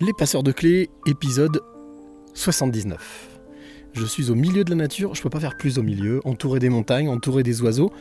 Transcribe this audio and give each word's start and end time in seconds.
Les 0.00 0.12
passeurs 0.12 0.42
de 0.42 0.50
clés, 0.50 0.90
épisode 1.06 1.62
79. 2.34 3.28
Je 3.92 4.04
suis 4.04 4.28
au 4.28 4.34
milieu 4.34 4.64
de 4.64 4.70
la 4.70 4.76
nature, 4.76 5.14
je 5.14 5.22
peux 5.22 5.30
pas 5.30 5.38
faire 5.38 5.56
plus 5.56 5.78
au 5.78 5.84
milieu, 5.84 6.20
entouré 6.24 6.58
des 6.58 6.68
montagnes, 6.68 7.08
entouré 7.08 7.44
des 7.44 7.62
oiseaux, 7.62 7.92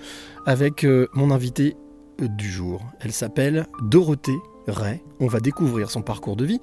avec 0.48 0.86
euh, 0.86 1.08
mon 1.14 1.29
invité 1.29 1.76
euh, 2.20 2.28
du 2.28 2.50
jour. 2.50 2.82
Elle 3.00 3.12
s'appelle 3.12 3.68
Dorothée 3.84 4.36
Ray. 4.66 5.04
On 5.20 5.28
va 5.28 5.40
découvrir 5.40 5.92
son 5.92 6.02
parcours 6.02 6.36
de 6.36 6.46
vie, 6.46 6.60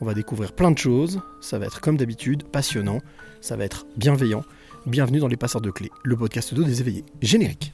on 0.00 0.04
va 0.04 0.14
découvrir 0.14 0.52
plein 0.52 0.72
de 0.72 0.78
choses. 0.78 1.20
Ça 1.40 1.60
va 1.60 1.66
être 1.66 1.80
comme 1.80 1.96
d'habitude 1.96 2.42
passionnant, 2.42 2.98
ça 3.40 3.54
va 3.54 3.64
être 3.64 3.86
bienveillant. 3.96 4.42
Bienvenue 4.86 5.20
dans 5.20 5.28
Les 5.28 5.36
Passeurs 5.36 5.60
de 5.60 5.70
Clés, 5.70 5.92
le 6.02 6.16
podcast 6.16 6.54
d'eau 6.54 6.64
des 6.64 6.80
éveillés. 6.80 7.04
Générique. 7.20 7.72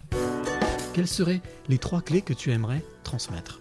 Quelles 0.92 1.08
seraient 1.08 1.40
les 1.70 1.78
trois 1.78 2.02
clés 2.02 2.20
que 2.20 2.34
tu 2.34 2.52
aimerais 2.52 2.84
transmettre? 3.02 3.60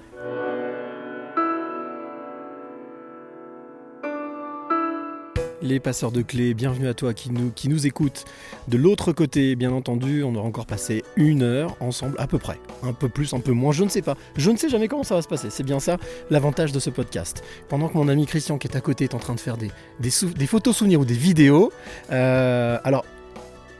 Les 5.63 5.79
passeurs 5.79 6.11
de 6.11 6.23
clés, 6.23 6.55
bienvenue 6.55 6.87
à 6.87 6.95
toi 6.95 7.13
qui 7.13 7.29
nous, 7.29 7.51
qui 7.51 7.69
nous 7.69 7.85
écoute. 7.85 8.25
De 8.67 8.77
l'autre 8.77 9.11
côté, 9.11 9.55
bien 9.55 9.71
entendu, 9.71 10.23
on 10.23 10.33
aura 10.33 10.47
encore 10.47 10.65
passé 10.65 11.03
une 11.17 11.43
heure 11.43 11.77
ensemble, 11.79 12.15
à 12.17 12.25
peu 12.25 12.39
près. 12.39 12.59
Un 12.81 12.93
peu 12.93 13.09
plus, 13.09 13.35
un 13.35 13.39
peu 13.39 13.51
moins, 13.51 13.71
je 13.71 13.83
ne 13.83 13.89
sais 13.89 14.01
pas. 14.01 14.17
Je 14.37 14.49
ne 14.49 14.57
sais 14.57 14.69
jamais 14.69 14.87
comment 14.87 15.03
ça 15.03 15.13
va 15.13 15.21
se 15.21 15.27
passer. 15.27 15.51
C'est 15.51 15.61
bien 15.61 15.79
ça 15.79 15.97
l'avantage 16.31 16.71
de 16.71 16.79
ce 16.79 16.89
podcast. 16.89 17.43
Pendant 17.69 17.89
que 17.89 17.93
mon 17.95 18.07
ami 18.07 18.25
Christian, 18.25 18.57
qui 18.57 18.67
est 18.67 18.75
à 18.75 18.81
côté, 18.81 19.03
est 19.03 19.13
en 19.13 19.19
train 19.19 19.35
de 19.35 19.39
faire 19.39 19.57
des, 19.57 19.69
des, 19.99 20.47
photos 20.47 20.75
souvenirs 20.75 21.01
ou 21.01 21.05
des 21.05 21.13
vidéos. 21.13 21.71
euh, 22.11 22.79
alors, 22.83 23.05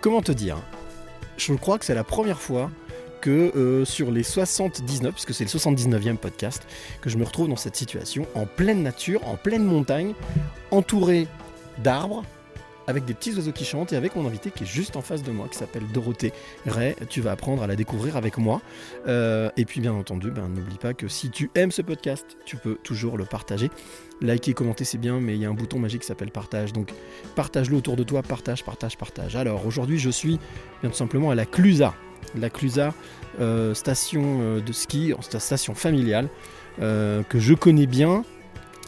comment 0.02 0.21
te 0.21 0.31
dire? 0.31 0.57
Je 1.37 1.52
crois 1.55 1.79
que 1.79 1.85
c'est 1.85 1.95
la 1.95 2.03
première 2.03 2.39
fois 2.39 2.69
que 3.21 3.52
euh, 3.55 3.85
sur 3.85 4.11
les 4.11 4.23
79, 4.23 5.13
puisque 5.13 5.33
c'est 5.33 5.45
le 5.45 5.49
79e 5.49 6.17
podcast, 6.17 6.61
que 7.02 7.09
je 7.09 7.17
me 7.17 7.23
retrouve 7.23 7.47
dans 7.49 7.55
cette 7.55 7.75
situation, 7.75 8.27
en 8.35 8.45
pleine 8.45 8.83
nature, 8.83 9.27
en 9.27 9.35
pleine 9.35 9.63
montagne, 9.63 10.13
entouré 10.69 11.27
d'arbres, 11.83 12.23
avec 12.87 13.05
des 13.05 13.13
petits 13.13 13.33
oiseaux 13.35 13.51
qui 13.51 13.63
chantent 13.63 13.93
et 13.93 13.95
avec 13.95 14.15
mon 14.15 14.25
invité 14.25 14.49
qui 14.49 14.63
est 14.63 14.67
juste 14.67 14.95
en 14.95 15.01
face 15.01 15.21
de 15.21 15.31
moi, 15.31 15.47
qui 15.49 15.57
s'appelle 15.57 15.83
Dorothée 15.93 16.33
Ray. 16.65 16.95
Tu 17.09 17.21
vas 17.21 17.31
apprendre 17.31 17.61
à 17.61 17.67
la 17.67 17.75
découvrir 17.75 18.17
avec 18.17 18.37
moi. 18.37 18.59
Euh, 19.07 19.49
et 19.55 19.65
puis 19.65 19.81
bien 19.81 19.93
entendu, 19.93 20.31
ben, 20.31 20.49
n'oublie 20.49 20.77
pas 20.77 20.93
que 20.93 21.07
si 21.07 21.29
tu 21.29 21.52
aimes 21.55 21.71
ce 21.71 21.83
podcast, 21.83 22.25
tu 22.43 22.57
peux 22.57 22.75
toujours 22.83 23.17
le 23.17 23.25
partager. 23.25 23.69
Liker, 24.19 24.53
commenter, 24.53 24.83
c'est 24.83 24.97
bien, 24.97 25.19
mais 25.19 25.35
il 25.35 25.41
y 25.41 25.45
a 25.45 25.49
un 25.49 25.53
bouton 25.53 25.77
magique 25.79 26.02
qui 26.02 26.07
s'appelle 26.07 26.31
partage. 26.31 26.73
Donc 26.73 26.91
partage-le 27.35 27.77
autour 27.77 27.95
de 27.95 28.03
toi, 28.03 28.23
partage, 28.23 28.65
partage, 28.65 28.97
partage. 28.97 29.35
Alors 29.35 29.65
aujourd'hui, 29.65 29.99
je 29.99 30.09
suis 30.09 30.39
bien 30.81 30.89
tout 30.89 30.97
simplement 30.97 31.29
à 31.29 31.35
la 31.35 31.45
Clusa. 31.45 31.93
La 32.35 32.49
Clusa, 32.49 32.93
euh, 33.39 33.73
station 33.73 34.39
euh, 34.41 34.59
de 34.59 34.73
ski, 34.73 35.13
sta- 35.21 35.39
station 35.39 35.75
familiale, 35.75 36.29
que 36.79 37.39
je 37.39 37.53
connais 37.53 37.86
bien. 37.86 38.25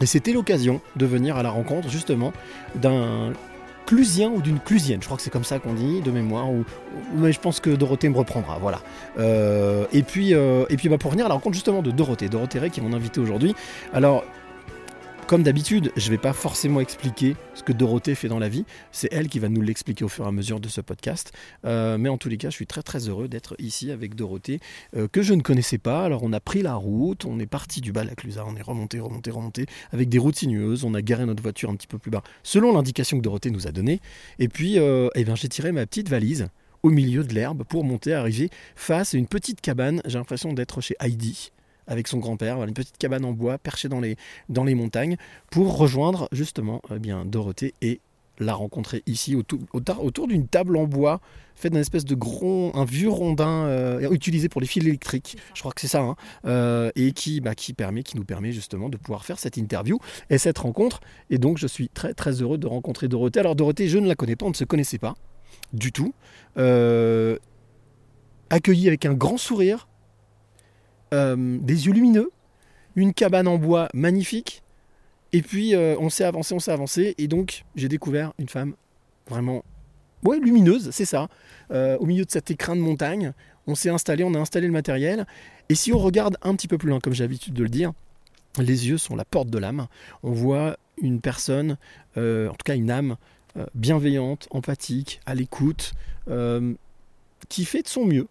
Et 0.01 0.05
c'était 0.05 0.33
l'occasion 0.33 0.81
de 0.95 1.05
venir 1.05 1.37
à 1.37 1.43
la 1.43 1.49
rencontre 1.49 1.89
justement 1.89 2.33
d'un 2.75 3.33
clusien 3.85 4.29
ou 4.29 4.41
d'une 4.41 4.59
clusienne, 4.59 5.01
je 5.01 5.05
crois 5.05 5.17
que 5.17 5.23
c'est 5.23 5.29
comme 5.29 5.43
ça 5.43 5.59
qu'on 5.59 5.73
dit 5.73 6.01
de 6.01 6.11
mémoire, 6.11 6.49
ou, 6.49 6.63
mais 7.15 7.31
je 7.31 7.39
pense 7.39 7.59
que 7.59 7.69
Dorothée 7.69 8.09
me 8.09 8.17
reprendra, 8.17 8.57
voilà. 8.57 8.81
Euh, 9.19 9.85
et 9.91 10.03
puis, 10.03 10.33
euh, 10.33 10.65
et 10.69 10.77
puis 10.77 10.89
bah, 10.89 10.97
pour 10.97 11.11
venir 11.11 11.25
à 11.25 11.29
la 11.29 11.35
rencontre 11.35 11.55
justement 11.55 11.81
de 11.81 11.91
Dorothée, 11.91 12.29
Dorothée 12.29 12.59
Ray 12.59 12.71
qui 12.71 12.79
est 12.79 12.83
mon 12.83 12.93
invité 12.93 13.19
aujourd'hui. 13.19 13.55
Alors, 13.93 14.23
comme 15.33 15.41
d'habitude, 15.41 15.91
je 15.97 16.05
ne 16.05 16.11
vais 16.11 16.19
pas 16.19 16.31
forcément 16.31 16.79
expliquer 16.79 17.35
ce 17.55 17.63
que 17.63 17.73
Dorothée 17.73 18.13
fait 18.13 18.27
dans 18.27 18.37
la 18.37 18.49
vie, 18.49 18.65
c'est 18.91 19.11
elle 19.11 19.29
qui 19.29 19.39
va 19.39 19.49
nous 19.49 19.63
l'expliquer 19.63 20.05
au 20.05 20.07
fur 20.07 20.25
et 20.25 20.27
à 20.27 20.31
mesure 20.31 20.59
de 20.59 20.67
ce 20.67 20.79
podcast. 20.79 21.31
Euh, 21.65 21.97
mais 21.97 22.07
en 22.07 22.19
tous 22.19 22.29
les 22.29 22.37
cas, 22.37 22.51
je 22.51 22.55
suis 22.55 22.67
très 22.67 22.83
très 22.83 23.09
heureux 23.09 23.27
d'être 23.27 23.55
ici 23.57 23.89
avec 23.89 24.13
Dorothée, 24.13 24.59
euh, 24.95 25.07
que 25.07 25.23
je 25.23 25.33
ne 25.33 25.41
connaissais 25.41 25.79
pas. 25.79 26.05
Alors 26.05 26.21
on 26.21 26.33
a 26.33 26.39
pris 26.39 26.61
la 26.61 26.75
route, 26.75 27.25
on 27.25 27.39
est 27.39 27.47
parti 27.47 27.81
du 27.81 27.91
bas 27.91 28.03
de 28.03 28.09
la 28.09 28.13
Clusaz, 28.13 28.43
on 28.45 28.55
est 28.55 28.61
remonté, 28.61 28.99
remonté, 28.99 29.31
remonté, 29.31 29.65
avec 29.91 30.07
des 30.07 30.19
routes 30.19 30.35
sinueuses, 30.35 30.83
on 30.83 30.93
a 30.93 31.01
garé 31.01 31.25
notre 31.25 31.41
voiture 31.41 31.71
un 31.71 31.75
petit 31.77 31.87
peu 31.87 31.97
plus 31.97 32.11
bas, 32.11 32.21
selon 32.43 32.71
l'indication 32.71 33.17
que 33.17 33.23
Dorothée 33.23 33.49
nous 33.49 33.65
a 33.65 33.71
donnée. 33.71 34.01
Et 34.37 34.49
puis, 34.49 34.77
euh, 34.77 35.09
eh 35.15 35.23
bien, 35.23 35.33
j'ai 35.33 35.49
tiré 35.49 35.71
ma 35.71 35.87
petite 35.87 36.09
valise 36.09 36.49
au 36.83 36.91
milieu 36.91 37.23
de 37.23 37.33
l'herbe 37.33 37.63
pour 37.63 37.83
monter, 37.83 38.13
arriver 38.13 38.51
face 38.75 39.15
à 39.15 39.17
une 39.17 39.25
petite 39.25 39.61
cabane. 39.61 39.99
J'ai 40.05 40.19
l'impression 40.19 40.53
d'être 40.53 40.79
chez 40.79 40.95
Heidi 40.99 41.51
avec 41.87 42.07
son 42.07 42.17
grand-père, 42.17 42.63
une 42.63 42.73
petite 42.73 42.97
cabane 42.97 43.25
en 43.25 43.31
bois 43.31 43.57
perchée 43.57 43.89
dans 43.89 43.99
les, 43.99 44.15
dans 44.49 44.63
les 44.63 44.75
montagnes 44.75 45.17
pour 45.51 45.77
rejoindre 45.77 46.27
justement 46.31 46.81
eh 46.93 46.99
bien, 46.99 47.25
Dorothée 47.25 47.73
et 47.81 47.99
la 48.39 48.53
rencontrer 48.53 49.03
ici 49.05 49.35
autour, 49.35 49.59
autour, 49.73 50.03
autour 50.03 50.27
d'une 50.27 50.47
table 50.47 50.77
en 50.77 50.85
bois 50.85 51.21
faite 51.55 51.73
d'un 51.73 51.79
espèce 51.79 52.05
de 52.05 52.15
gros, 52.15 52.71
un 52.73 52.85
vieux 52.85 53.09
rondin 53.09 53.65
euh, 53.65 54.09
utilisé 54.09 54.49
pour 54.49 54.59
les 54.59 54.67
fils 54.67 54.83
électriques, 54.83 55.37
je 55.53 55.59
crois 55.59 55.71
que 55.71 55.81
c'est 55.81 55.87
ça, 55.87 56.01
hein, 56.01 56.15
euh, 56.45 56.91
et 56.95 57.11
qui, 57.11 57.41
bah, 57.41 57.55
qui, 57.55 57.73
permet, 57.73 58.03
qui 58.03 58.17
nous 58.17 58.25
permet 58.25 58.51
justement 58.51 58.89
de 58.89 58.97
pouvoir 58.97 59.23
faire 59.23 59.39
cette 59.39 59.57
interview 59.57 59.99
et 60.29 60.37
cette 60.37 60.57
rencontre. 60.57 60.99
Et 61.29 61.37
donc 61.37 61.57
je 61.57 61.67
suis 61.67 61.89
très 61.89 62.13
très 62.13 62.41
heureux 62.41 62.57
de 62.57 62.67
rencontrer 62.67 63.07
Dorothée. 63.07 63.39
Alors 63.39 63.55
Dorothée, 63.55 63.87
je 63.87 63.99
ne 63.99 64.07
la 64.07 64.15
connais 64.15 64.35
pas, 64.35 64.45
on 64.45 64.49
ne 64.49 64.55
se 64.55 64.63
connaissait 64.63 64.97
pas 64.97 65.15
du 65.73 65.91
tout. 65.91 66.13
Euh, 66.57 67.37
accueillie 68.49 68.87
avec 68.87 69.05
un 69.05 69.13
grand 69.13 69.37
sourire, 69.37 69.87
euh, 71.13 71.59
des 71.61 71.85
yeux 71.85 71.93
lumineux, 71.93 72.31
une 72.95 73.13
cabane 73.13 73.47
en 73.47 73.57
bois 73.57 73.87
magnifique. 73.93 74.63
Et 75.31 75.43
puis 75.43 75.75
euh, 75.75 75.95
on 75.99 76.09
s'est 76.09 76.23
avancé, 76.23 76.53
on 76.55 76.59
s'est 76.59 76.71
avancé, 76.71 77.13
et 77.19 77.27
donc 77.27 77.65
j'ai 77.75 77.87
découvert 77.87 78.33
une 78.39 78.49
femme 78.49 78.73
vraiment, 79.27 79.63
ouais, 80.23 80.39
lumineuse, 80.39 80.89
c'est 80.91 81.05
ça, 81.05 81.27
euh, 81.71 81.97
au 81.99 82.07
milieu 82.07 82.25
de 82.25 82.31
cet 82.31 82.49
écrin 82.49 82.75
de 82.75 82.81
montagne. 82.81 83.33
On 83.67 83.75
s'est 83.75 83.89
installé, 83.89 84.23
on 84.23 84.33
a 84.33 84.39
installé 84.39 84.65
le 84.67 84.73
matériel, 84.73 85.27
et 85.69 85.75
si 85.75 85.93
on 85.93 85.99
regarde 85.99 86.37
un 86.41 86.55
petit 86.55 86.67
peu 86.67 86.77
plus 86.77 86.89
loin, 86.89 86.99
comme 86.99 87.13
j'ai 87.13 87.23
l'habitude 87.23 87.53
de 87.53 87.63
le 87.63 87.69
dire, 87.69 87.93
les 88.57 88.89
yeux 88.89 88.97
sont 88.97 89.15
la 89.15 89.25
porte 89.25 89.49
de 89.49 89.57
l'âme. 89.57 89.87
On 90.23 90.31
voit 90.31 90.77
une 91.01 91.21
personne, 91.21 91.77
en 92.17 92.51
tout 92.51 92.65
cas 92.65 92.75
une 92.75 92.91
âme 92.91 93.15
bienveillante, 93.73 94.47
empathique, 94.51 95.21
à 95.25 95.33
l'écoute, 95.33 95.93
qui 97.49 97.65
fait 97.65 97.81
de 97.81 97.87
son 97.87 98.05
mieux 98.05 98.27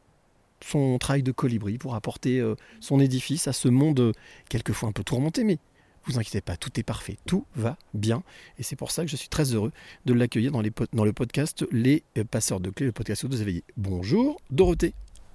son 0.64 0.98
travail 0.98 1.22
de 1.22 1.32
colibri 1.32 1.78
pour 1.78 1.94
apporter 1.94 2.40
euh, 2.40 2.54
son 2.80 3.00
édifice 3.00 3.48
à 3.48 3.52
ce 3.52 3.68
monde 3.68 4.00
euh, 4.00 4.12
quelquefois 4.48 4.88
un 4.88 4.92
peu 4.92 5.04
tourmenté, 5.04 5.44
mais 5.44 5.58
vous 6.04 6.18
inquiétez 6.18 6.40
pas, 6.40 6.56
tout 6.56 6.80
est 6.80 6.82
parfait, 6.82 7.16
tout 7.26 7.44
va 7.54 7.76
bien. 7.94 8.22
Et 8.58 8.62
c'est 8.64 8.74
pour 8.76 8.90
ça 8.90 9.04
que 9.04 9.08
je 9.10 9.16
suis 9.16 9.28
très 9.28 9.54
heureux 9.54 9.70
de 10.04 10.12
l'accueillir 10.14 10.50
dans, 10.50 10.62
dans 10.92 11.04
le 11.04 11.12
podcast 11.12 11.64
Les 11.70 12.02
euh, 12.18 12.24
Passeurs 12.24 12.60
de 12.60 12.70
Clés, 12.70 12.86
le 12.86 12.92
podcast 12.92 13.24
des 13.26 13.40
éveillés. 13.42 13.64
Bonjour 13.76 14.40
Dorothée, 14.50 14.94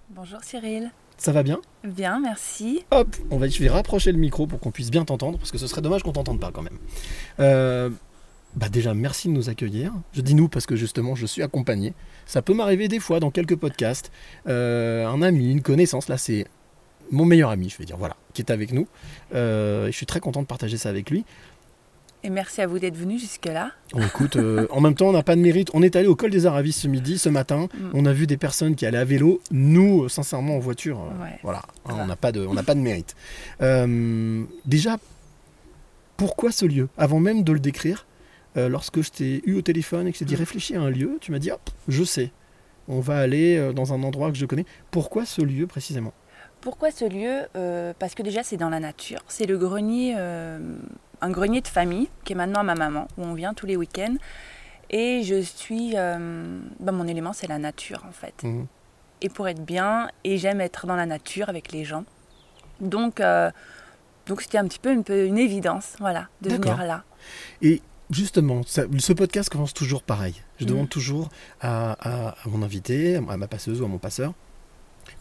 Bonjour 0.10 0.42
Cyril. 0.44 0.92
ça 1.18 1.32
va 1.32 1.44
bien? 1.44 1.60
Bien, 1.84 2.20
merci. 2.20 2.84
Hop, 2.92 3.16
on 3.32 3.38
va, 3.38 3.48
je 3.48 3.60
vais 3.60 3.70
rapprocher 3.70 4.12
le 4.12 4.18
micro 4.18 4.46
pour 4.48 4.60
qu'on 4.60 4.72
puisse 4.72 4.92
bien 4.92 5.06
t'entendre, 5.06 5.38
parce 5.38 5.52
que 5.52 5.58
ce 5.58 5.68
serait 5.68 5.82
dommage 5.82 6.04
qu'on 6.04 6.14
t'entende 6.14 6.40
pas 6.40 6.52
quand 6.52 6.64
même. 6.64 6.78
Euh, 7.40 7.90
bah 8.56 8.70
déjà, 8.70 8.94
merci 8.94 9.28
de 9.28 9.34
nous 9.34 9.50
accueillir. 9.50 9.94
Je 10.14 10.22
dis 10.22 10.34
nous 10.34 10.48
parce 10.48 10.66
que 10.66 10.76
justement, 10.76 11.16
je 11.16 11.26
suis 11.26 11.44
accompagné. 11.44 11.94
Ça 12.26 12.42
peut 12.42 12.54
m'arriver 12.54 12.88
des 12.88 13.00
fois 13.00 13.20
dans 13.20 13.30
quelques 13.30 13.56
podcasts. 13.56 14.12
Euh, 14.48 15.06
un 15.06 15.22
ami, 15.22 15.52
une 15.52 15.62
connaissance, 15.62 16.08
là 16.08 16.18
c'est 16.18 16.46
mon 17.12 17.26
meilleur 17.26 17.50
ami, 17.52 17.70
je 17.70 17.78
vais 17.78 17.86
dire, 17.86 17.98
voilà, 17.98 18.16
qui 18.34 18.42
est 18.42 18.52
avec 18.52 18.72
nous. 18.72 18.88
Euh, 19.34 19.88
je 19.88 19.92
suis 19.92 20.06
très 20.06 20.20
content 20.20 20.42
de 20.42 20.48
partager 20.48 20.78
ça 20.78 20.90
avec 20.90 21.10
lui. 21.10 21.24
Et 22.24 22.30
merci 22.30 22.62
à 22.62 22.68
vous 22.68 22.80
d'être 22.80 22.98
venu 22.98 23.20
jusque-là. 23.20 23.72
On 23.94 24.02
écoute, 24.02 24.38
euh, 24.38 24.68
en 24.72 24.82
même 24.82 24.96
temps, 24.96 25.08
on 25.08 25.12
n'a 25.12 25.24
pas 25.24 25.36
de 25.36 25.42
mérite. 25.42 25.70
On 25.74 25.84
est 25.84 25.96
allé 25.96 26.08
au 26.08 26.16
col 26.16 26.32
des 26.32 26.48
Aravis 26.48 26.74
ce 26.74 26.88
midi, 26.88 27.20
ce 27.20 27.30
matin. 27.30 27.70
Mm. 27.74 27.90
On 27.94 28.06
a 28.06 28.12
vu 28.12 28.26
des 28.26 28.38
personnes 28.38 28.76
qui 28.76 28.86
allaient 28.86 28.98
à 28.98 29.06
vélo. 29.06 29.40
Nous, 29.52 30.04
euh, 30.04 30.10
sincèrement, 30.10 30.56
en 30.56 30.60
voiture, 30.60 30.98
Ouais. 31.22 31.38
voilà, 31.44 31.62
hein, 31.86 31.96
on 32.00 32.08
n'a 32.08 32.16
pas 32.16 32.32
de, 32.32 32.46
on 32.46 32.56
n'a 32.56 32.64
pas 32.64 32.74
de 32.74 32.80
mérite. 32.80 33.16
Déjà, 34.66 34.98
pourquoi 36.18 36.52
ce 36.52 36.66
lieu? 36.66 36.90
Avant 36.98 37.20
même 37.20 37.44
de 37.44 37.52
le 37.52 37.60
décrire, 37.60 38.07
euh, 38.58 38.70
lorsque 38.70 39.02
je 39.02 39.12
t'ai 39.12 39.42
eu 39.46 39.56
au 39.56 39.62
téléphone 39.62 40.08
et 40.08 40.12
que 40.12 40.18
je 40.18 40.20
t'ai 40.20 40.26
dit 40.26 40.36
Mm. 40.36 40.40
réfléchis 40.40 40.76
à 40.76 40.82
un 40.82 40.90
lieu, 40.90 41.18
tu 41.22 41.32
m'as 41.32 41.40
dit 41.40 41.52
hop, 41.52 41.70
je 41.88 42.04
sais. 42.04 42.32
On 42.88 43.00
va 43.00 43.20
aller 43.20 43.58
euh, 43.58 43.74
dans 43.74 43.94
un 43.94 44.02
endroit 44.04 44.32
que 44.32 44.38
je 44.38 44.46
connais. 44.46 44.66
Pourquoi 44.92 45.26
ce 45.26 45.42
lieu 45.42 45.68
précisément? 45.68 46.14
Pourquoi 46.62 46.90
ce 46.92 47.06
lieu? 47.06 47.48
Euh, 47.56 47.94
Parce 48.00 48.16
que 48.16 48.24
déjà, 48.24 48.44
c'est 48.44 48.58
dans 48.58 48.70
la 48.70 48.80
nature. 48.80 49.20
C'est 49.28 49.46
le 49.46 49.58
grenier, 49.58 50.16
euh, 50.18 50.58
un 51.22 51.30
grenier 51.30 51.62
de 51.62 51.68
famille 51.68 52.08
qui 52.24 52.34
est 52.34 52.36
maintenant 52.36 52.62
à 52.62 52.64
ma 52.64 52.76
maman, 52.76 53.08
où 53.18 53.24
on 53.24 53.34
vient 53.34 53.54
tous 53.54 53.66
les 53.66 53.76
week-ends. 53.76 54.16
Et 54.90 55.22
je 55.24 55.42
suis. 55.42 55.94
bah, 55.94 56.92
mon 56.92 57.08
élément, 57.08 57.34
c'est 57.34 57.48
la 57.48 57.60
nature, 57.60 58.06
en 58.08 58.12
fait. 58.12 58.44
Mhm. 58.44 58.66
Et 59.22 59.30
pour 59.30 59.48
être 59.48 59.64
bien, 59.64 60.10
et 60.24 60.38
j'aime 60.38 60.62
être 60.62 60.88
dans 60.88 60.96
la 60.96 61.06
nature 61.06 61.50
avec 61.50 61.72
les 61.72 61.84
gens. 61.84 62.06
Donc, 62.80 63.22
donc 64.28 64.42
c'était 64.42 64.58
un 64.60 64.68
petit 64.68 64.80
peu 64.80 64.92
une, 64.94 65.38
évidence, 65.38 65.96
voilà, 66.00 66.28
de 66.42 66.52
venir 66.52 66.78
là. 66.86 67.04
Et 67.62 67.82
justement, 68.10 68.64
ça- 68.66 68.86
ce 69.00 69.14
podcast 69.14 69.50
commence 69.50 69.74
toujours 69.74 70.04
pareil. 70.04 70.36
Je 70.60 70.66
Mhm. 70.66 70.70
demande 70.72 70.90
toujours 70.90 71.30
à, 71.62 71.92
à- 71.94 72.30
à 72.44 72.48
mon 72.50 72.64
invité, 72.64 73.16
à 73.18 73.22
ma 73.22 73.48
passeuse 73.48 73.82
ou 73.82 73.86
à 73.86 73.88
mon 73.88 73.98
passeur, 73.98 74.34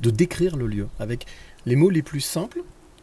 de 0.01 0.11
décrire 0.11 0.57
le 0.57 0.67
lieu 0.67 0.89
avec 0.99 1.27
les 1.65 1.77
mots 1.77 1.91
les 1.91 2.03
plus 2.03 2.21
simples 2.21 2.63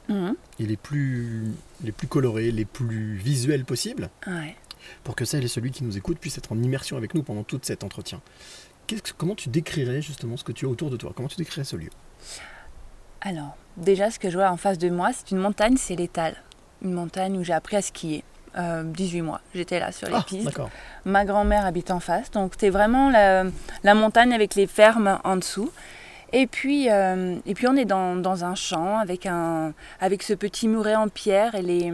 Mhm. 0.10 0.36
et 0.60 0.66
les 0.66 0.78
plus, 0.78 1.52
les 1.84 1.92
plus 1.92 2.08
colorés, 2.08 2.52
les 2.52 2.66
plus 2.66 3.16
visuels 3.16 3.66
possibles, 3.66 4.10
Ouais. 4.28 4.56
pour 5.04 5.16
que 5.16 5.26
celle 5.26 5.44
et 5.44 5.48
celui 5.48 5.72
qui 5.72 5.84
nous 5.84 5.98
écoute 5.98 6.18
puisse 6.20 6.38
être 6.38 6.52
en 6.52 6.62
immersion 6.62 6.98
avec 6.98 7.14
nous 7.16 7.24
pendant 7.24 7.44
tout 7.44 7.60
cet 7.64 7.84
entretien. 7.84 8.22
Que- 8.88 8.96
comment 9.18 9.36
tu 9.36 9.48
décrirais 9.50 10.02
justement 10.02 10.36
ce 10.36 10.44
que 10.44 10.52
tu 10.52 10.66
as 10.66 10.70
autour 10.70 10.90
de 10.90 10.98
toi? 10.98 11.14
Comment 11.16 11.30
tu 11.30 11.38
décrirais 11.38 11.64
ce 11.64 11.78
lieu? 11.78 11.90
Alors, 13.22 13.56
déjà, 13.78 14.12
ce 14.12 14.20
que 14.20 14.30
je 14.30 14.38
vois 14.38 14.50
en 14.50 14.58
face 14.58 14.78
de 14.78 14.90
moi, 14.90 15.12
c'est 15.14 15.32
une 15.32 15.38
montagne, 15.38 15.78
c'est 15.78 15.96
l'étal. 15.96 16.36
Une 16.84 16.92
montagne 16.94 17.38
où 17.38 17.44
j'ai 17.46 17.54
appris 17.54 17.78
à 17.78 17.82
skier. 17.82 18.26
Euh, 18.58 18.84
18 18.84 19.22
mois, 19.24 19.42
j'étais 19.56 19.80
là 19.80 19.92
sur 19.92 20.08
les 20.08 20.14
Ah, 20.16 20.24
pistes. 20.28 20.60
Ma 21.06 21.26
grand-mère 21.26 21.66
habite 21.66 21.90
en 21.92 22.00
face, 22.00 22.30
donc 22.32 22.54
c'est 22.60 22.70
vraiment 22.70 23.10
la, 23.10 23.46
la 23.84 23.94
montagne 23.96 24.32
avec 24.34 24.54
les 24.56 24.68
fermes 24.68 25.20
en 25.24 25.38
dessous. 25.38 25.72
Et 26.34 26.48
puis, 26.48 26.90
euh, 26.90 27.36
et 27.46 27.54
puis 27.54 27.68
on 27.68 27.76
est 27.76 27.86
dans, 27.86 28.16
dans 28.16 28.44
un 28.46 28.56
champ 28.56 28.98
avec, 28.98 29.26
un, 29.26 29.74
avec 30.00 30.24
ce 30.24 30.34
petit 30.34 30.68
muret 30.68 30.96
en 30.96 31.08
pierre 31.08 31.54
et 31.56 31.62
les, 31.62 31.92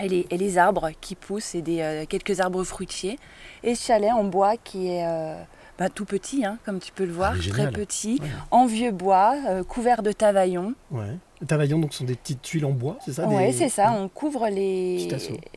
et 0.00 0.08
les, 0.08 0.26
et 0.30 0.36
les 0.38 0.58
arbres 0.58 0.90
qui 1.00 1.14
poussent 1.14 1.54
et 1.54 1.62
des, 1.62 1.80
euh, 1.82 2.04
quelques 2.06 2.40
arbres 2.40 2.64
fruitiers. 2.64 3.18
Et 3.62 3.74
ce 3.74 3.86
chalet 3.86 4.12
en 4.12 4.24
bois 4.24 4.56
qui 4.62 4.88
est 4.88 5.06
euh, 5.06 5.34
bah, 5.78 5.88
tout 5.90 6.06
petit, 6.06 6.44
hein, 6.44 6.56
comme 6.64 6.78
tu 6.80 6.92
peux 6.92 7.04
le 7.04 7.12
voir, 7.12 7.34
mais 7.34 7.48
très 7.48 7.70
petit, 7.70 8.18
Ouais. 8.22 8.28
en 8.50 8.64
vieux 8.66 8.92
bois, 8.92 9.34
couvert 9.68 10.02
de 10.02 10.12
tavaillons. 10.12 10.72
Ouais. 10.90 11.16
Les 11.40 11.46
Tavaillons, 11.46 11.78
donc, 11.78 11.94
sont 11.94 12.04
des 12.04 12.16
petites 12.16 12.42
tuiles 12.42 12.64
en 12.66 12.70
bois, 12.72 12.98
c'est 13.04 13.12
ça 13.14 13.26
Oui, 13.26 13.46
des- 13.46 13.52
c'est 13.52 13.68
ça. 13.70 13.92
On 13.92 14.08
couvre 14.08 14.48
les, 14.48 15.08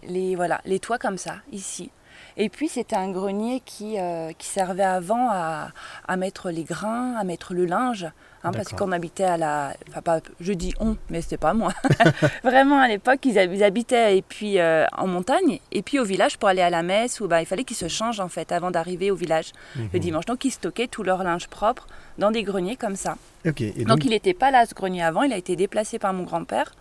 les, 0.07 0.35
voilà, 0.35 0.61
les 0.65 0.79
toits 0.79 0.97
comme 0.97 1.17
ça, 1.17 1.35
ici. 1.51 1.89
Et 2.37 2.49
puis, 2.49 2.67
c'était 2.67 2.95
un 2.95 3.11
grenier 3.11 3.61
qui, 3.65 3.99
euh, 3.99 4.31
qui 4.37 4.47
servait 4.47 4.83
avant 4.83 5.29
à, 5.31 5.69
à 6.07 6.17
mettre 6.17 6.49
les 6.49 6.63
grains, 6.63 7.15
à 7.15 7.23
mettre 7.23 7.53
le 7.53 7.65
linge. 7.65 8.07
hein, 8.43 8.51
parce 8.51 8.69
qu'on 8.73 8.91
habitait 8.91 9.23
à 9.23 9.37
la. 9.37 9.73
Enfin, 9.89 10.01
pas, 10.01 10.19
je 10.41 10.51
dis 10.53 10.73
on, 10.79 10.97
mais 11.09 11.21
c'était 11.21 11.37
pas 11.37 11.53
moi. 11.53 11.71
Vraiment, 12.43 12.79
à 12.79 12.87
l'époque, 12.87 13.19
ils, 13.25 13.37
hab- 13.39 13.53
ils 13.53 13.63
habitaient 13.63 14.17
et 14.17 14.21
puis, 14.21 14.59
euh, 14.59 14.85
en 14.97 15.07
montagne. 15.07 15.59
Et 15.71 15.81
puis, 15.81 15.99
au 15.99 16.03
village, 16.03 16.37
pour 16.37 16.49
aller 16.49 16.61
à 16.61 16.69
la 16.69 16.83
messe, 16.83 17.21
où, 17.21 17.27
bah, 17.27 17.41
il 17.41 17.45
fallait 17.45 17.63
qu'ils 17.63 17.77
se 17.77 17.87
changent, 17.87 18.19
en 18.19 18.29
fait, 18.29 18.51
avant 18.51 18.71
d'arriver 18.71 19.11
au 19.11 19.15
village 19.15 19.51
Mhm. 19.75 19.89
le 19.93 19.99
dimanche. 19.99 20.25
Donc, 20.25 20.43
ils 20.45 20.51
stockaient 20.51 20.87
tout 20.87 21.03
leur 21.03 21.23
linge 21.23 21.47
propre 21.47 21.87
dans 22.17 22.31
des 22.31 22.43
greniers 22.43 22.75
comme 22.75 22.95
ça. 22.95 23.15
Et 23.45 23.51
donc, 23.85 23.87
Donc, 23.87 24.05
il 24.05 24.09
n'était 24.11 24.33
pas 24.33 24.51
là, 24.51 24.65
ce 24.65 24.73
grenier 24.73 25.03
avant. 25.03 25.23
Il 25.23 25.31
a 25.33 25.37
été 25.37 25.55
déplacé 25.55 25.99
par 25.99 26.13
mon 26.13 26.23
grand-père. 26.23 26.71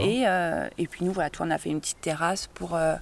Et, 0.00 0.22
euh, 0.28 0.68
et 0.78 0.86
puis 0.86 1.04
nous, 1.04 1.10
voilà, 1.12 1.30
tout, 1.30 1.42
on 1.42 1.50
a 1.50 1.58
fait 1.58 1.70
une 1.70 1.80
petite 1.80 2.00
terrasse 2.00 2.46
pour, 2.54 2.76
euh, 2.76 2.94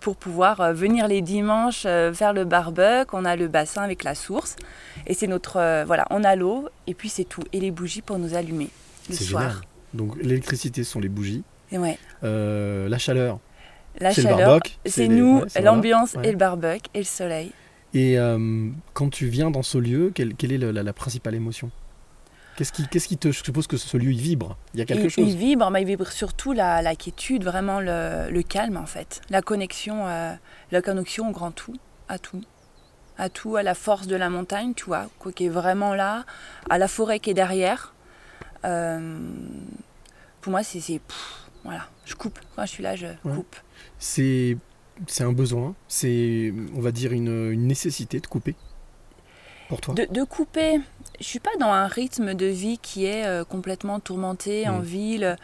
pour 0.00 0.16
pouvoir 0.16 0.60
euh, 0.60 0.72
venir 0.72 1.06
les 1.08 1.20
dimanches 1.22 1.84
euh, 1.86 2.12
faire 2.12 2.32
le 2.32 2.44
barbecue. 2.44 3.10
On 3.12 3.24
a 3.24 3.36
le 3.36 3.48
bassin 3.48 3.82
avec 3.82 4.02
la 4.04 4.14
source. 4.14 4.56
Et 5.06 5.14
c'est 5.14 5.26
notre... 5.26 5.56
euh, 5.58 5.84
voilà, 5.86 6.06
on 6.10 6.24
a 6.24 6.34
l'eau 6.36 6.68
et 6.86 6.94
puis 6.94 7.08
c'est 7.08 7.24
tout. 7.24 7.42
Et 7.52 7.60
les 7.60 7.70
bougies 7.70 8.02
pour 8.02 8.18
nous 8.18 8.34
allumer 8.34 8.68
le 9.08 9.14
C'est 9.14 9.24
soir. 9.24 9.42
génial. 9.42 9.56
Donc 9.94 10.16
l'électricité 10.22 10.84
sont 10.84 11.00
les 11.00 11.08
bougies, 11.08 11.42
Et 11.72 11.78
ouais, 11.78 11.98
Euh, 12.24 12.88
la 12.88 12.98
chaleur, 12.98 13.38
la 13.98 14.12
C'est 14.12 14.22
le 14.22 14.28
chaleur, 14.28 14.48
barbecue, 14.48 14.74
c'est 14.86 15.08
nous, 15.08 15.42
l'ambiance 15.62 16.14
Ouais. 16.14 16.28
et 16.28 16.30
le 16.32 16.36
barbecue 16.36 16.88
et 16.94 16.98
le 16.98 17.04
soleil. 17.04 17.52
Et 17.92 18.16
euh, 18.18 18.68
quand 18.94 19.10
tu 19.10 19.26
viens 19.26 19.50
dans 19.50 19.62
ce 19.64 19.78
lieu, 19.78 20.12
quelle, 20.14 20.34
quelle 20.36 20.52
est 20.52 20.58
la 20.58 20.92
principale 20.92 21.34
émotion? 21.34 21.70
Qu'est-ce 22.60 22.72
qui, 22.72 22.86
qu'est-ce 22.88 23.08
qui 23.08 23.16
te. 23.16 23.32
Je 23.32 23.42
suppose 23.42 23.66
que 23.66 23.78
ce 23.78 23.96
lieu, 23.96 24.10
il 24.12 24.20
vibre. 24.20 24.58
Il 24.74 24.80
y 24.80 24.82
a 24.82 24.84
quelque 24.84 25.04
il, 25.04 25.08
chose. 25.08 25.26
il 25.26 25.34
vibre, 25.34 25.70
mais 25.70 25.80
il 25.80 25.86
vibre 25.86 26.06
surtout 26.08 26.52
la, 26.52 26.82
la 26.82 26.94
quiétude, 26.94 27.42
vraiment 27.42 27.80
le, 27.80 28.28
le 28.30 28.42
calme 28.42 28.76
en 28.76 28.84
fait. 28.84 29.22
La 29.30 29.40
connexion, 29.40 30.06
euh, 30.06 30.34
la 30.70 30.82
connexion 30.82 31.30
au 31.30 31.32
grand 31.32 31.52
tout, 31.52 31.74
à 32.10 32.18
tout. 32.18 32.42
À 33.16 33.30
tout, 33.30 33.56
à 33.56 33.62
la 33.62 33.74
force 33.74 34.06
de 34.06 34.14
la 34.14 34.28
montagne, 34.28 34.74
tu 34.74 34.84
vois, 34.84 35.08
quoi 35.18 35.32
qui 35.32 35.46
est 35.46 35.48
vraiment 35.48 35.94
là, 35.94 36.26
à 36.68 36.76
la 36.76 36.86
forêt 36.86 37.18
qui 37.18 37.30
est 37.30 37.34
derrière. 37.34 37.94
Euh, 38.66 39.18
pour 40.42 40.50
moi, 40.50 40.62
c'est. 40.62 40.80
c'est- 40.80 40.98
pff, 40.98 41.48
Voilà, 41.64 41.86
je 42.04 42.14
coupe. 42.14 42.38
Quand 42.56 42.66
je 42.66 42.70
suis 42.72 42.82
là, 42.82 42.94
je 42.94 43.06
coupe. 43.22 43.56
C'est, 43.98 44.58
c'est 45.06 45.24
un 45.24 45.32
besoin, 45.32 45.74
c'est, 45.88 46.52
on 46.76 46.80
va 46.82 46.92
dire, 46.92 47.12
une, 47.12 47.50
une 47.52 47.66
nécessité 47.66 48.20
de 48.20 48.26
couper 48.26 48.54
pour 49.70 49.80
toi 49.80 49.94
De, 49.94 50.06
de 50.10 50.22
couper, 50.24 50.80
je 51.18 51.24
suis 51.24 51.38
pas 51.40 51.56
dans 51.58 51.72
un 51.72 51.86
rythme 51.86 52.34
de 52.34 52.44
vie 52.46 52.76
qui 52.78 53.06
est 53.06 53.24
euh, 53.24 53.44
complètement 53.44 54.00
tourmenté 54.00 54.68
en 54.68 54.80
Mm. 54.80 54.82
ville. 54.82 55.36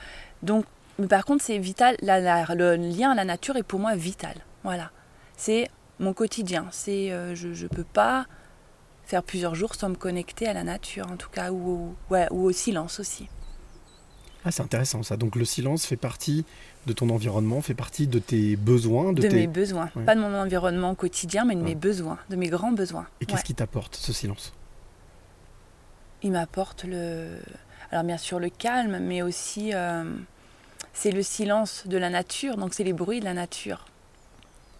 Donc, 0.42 0.66
mais 0.98 1.06
par 1.06 1.24
contre, 1.24 1.42
c'est 1.42 1.56
vital. 1.58 1.96
La- 2.02 2.20
la- 2.20 2.44
le 2.54 2.76
lien 2.76 3.12
à 3.12 3.14
la 3.14 3.24
nature 3.24 3.56
est 3.56 3.62
pour 3.62 3.80
moi 3.80 3.94
vital. 3.94 4.34
Voilà, 4.64 4.90
c'est 5.36 5.70
mon 5.98 6.12
quotidien. 6.12 6.66
C'est, 6.70 7.10
euh, 7.12 7.34
je, 7.34 7.54
je 7.54 7.66
peux 7.66 7.84
pas 7.84 8.26
faire 9.04 9.22
plusieurs 9.22 9.54
jours 9.54 9.74
sans 9.74 9.88
me 9.90 9.94
connecter 9.94 10.46
à 10.48 10.52
la 10.52 10.64
nature, 10.64 11.06
en 11.10 11.16
tout 11.16 11.30
cas, 11.30 11.50
ou, 11.52 11.70
au- 11.70 12.12
ouais, 12.12 12.26
ou 12.32 12.44
au 12.44 12.52
silence 12.52 12.98
aussi. 13.00 13.28
Ah, 14.46 14.52
c'est 14.52 14.62
intéressant 14.62 15.02
ça. 15.02 15.16
Donc 15.16 15.34
le 15.36 15.44
silence 15.44 15.84
fait 15.86 15.96
partie 15.96 16.44
de 16.86 16.92
ton 16.92 17.10
environnement, 17.10 17.60
fait 17.60 17.74
partie 17.74 18.06
de 18.06 18.20
tes 18.20 18.54
besoins, 18.56 19.12
de, 19.12 19.20
De, 19.22 19.28
tes. 19.28 19.34
mes 19.34 19.46
besoins, 19.48 19.90
Ouais. 19.96 20.04
pas 20.04 20.14
de 20.14 20.20
mon 20.20 20.32
environnement 20.34 20.94
quotidien, 20.94 21.44
mais 21.44 21.54
de 21.56 21.60
Ouais. 21.60 21.70
mes 21.70 21.74
besoins, 21.74 22.18
de 22.30 22.36
mes 22.36 22.48
grands 22.48 22.70
besoins. 22.72 23.06
Et 23.20 23.26
qu'est-ce 23.26 23.38
Ouais. 23.40 23.42
qui 23.44 23.54
t'apporte 23.54 23.96
ce 23.96 24.12
silence? 24.12 24.52
Il 26.22 26.32
m'apporte 26.32 26.84
le. 26.84 27.38
Alors, 27.90 28.04
bien 28.04 28.18
sûr, 28.18 28.38
le 28.38 28.48
calme, 28.48 28.98
mais 29.00 29.22
aussi. 29.22 29.72
euh, 29.74 30.04
c'est 30.92 31.10
le 31.12 31.22
silence 31.22 31.86
de 31.86 31.98
la 31.98 32.08
nature, 32.08 32.56
donc 32.56 32.72
c'est 32.72 32.84
les 32.84 32.94
bruits 32.94 33.20
de 33.20 33.26
la 33.26 33.34
nature. 33.34 33.84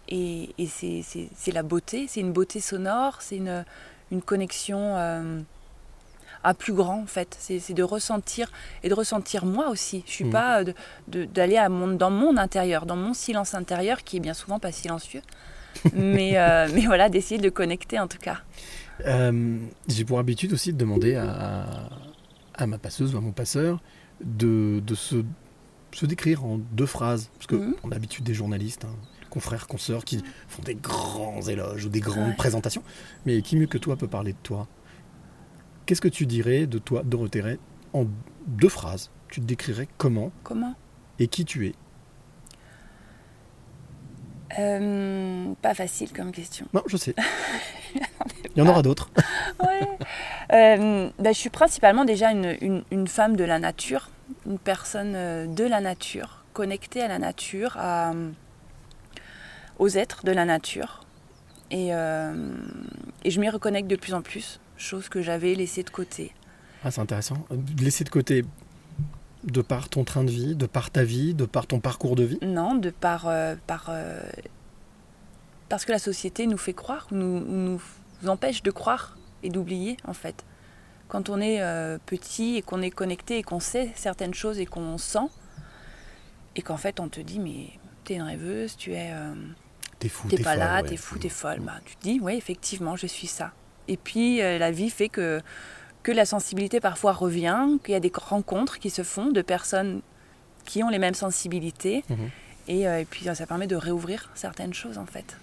Et, 0.09 0.49
et 0.57 0.65
c'est- 0.65 1.51
la 1.53 1.61
beauté, 1.63 2.07
c'est 2.09 2.21
une 2.21 2.31
beauté 2.33 2.59
sonore, 2.59 3.21
c'est 3.21 3.35
une, 3.37 3.63
une 4.11 4.21
connexion 4.23 4.79
euh, 4.97 5.41
à 6.43 6.53
plus 6.53 6.73
grand, 6.73 7.01
en 7.01 7.05
fait. 7.07 7.35
C'est 7.39 7.73
de 7.73 7.83
ressentir, 7.83 8.51
et 8.83 8.89
de 8.89 8.93
ressentir 8.93 9.45
moi 9.45 9.69
aussi. 9.69 10.03
Je 10.05 10.11
suis 10.11 10.25
Mhm. 10.25 10.31
pas 10.31 10.63
de- 10.63 10.73
d'aller 11.25 11.57
à 11.57 11.69
mon, 11.69 11.87
dans 11.87 12.09
mon 12.11 12.37
intérieur, 12.37 12.85
dans 12.85 12.95
mon 12.95 13.13
silence 13.13 13.53
intérieur, 13.53 14.03
qui 14.03 14.17
est 14.17 14.21
bien 14.21 14.33
souvent 14.33 14.59
pas 14.59 14.71
silencieux. 14.71 15.21
mais, 15.93 16.37
euh, 16.37 16.67
mais 16.73 16.85
voilà, 16.85 17.07
d'essayer 17.09 17.37
de 17.37 17.43
le 17.43 17.51
connecter 17.51 17.99
en 17.99 18.07
tout 18.07 18.17
cas. 18.17 18.37
Euh, 19.05 19.57
J'ai 19.87 20.05
pour 20.05 20.17
habitude 20.19 20.53
aussi 20.53 20.73
de 20.73 20.77
demander 20.77 21.15
à, 21.15 21.89
à 22.55 22.65
ma 22.67 22.77
passeuse 22.79 23.13
ou 23.13 23.17
à 23.17 23.21
mon 23.21 23.31
passeur 23.31 23.79
de, 24.23 24.81
de 24.85 24.95
se, 24.95 25.17
se 25.91 26.05
décrire 26.07 26.43
en 26.45 26.57
deux 26.71 26.87
phrases. 26.87 27.29
Parce 27.35 27.45
qu'on 27.47 27.89
a 27.89 27.93
l'habitude 27.93 28.23
des 28.23 28.33
journalistes, 28.33 28.85
hein, 28.85 28.95
confrères, 29.29 29.67
consoeurs, 29.67 30.03
qui 30.03 30.23
font 30.47 30.63
des 30.63 30.73
grands 30.73 31.41
éloges 31.43 31.85
ou 31.85 31.89
des 31.89 31.99
grandes 31.99 32.29
Ouais. 32.29 32.35
présentations. 32.35 32.81
Mais 33.27 33.41
qui 33.43 33.55
mieux 33.55 33.67
que 33.67 33.77
toi 33.77 33.95
peut 33.97 34.07
parler 34.07 34.31
de 34.31 34.37
toi 34.41 34.67
Qu'est-ce 35.87 36.01
que 36.01 36.07
tu 36.09 36.25
dirais 36.27 36.67
de 36.67 36.77
toi, 36.77 37.01
Dorothée 37.03 37.41
Ray, 37.41 37.59
en 37.93 38.05
deux 38.45 38.69
phrases 38.69 39.09
Tu 39.29 39.39
te 39.41 39.45
décrirais 39.45 39.87
comment 39.97 40.31
Comment 40.43 40.75
et 41.19 41.27
qui 41.27 41.45
tu 41.45 41.65
es? 41.65 41.73
Euh, 44.59 45.51
Pas 45.61 45.73
facile 45.73 46.11
comme 46.13 46.31
question. 46.31 46.67
Non, 46.73 46.83
je 46.87 46.95
sais. 46.97 47.15
Il 47.95 48.59
y 48.59 48.61
en 48.61 48.67
aura 48.67 48.81
d'autres. 48.83 49.09
Ouais. 49.63 49.87
Euh, 50.53 51.09
ben, 51.17 51.33
je 51.33 51.39
suis 51.39 51.49
principalement 51.49 52.05
déjà 52.05 52.31
une, 52.31 52.55
une- 52.61 52.83
une 52.91 53.07
femme 53.07 53.35
de 53.35 53.43
la 53.43 53.57
nature, 53.59 54.09
une 54.45 54.59
personne 54.59 55.13
euh, 55.15 55.47
de 55.47 55.63
la 55.63 55.81
nature, 55.81 56.43
connectée 56.53 57.01
à 57.01 57.07
la 57.07 57.17
nature, 57.17 57.75
à, 57.77 58.11
aux 59.79 59.89
êtres 59.89 60.23
de 60.25 60.31
la 60.31 60.45
nature. 60.45 61.01
Et, 61.71 61.93
euh, 61.93 62.53
et 63.23 63.31
je 63.31 63.39
m'y 63.41 63.49
reconnecte 63.49 63.89
de 63.89 63.95
plus 63.95 64.13
en 64.13 64.21
plus, 64.21 64.59
chose 64.77 65.09
que 65.09 65.21
j'avais 65.21 65.53
laissée 65.55 65.83
de 65.83 65.89
côté. 65.89 66.33
Ah, 66.83 66.91
c'est 66.91 67.01
intéressant. 67.01 67.45
Laisser 67.79 68.03
de 68.03 68.09
côté 68.09 68.45
de 69.43 69.61
par 69.61 69.89
ton 69.89 70.03
train 70.03 70.23
de 70.23 70.31
vie, 70.31 70.55
de 70.55 70.65
par 70.65 70.89
ta 70.91 71.03
vie, 71.03 71.33
de 71.33 71.45
par 71.45 71.67
ton 71.67 71.79
parcours 71.79 72.15
de 72.15 72.23
vie? 72.23 72.39
Non, 72.41 72.75
de 72.75 72.89
par, 72.89 73.27
euh, 73.27 73.55
par 73.65 73.87
euh, 73.89 74.19
parce 75.69 75.85
que 75.85 75.91
la 75.91 75.99
société 75.99 76.47
nous 76.47 76.57
fait 76.57 76.73
croire, 76.73 77.07
nous, 77.11 77.39
nous 77.39 77.81
empêche 78.25 78.63
de 78.63 78.71
croire 78.71 79.17
et 79.43 79.49
d'oublier 79.49 79.97
en 80.05 80.13
fait. 80.13 80.43
Quand 81.07 81.29
on 81.29 81.39
est 81.39 81.61
euh, 81.61 81.97
petit 82.05 82.55
et 82.57 82.61
qu'on 82.61 82.81
est 82.81 82.91
connecté 82.91 83.37
et 83.37 83.43
qu'on 83.43 83.59
sait 83.59 83.91
certaines 83.95 84.33
choses 84.33 84.59
et 84.59 84.65
qu'on 84.65 84.97
sent, 84.97 85.29
et 86.55 86.61
qu'en 86.61 86.77
fait 86.77 86.99
on 86.99 87.07
te 87.07 87.21
dit 87.21 87.39
mais 87.39 87.69
t'es 88.03 88.15
une 88.15 88.23
rêveuse, 88.23 88.75
tu 88.75 88.93
es, 88.93 89.13
T'es 89.99 90.09
fou, 90.09 90.27
t'es 90.27 90.37
t'es 90.37 90.43
pas 90.43 90.51
folle, 90.51 90.59
là, 90.59 90.81
ouais. 90.81 90.89
t'es 90.89 90.97
fou, 90.97 91.17
t'es 91.17 91.29
folle. 91.29 91.59
Bah, 91.61 91.79
tu 91.85 91.95
te 91.95 92.03
dis 92.03 92.19
oui 92.21 92.35
effectivement 92.35 92.95
je 92.95 93.07
suis 93.07 93.27
ça. 93.27 93.53
Et 93.87 93.97
puis 93.97 94.41
euh, 94.41 94.57
la 94.57 94.71
vie 94.71 94.89
fait 94.89 95.09
que 95.09 95.41
que 96.03 96.11
la 96.13 96.25
sensibilité 96.25 96.79
parfois 96.79 97.11
revient, 97.11 97.79
qu'il 97.83 97.91
y 97.91 97.95
a 97.95 97.99
des 97.99 98.11
rencontres 98.15 98.79
qui 98.79 98.89
se 98.89 99.03
font 99.03 99.29
de 99.29 99.41
personnes 99.41 100.01
qui 100.65 100.81
ont 100.81 100.89
les 100.89 100.99
mêmes 100.99 101.13
sensibilités. 101.13 102.03
Mhm. 102.09 102.29
Et, 102.69 102.87
euh, 102.87 103.01
et 103.01 103.05
puis 103.05 103.25
ça 103.25 103.45
permet 103.45 103.67
de 103.67 103.75
réouvrir 103.75 104.29
certaines 104.35 104.73
choses 104.73 104.97
en 104.97 105.05
fait. 105.05 105.37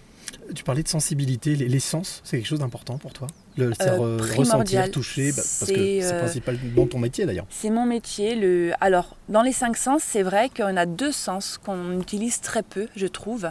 Tu 0.53 0.63
parlais 0.63 0.83
de 0.83 0.87
sensibilité, 0.87 1.55
les, 1.55 1.67
les 1.67 1.79
sens, 1.79 2.21
c'est 2.23 2.37
quelque 2.37 2.47
chose 2.47 2.59
d'important 2.59 2.97
pour 2.97 3.13
toi? 3.13 3.27
Le 3.57 3.73
faire 3.73 4.01
euh, 4.01 4.17
ressentir, 4.37 4.89
toucher, 4.91 5.29
bah, 5.29 5.37
parce 5.37 5.59
que 5.59 5.65
C'est, 5.65 6.03
euh, 6.03 6.19
principalement 6.19 6.87
ton 6.87 6.99
métier 6.99 7.25
d'ailleurs. 7.25 7.45
C'est 7.49 7.69
mon 7.69 7.85
métier. 7.85 8.35
Le... 8.35 8.73
Alors, 8.81 9.15
dans 9.29 9.41
les 9.41 9.53
cinq 9.53 9.77
sens, 9.77 10.03
c'est 10.03 10.23
vrai 10.23 10.49
qu'on 10.49 10.77
a 10.77 10.85
deux 10.85 11.11
sens 11.11 11.57
qu'on 11.57 11.99
utilise 11.99 12.41
très 12.41 12.63
peu, 12.63 12.87
je 12.95 13.07
trouve, 13.07 13.49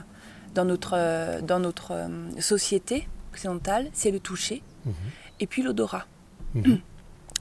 dans 0.54 0.64
notre, 0.64 0.94
euh, 0.96 1.40
dans 1.40 1.58
notre 1.58 1.92
euh, 1.92 2.08
société 2.38 3.08
occidentale. 3.32 3.88
C'est 3.92 4.10
le 4.10 4.20
toucher 4.20 4.62
Mhm. 4.86 4.94
et 5.40 5.46
puis 5.46 5.62
l'odorat. 5.62 6.06
Mhm. 6.54 6.80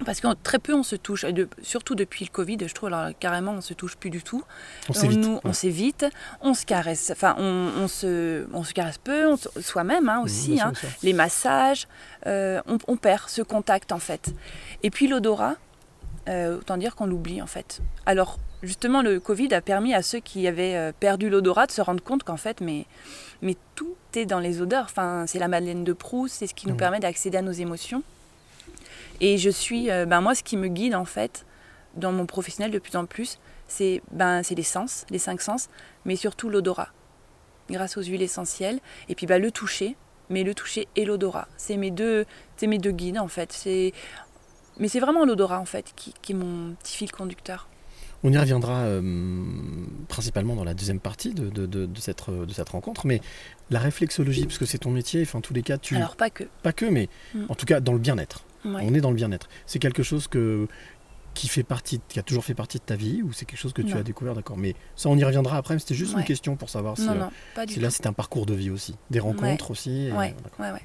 Parce 0.05 0.19
que 0.21 0.27
très 0.41 0.57
peu 0.57 0.73
on 0.73 0.81
se 0.81 0.95
touche, 0.95 1.23
et 1.23 1.33
de- 1.33 1.47
surtout 1.61 1.93
depuis 1.93 2.25
le 2.25 2.31
Covid, 2.31 2.57
je 2.67 2.73
trouve, 2.73 2.91
alors 2.91 3.11
carrément 3.19 3.51
on 3.51 3.61
se 3.61 3.75
touche 3.75 3.95
plus 3.95 4.09
du 4.09 4.23
tout. 4.23 4.43
On 4.89 4.93
s'évite. 4.93 5.23
ouais. 5.25 5.39
on 5.43 5.53
s'évite, 5.53 6.05
on 6.41 6.53
se 6.55 6.65
caresse, 6.65 7.11
enfin 7.11 7.35
on, 7.37 7.69
on 7.77 7.87
se, 7.87 8.47
on 8.53 8.63
se 8.63 8.73
caresse 8.73 8.97
peu, 8.97 9.35
soi-même 9.61 10.09
hein, 10.09 10.17
Mhm, 10.17 10.23
aussi. 10.23 10.59
hein 10.59 10.73
les 11.03 11.13
massages, 11.13 11.87
euh, 12.25 12.59
on, 12.65 12.79
on 12.87 12.97
perd 12.97 13.29
ce 13.29 13.43
contact 13.43 13.91
en 13.91 13.99
fait. 13.99 14.33
Et 14.81 14.89
puis 14.89 15.07
l'odorat, 15.07 15.55
euh, 16.27 16.57
autant 16.57 16.77
dire 16.77 16.95
qu'on 16.95 17.05
l'oublie 17.05 17.41
en 17.41 17.47
fait. 17.47 17.79
Alors 18.07 18.39
justement, 18.63 19.01
le 19.01 19.19
Covid 19.19 19.53
a 19.53 19.61
permis 19.61 19.93
à 19.93 20.01
ceux 20.01 20.19
qui 20.19 20.47
avaient 20.47 20.75
euh, 20.75 20.91
perdu 20.97 21.29
l'odorat 21.29 21.67
de 21.67 21.71
se 21.71 21.81
rendre 21.81 22.03
compte 22.03 22.23
qu'en 22.23 22.37
fait, 22.37 22.61
mais, 22.61 22.85
mais 23.41 23.55
tout 23.75 23.95
est 24.15 24.25
dans 24.25 24.39
les 24.39 24.61
odeurs. 24.61 24.85
Enfin, 24.85 25.25
c'est 25.27 25.39
la 25.39 25.47
Madeleine 25.47 25.83
de 25.83 25.93
Proust, 25.93 26.35
c'est 26.35 26.47
ce 26.47 26.53
qui 26.53 26.67
nous 26.67 26.73
Mhm. 26.73 26.79
permet 26.79 26.99
d'accéder 26.99 27.37
à 27.37 27.41
nos 27.41 27.51
émotions. 27.51 28.01
Et 29.21 29.37
je 29.37 29.49
suis, 29.49 29.91
euh, 29.91 30.05
ben 30.05 30.21
moi, 30.21 30.33
ce 30.33 30.43
qui 30.43 30.57
me 30.57 30.67
guide 30.67 30.95
en 30.95 31.05
fait 31.05 31.45
dans 31.95 32.11
mon 32.11 32.25
professionnel 32.25 32.71
de 32.71 32.79
plus 32.79 32.95
en 32.95 33.05
plus, 33.05 33.37
c'est 33.67 34.01
ben, 34.11 34.41
c'est 34.43 34.55
les 34.55 34.63
sens, 34.63 35.05
les 35.09 35.19
cinq 35.19 35.41
sens, 35.41 35.69
mais 36.05 36.15
surtout 36.15 36.49
l'odorat, 36.49 36.89
grâce 37.69 37.97
aux 37.97 38.01
huiles 38.01 38.21
essentielles. 38.23 38.79
Et 39.09 39.15
puis 39.15 39.25
ben, 39.27 39.41
le 39.41 39.51
toucher, 39.51 39.95
mais 40.29 40.43
le 40.43 40.55
toucher 40.55 40.87
et 40.95 41.05
l'odorat. 41.05 41.47
C'est 41.57 41.77
mes 41.77 41.91
deux, 41.91 42.25
c'est 42.57 42.67
mes 42.67 42.79
deux 42.79 42.91
guides 42.91 43.19
en 43.19 43.27
fait. 43.27 43.51
C'est, 43.53 43.93
mais 44.77 44.87
c'est 44.87 44.99
vraiment 44.99 45.25
l'odorat 45.25 45.59
en 45.59 45.65
fait 45.65 45.93
qui, 45.95 46.13
qui 46.21 46.31
est 46.31 46.35
mon 46.35 46.73
petit 46.75 46.95
fil 46.97 47.11
conducteur. 47.11 47.67
On 48.25 48.31
y 48.31 48.37
reviendra 48.37 48.83
euh, 48.83 49.01
principalement 50.07 50.55
dans 50.55 50.63
la 50.63 50.73
deuxième 50.73 50.99
partie 50.99 51.33
de, 51.33 51.49
de- 51.49 51.65
de- 51.65 51.85
de 51.85 51.99
cette, 51.99 52.21
euh, 52.29 52.45
de 52.45 52.53
cette 52.53 52.69
rencontre, 52.69 53.05
mais 53.05 53.19
la 53.69 53.79
réflexologie, 53.79 54.45
parce 54.45 54.57
que 54.57 54.65
c'est 54.65 54.77
ton 54.77 54.91
métier, 54.91 55.21
enfin, 55.23 55.39
en 55.39 55.41
tous 55.41 55.53
les 55.53 55.61
cas, 55.61 55.77
tu... 55.77 55.95
Alors 55.97 56.15
pas 56.15 56.29
que. 56.29 56.45
Pas 56.61 56.71
que, 56.73 56.85
mais 56.85 57.09
Mm. 57.33 57.45
en 57.49 57.55
tout 57.55 57.65
cas 57.65 57.79
dans 57.81 57.93
le 57.93 57.99
bien-être. 57.99 58.45
Ouais. 58.63 58.81
On 58.85 58.93
est 58.93 59.01
dans 59.01 59.09
le 59.09 59.15
bien-être. 59.17 59.49
C'est 59.65 59.79
quelque 59.79 60.03
chose 60.03 60.27
que, 60.29 60.67
qui 61.33 61.49
fait 61.49 61.63
partie, 61.63 61.99
qui 62.07 62.17
a 62.17 62.23
toujours 62.23 62.45
fait 62.45 62.53
partie 62.53 62.77
de 62.77 62.83
ta 62.83 62.95
vie, 62.95 63.21
ou 63.23 63.33
c'est 63.33 63.43
quelque 63.45 63.59
chose 63.59 63.73
que 63.73 63.81
tu 63.81 63.93
as 63.97 64.03
découvert, 64.03 64.35
d'accord 64.35 64.55
Mais 64.55 64.73
ça, 64.95 65.09
on 65.09 65.17
y 65.17 65.23
reviendra 65.25 65.57
après, 65.57 65.73
mais 65.73 65.79
c'était 65.81 65.95
juste 65.95 66.13
une 66.13 66.23
question 66.23 66.55
pour 66.55 66.69
savoir 66.69 66.95
si, 66.97 67.05
Non 67.07 67.11
euh, 67.13 67.19
non, 67.19 67.29
pas 67.55 67.65
du 67.65 67.73
si 67.73 67.79
là 67.81 67.89
c'est 67.89 68.07
un 68.07 68.13
parcours 68.13 68.45
de 68.45 68.53
vie 68.53 68.69
aussi. 68.69 68.95
Des 69.11 69.19
rencontres 69.19 69.71
aussi. 69.71 70.05
et, 70.07 70.11
Ouais. 70.13 70.33
Ouais 70.59 70.71
ouais. 70.71 70.81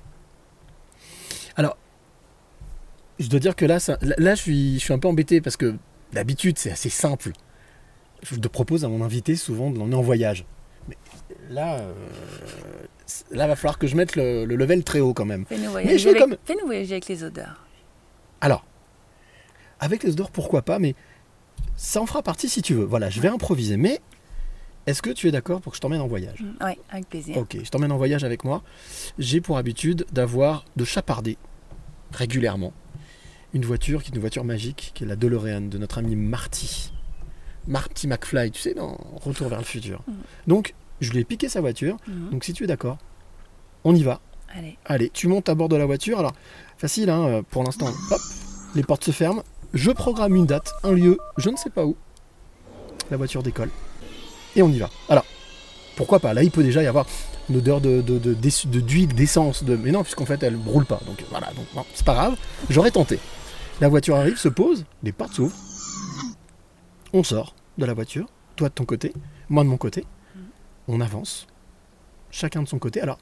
Je 3.21 3.27
dois 3.29 3.41
dire 3.41 3.57
que 3.57 3.65
là, 3.65 3.81
ça- 3.81 3.99
là, 4.01 4.15
là, 4.19 4.35
je, 4.37 4.43
suis, 4.43 4.75
je 4.75 4.85
suis 4.85 4.93
un 4.95 4.99
peu 5.01 5.09
embêté 5.09 5.41
parce 5.41 5.57
que 5.57 5.75
d'habitude, 6.13 6.59
c'est 6.59 6.71
assez 6.71 6.91
simple. 6.91 7.33
Je 8.23 8.35
te 8.37 8.49
propose 8.49 8.85
à 8.85 8.89
mon 8.89 9.03
invité 9.05 9.37
souvent 9.37 9.71
de 9.71 9.79
l'emmener 9.79 9.97
en 9.97 10.03
voyage. 10.03 10.45
Mais 10.89 10.97
là, 11.51 11.75
euh, 11.79 11.93
là, 13.31 13.47
va 13.47 13.57
falloir 13.57 13.79
que 13.79 13.87
je 13.87 13.95
mette 13.97 14.17
le, 14.17 14.45
le 14.45 14.57
level 14.57 14.83
très 14.85 15.01
haut 15.01 15.15
quand 15.15 15.25
même. 15.27 15.45
Fais-nous 15.47 15.71
voyager, 15.71 16.09
avec... 16.11 16.21
comme- 16.23 16.37
voyager 16.67 16.93
avec 16.95 17.09
les 17.09 17.23
odeurs. 17.25 17.65
Alors, 18.41 18.65
avec 19.81 20.03
les 20.03 20.13
odeurs, 20.13 20.31
pourquoi 20.31 20.63
pas, 20.63 20.79
mais 20.79 20.95
ça 21.77 22.01
en 22.01 22.07
fera 22.07 22.23
partie 22.23 22.49
si 22.49 22.63
tu 22.63 22.75
veux. 22.75 22.85
Voilà, 22.85 23.11
je 23.11 23.21
vais 23.21 23.29
improviser. 23.29 23.77
Mais 23.77 24.01
est-ce 24.87 25.03
que 25.03 25.11
tu 25.11 25.29
es 25.29 25.31
d'accord 25.31 25.61
pour 25.61 25.73
que 25.73 25.77
je 25.77 25.81
t'emmène 25.81 26.01
en 26.01 26.09
voyage? 26.09 26.41
Mm, 26.41 26.65
Ouais, 26.65 26.79
avec 26.91 27.09
plaisir. 27.09 27.37
Ok, 27.37 27.57
je 27.63 27.69
t'emmène 27.71 27.93
en 27.93 27.99
voyage 27.99 28.25
avec 28.25 28.43
moi. 28.45 28.63
J'ai 29.19 29.41
pour 29.41 29.59
habitude 29.59 30.07
d'avoir, 30.13 30.65
de 30.77 30.85
chaparder 30.85 31.37
régulièrement 32.13 32.73
une 33.55 33.65
voiture 33.65 34.03
qui 34.03 34.11
est 34.11 34.15
une 34.15 34.21
voiture 34.21 34.45
magique, 34.45 34.93
qui 34.95 35.05
est 35.05 35.07
la 35.07 35.17
DeLorean 35.17 35.63
de 35.63 35.79
notre 35.79 35.99
ami 35.99 36.17
Marty. 36.17 36.93
Marty 37.67 38.07
McFly, 38.09 38.51
tu 38.51 38.61
sais, 38.61 38.75
dans 38.75 38.97
Retour 39.23 39.49
vers 39.49 39.59
le 39.59 39.65
futur. 39.65 40.03
Mhm. 40.07 40.15
Donc, 40.47 40.75
je 41.01 41.13
lui 41.13 41.21
ai 41.21 41.25
piqué 41.25 41.49
sa 41.49 41.61
voiture. 41.61 41.97
Mhm. 42.07 42.31
Donc, 42.31 42.45
si 42.45 42.53
tu 42.53 42.65
es 42.65 42.67
d'accord, 42.67 42.99
on 43.85 43.95
y 43.95 44.03
va. 44.03 44.21
Allez. 44.55 44.79
Allez, 44.85 45.11
tu 45.11 45.29
montes 45.29 45.49
à 45.49 45.55
bord 45.55 45.69
de 45.69 45.77
la 45.77 45.87
voiture. 45.87 46.19
Alors, 46.19 46.33
facile, 46.79 47.11
hein, 47.11 47.27
euh, 47.27 47.43
pour 47.43 47.65
l'instant. 47.65 47.89
Hop, 48.11 48.21
les 48.75 48.83
portes 48.83 49.05
se 49.05 49.11
ferment. 49.11 49.43
Je 49.75 49.91
programme 49.91 50.35
une 50.35 50.47
date, 50.47 50.73
un 50.83 50.93
lieu, 50.93 51.19
je 51.37 51.51
ne 51.51 51.57
sais 51.57 51.71
pas 51.71 51.85
où. 51.85 51.97
La 53.11 53.17
voiture 53.17 53.43
décolle. 53.43 53.71
Et 54.57 54.63
on 54.63 54.69
y 54.71 54.79
va. 54.79 54.89
Alors, 55.11 55.27
pourquoi 55.97 56.21
pas? 56.21 56.33
Là, 56.33 56.43
il 56.43 56.51
peut 56.51 56.63
déjà 56.63 56.83
y 56.83 56.87
avoir 56.87 57.07
une 57.51 57.57
odeur 57.57 57.81
de, 57.81 58.01
de, 58.01 58.35
d'huile, 58.81 59.15
d'essence. 59.15 59.65
De... 59.65 59.77
Mais 59.77 59.91
non, 59.91 60.03
puisqu'en 60.03 60.27
fait, 60.27 60.43
elle 60.43 60.59
ne 60.59 60.69
roule 60.69 60.87
pas. 60.87 61.01
Donc 61.07 61.23
voilà, 61.31 61.49
donc, 61.49 61.67
non, 61.75 61.85
c'est 61.93 62.05
pas 62.05 62.15
grave. 62.15 62.37
J'aurais 62.71 62.91
tenté. 62.91 63.19
La 63.81 63.89
voiture 63.89 64.17
arrive, 64.17 64.37
se 64.37 64.49
pose, 64.49 64.85
les 65.03 65.13
portes 65.13 65.35
s'ouvrent. 65.35 65.57
On 67.13 67.23
sort 67.23 67.55
de 67.79 67.85
la 67.87 67.95
voiture, 67.95 68.27
toi 68.57 68.69
de 68.69 68.75
ton 68.75 68.85
côté, 68.85 69.13
moi 69.49 69.63
de 69.63 69.69
mon 69.69 69.77
côté. 69.77 70.05
On 70.89 71.01
avance, 71.01 71.47
chacun 72.31 72.63
de 72.63 72.69
son 72.69 72.79
côté. 72.79 73.01
Alors, 73.01 73.19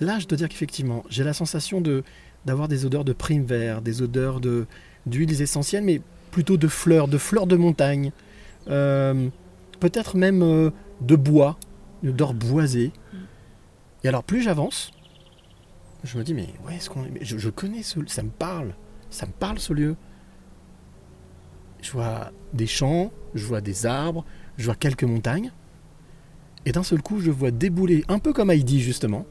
là, 0.00 0.18
je 0.18 0.26
dois 0.26 0.36
dire 0.38 0.48
qu'effectivement, 0.48 1.04
j'ai 1.08 1.24
la 1.24 1.32
sensation 1.32 1.80
de 1.80 2.04
d'avoir 2.46 2.68
des 2.68 2.86
odeurs 2.86 3.04
de 3.04 3.12
prime 3.12 3.44
vert, 3.44 3.82
des 3.82 4.00
odeurs 4.00 4.40
de 4.40 4.66
d'huiles 5.06 5.42
essentielles, 5.42 5.82
mais 5.84 6.00
plutôt 6.30 6.56
de 6.56 6.68
fleurs, 6.68 7.08
de 7.08 7.18
fleurs 7.18 7.46
de 7.46 7.56
montagne, 7.56 8.12
Euh, 8.68 9.30
peut-être 9.80 10.14
même 10.18 10.42
euh, 10.42 10.70
de 11.00 11.16
bois, 11.16 11.56
une 12.02 12.10
odeur 12.10 12.34
boisée. 12.34 12.92
Et 14.04 14.08
alors, 14.08 14.22
plus 14.22 14.42
j'avance, 14.42 14.90
je 16.04 16.18
me 16.18 16.22
dis, 16.22 16.34
mais 16.34 16.48
où 16.62 16.68
est-ce 16.68 16.90
qu'on 16.90 17.06
je, 17.22 17.38
je 17.38 17.48
connais 17.48 17.82
ce 17.82 17.98
ça 18.06 18.22
me 18.22 18.28
parle, 18.28 18.74
ça 19.10 19.26
me 19.26 19.32
parle 19.32 19.58
ce 19.58 19.72
lieu. 19.72 19.96
Je 21.80 21.92
vois 21.92 22.32
des 22.52 22.66
champs, 22.66 23.12
je 23.34 23.44
vois 23.44 23.60
des 23.60 23.86
arbres, 23.86 24.24
je 24.56 24.64
vois 24.64 24.74
quelques 24.74 25.04
montagnes. 25.04 25.52
Et 26.66 26.72
d'un 26.72 26.82
seul 26.82 27.02
coup, 27.02 27.20
je 27.20 27.30
vois 27.30 27.50
débouler, 27.50 28.04
un 28.08 28.18
peu 28.18 28.32
comme 28.32 28.50
Heidi 28.50 28.80
justement, 28.80 29.24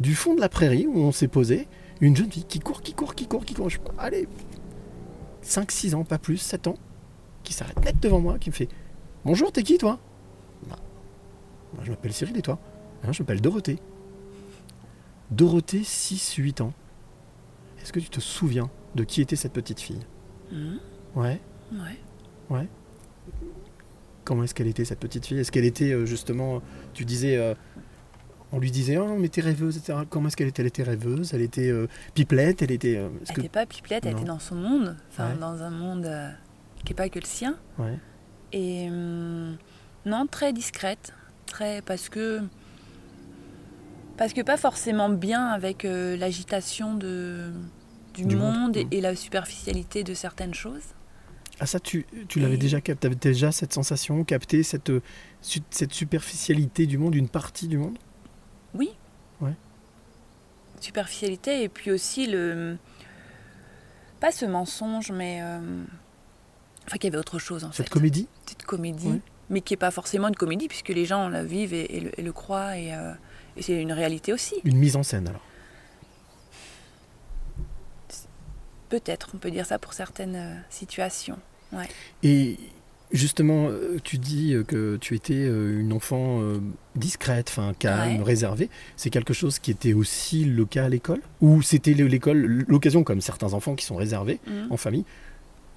du 0.00 0.14
fond 0.14 0.34
de 0.34 0.40
la 0.40 0.48
prairie 0.48 0.86
où 0.86 0.98
on 0.98 1.12
s'est 1.12 1.28
posé, 1.28 1.68
une 2.00 2.16
jeune 2.16 2.30
fille 2.30 2.44
qui 2.44 2.60
court, 2.60 2.82
qui 2.82 2.92
court, 2.92 3.14
qui 3.14 3.26
court, 3.26 3.44
qui 3.44 3.54
court. 3.54 3.70
Je, 3.70 3.78
allez, 3.98 4.28
5-6 5.44 5.94
ans, 5.94 6.04
pas 6.04 6.18
plus, 6.18 6.38
7 6.38 6.66
ans, 6.66 6.76
qui 7.44 7.52
s'arrête 7.52 7.82
net 7.84 8.00
devant 8.00 8.20
moi, 8.20 8.38
qui 8.38 8.50
me 8.50 8.54
fait 8.54 8.68
Bonjour, 9.24 9.52
t'es 9.52 9.62
qui 9.62 9.78
toi? 9.78 10.00
Bah, 10.68 10.76
Moi, 11.74 11.84
je 11.84 11.90
m'appelle 11.90 12.12
Cyril 12.12 12.36
et 12.36 12.42
toi? 12.42 12.58
Hein, 13.04 13.12
Je 13.12 13.22
m'appelle 13.22 13.40
Dorothée. 13.40 13.78
Dorothée, 15.30 15.80
6-8 15.80 16.62
ans. 16.62 16.72
Est-ce 17.84 17.92
que 17.92 18.00
tu 18.00 18.08
te 18.08 18.18
souviens 18.20 18.68
de 18.96 19.04
qui 19.04 19.20
était 19.20 19.36
cette 19.36 19.52
petite 19.52 19.78
fille 19.80 20.00
Mhm. 20.50 20.80
Ouais. 21.14 21.40
Ouais. 22.50 22.68
Comment 24.24 24.44
est-ce 24.44 24.54
qu'elle 24.54 24.66
était 24.68 24.84
cette 24.84 25.00
petite 25.00 25.26
fille? 25.26 25.38
Est-ce 25.38 25.52
qu'elle 25.52 25.64
était 25.66 25.92
euh, 25.92 26.06
justement, 26.06 26.62
tu 26.94 27.04
disais, 27.04 27.36
euh, 27.36 27.54
on 28.52 28.58
lui 28.58 28.70
disait, 28.70 28.96
oh 28.96 29.16
mais 29.18 29.28
t'es 29.28 29.42
rêveuse, 29.42 29.76
etc. 29.76 29.98
Comment 30.08 30.28
est-ce 30.28 30.36
qu'elle 30.36 30.48
était? 30.48 30.62
Elle 30.62 30.68
était 30.68 30.82
rêveuse, 30.82 31.34
elle 31.34 31.42
était 31.42 31.68
euh, 31.68 31.86
pipelette, 32.14 32.62
elle 32.62 32.70
était. 32.70 32.96
euh, 32.96 33.08
Elle 33.28 33.34
que... 33.34 33.40
n'était 33.42 33.48
pas 33.52 33.66
pipelette, 33.66 34.06
elle 34.06 34.12
était 34.12 34.24
dans 34.24 34.38
son 34.38 34.54
monde, 34.54 34.96
enfin 35.10 35.32
Ouais. 35.32 35.38
dans 35.38 35.62
un 35.62 35.70
monde 35.70 36.10
qui 36.84 36.92
n'est 36.92 36.96
pas 36.96 37.08
que 37.10 37.18
le 37.18 37.26
sien. 37.26 37.58
Ouais. 37.78 37.98
Et 38.52 38.88
hum, 38.88 39.56
non, 40.06 40.26
très 40.26 40.52
discrète, 40.54 41.12
très 41.46 41.82
parce 41.82 42.08
que 42.08 42.40
parce 44.16 44.32
que 44.32 44.40
pas 44.42 44.56
forcément 44.56 45.08
bien 45.08 45.46
avec 45.46 45.84
euh, 45.84 46.16
l'agitation 46.16 46.94
de 46.94 47.50
du, 48.14 48.24
Du 48.24 48.36
monde, 48.36 48.54
monde, 48.56 48.76
et, 48.76 48.84
mm. 48.84 48.88
et 48.92 49.00
la 49.00 49.16
superficialité 49.16 50.04
de 50.04 50.14
certaines 50.14 50.54
choses. 50.54 50.82
Ah 51.60 51.66
ça, 51.66 51.78
tu, 51.80 52.06
tu 52.28 52.38
l'avais 52.40 52.54
Et- 52.54 52.58
déjà 52.58 52.80
capté, 52.80 53.02
t'avais 53.08 53.14
déjà 53.16 53.50
cette 53.52 53.72
sensation, 53.72 54.22
capté 54.24 54.62
cette, 54.62 54.90
euh, 54.90 55.02
cette 55.70 55.92
superficialité 55.92 56.86
du 56.86 56.98
monde, 56.98 57.14
une 57.14 57.28
partie 57.28 57.68
du 57.68 57.78
monde? 57.78 57.96
Oui. 58.74 58.90
Ouais. 59.40 59.54
Superficialité 60.80 61.62
et 61.62 61.68
puis 61.68 61.90
aussi 61.90 62.26
le 62.26 62.76
pas 64.20 64.30
ce 64.32 64.46
mensonge, 64.46 65.10
mais 65.12 65.40
euh, 65.42 65.58
enfin 66.86 66.96
qu'il 66.98 67.04
y 67.04 67.12
avait 67.12 67.18
autre 67.18 67.38
chose 67.38 67.64
en 67.64 67.72
Cette 67.72 67.86
fait. 67.86 67.92
comédie? 67.92 68.26
Petite 68.44 68.62
comédie, 68.62 69.20
mais 69.50 69.60
qui 69.60 69.72
n'est 69.74 69.78
pas 69.78 69.90
forcément 69.90 70.28
une 70.28 70.36
comédie, 70.36 70.66
puisque 70.68 70.88
les 70.88 71.04
gens 71.04 71.28
la 71.28 71.44
vivent 71.44 71.74
et, 71.74 71.96
et 71.96 72.00
le, 72.00 72.20
et 72.20 72.22
le 72.22 72.32
croient, 72.32 72.76
et, 72.78 72.94
euh, 72.94 73.12
et 73.56 73.62
c'est 73.62 73.80
une 73.80 73.92
réalité 73.92 74.32
aussi. 74.32 74.54
Une 74.64 74.76
mise 74.78 74.96
en 74.96 75.02
scène 75.02 75.28
alors 75.28 75.40
Peut-être, 78.88 79.30
on 79.34 79.38
peut 79.38 79.50
dire 79.50 79.66
ça 79.66 79.78
pour 79.78 79.92
certaines 79.92 80.36
euh, 80.36 80.54
situations. 80.70 81.38
Et 82.22 82.56
justement, 83.10 83.66
euh, 83.68 83.98
tu 84.04 84.18
dis 84.18 84.54
euh, 84.54 84.62
que 84.62 84.96
tu 85.00 85.16
étais 85.16 85.46
une 85.46 85.92
enfant 85.92 86.40
discrète, 86.94 87.48
enfin 87.48 87.72
calme, 87.76 88.18
Ouais. 88.18 88.22
réservée. 88.22 88.70
C'est 88.96 89.10
quelque 89.10 89.34
chose 89.34 89.58
qui 89.58 89.72
était 89.72 89.94
aussi 89.94 90.44
le 90.44 90.64
cas 90.64 90.84
à 90.84 90.88
l'école? 90.88 91.20
Ou 91.40 91.60
c'était 91.62 91.94
le- 91.94 92.06
l'école, 92.06 92.64
l'occasion, 92.68 93.02
comme 93.02 93.20
certains 93.20 93.52
enfants 93.54 93.74
qui 93.74 93.84
sont 93.84 93.96
réservés 93.96 94.38
Mhm. 94.46 94.68
en 94.70 94.76
famille, 94.76 95.04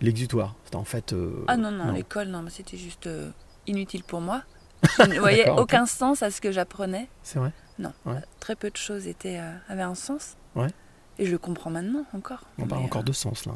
l'exutoire 0.01 0.53
C'était 0.65 0.75
en 0.75 0.83
fait... 0.83 1.13
euh, 1.13 1.43
Ah 1.47 1.57
non, 1.57 1.71
non, 1.71 1.85
non. 1.85 1.93
l'école, 1.93 2.27
non, 2.27 2.43
mais 2.43 2.51
c'était 2.51 2.77
juste 2.77 3.07
euh, 3.07 3.31
inutile 3.65 4.03
pour 4.03 4.21
moi. 4.21 4.43
Je 4.97 5.03
ne 5.03 5.19
voyais 5.19 5.49
aucun 5.49 5.85
sens 5.85 6.21
à 6.23 6.31
ce 6.31 6.41
que 6.41 6.51
j'apprenais. 6.51 7.07
C'est 7.23 7.39
vrai 7.39 7.51
Très 8.39 8.55
peu 8.55 8.69
de 8.69 8.77
choses 8.77 9.07
étaient, 9.07 9.39
euh, 9.39 9.51
avaient 9.69 9.81
un 9.83 9.95
sens. 9.95 10.35
Ouais. 10.55 10.67
Et 11.19 11.25
je 11.25 11.31
le 11.31 11.37
comprends 11.37 11.69
maintenant 11.69 12.05
encore. 12.13 12.41
On 12.57 12.65
parle 12.67 12.81
Mais, 12.81 12.87
encore 12.87 13.03
de 13.03 13.11
sens 13.11 13.45
là. 13.45 13.53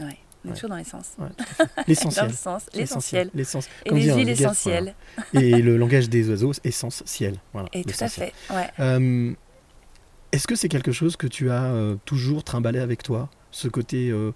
euh, 0.00 0.04
ouais, 0.04 0.18
on 0.44 0.48
est 0.48 0.50
Ouais. 0.50 0.54
toujours 0.54 0.70
dans 0.70 0.76
les 0.76 0.84
sens. 0.84 1.12
Ouais, 1.18 1.26
fait. 1.58 1.64
Dans 1.76 1.82
L'essentiel. 1.86 2.26
le 2.28 2.32
sens, 2.34 2.62
l'essentiel. 2.74 3.30
L'essence. 3.34 3.68
Et 3.84 3.90
les 3.90 4.12
huiles 4.12 4.28
essentielles. 4.28 4.94
voilà. 5.32 5.46
Et 5.46 5.62
le 5.62 5.76
langage 5.76 6.08
des 6.08 6.28
oiseaux, 6.30 6.52
essentiel. 6.64 7.36
Voilà, 7.52 7.68
Et 7.72 7.82
tout 7.82 7.88
à 7.88 7.92
l'essentiel. 7.92 8.32
fait. 8.48 8.54
Ouais. 8.54 8.70
Euh, 8.80 9.32
Est-ce 10.32 10.46
que 10.46 10.54
c'est 10.56 10.68
quelque 10.68 10.92
chose 10.92 11.16
que 11.16 11.26
tu 11.26 11.50
as 11.50 11.64
euh, 11.64 11.96
toujours 12.04 12.42
trimballé 12.44 12.78
avec 12.80 13.02
toi? 13.02 13.28
Ce 13.50 13.68
côté, 13.68 14.08
euh, 14.10 14.32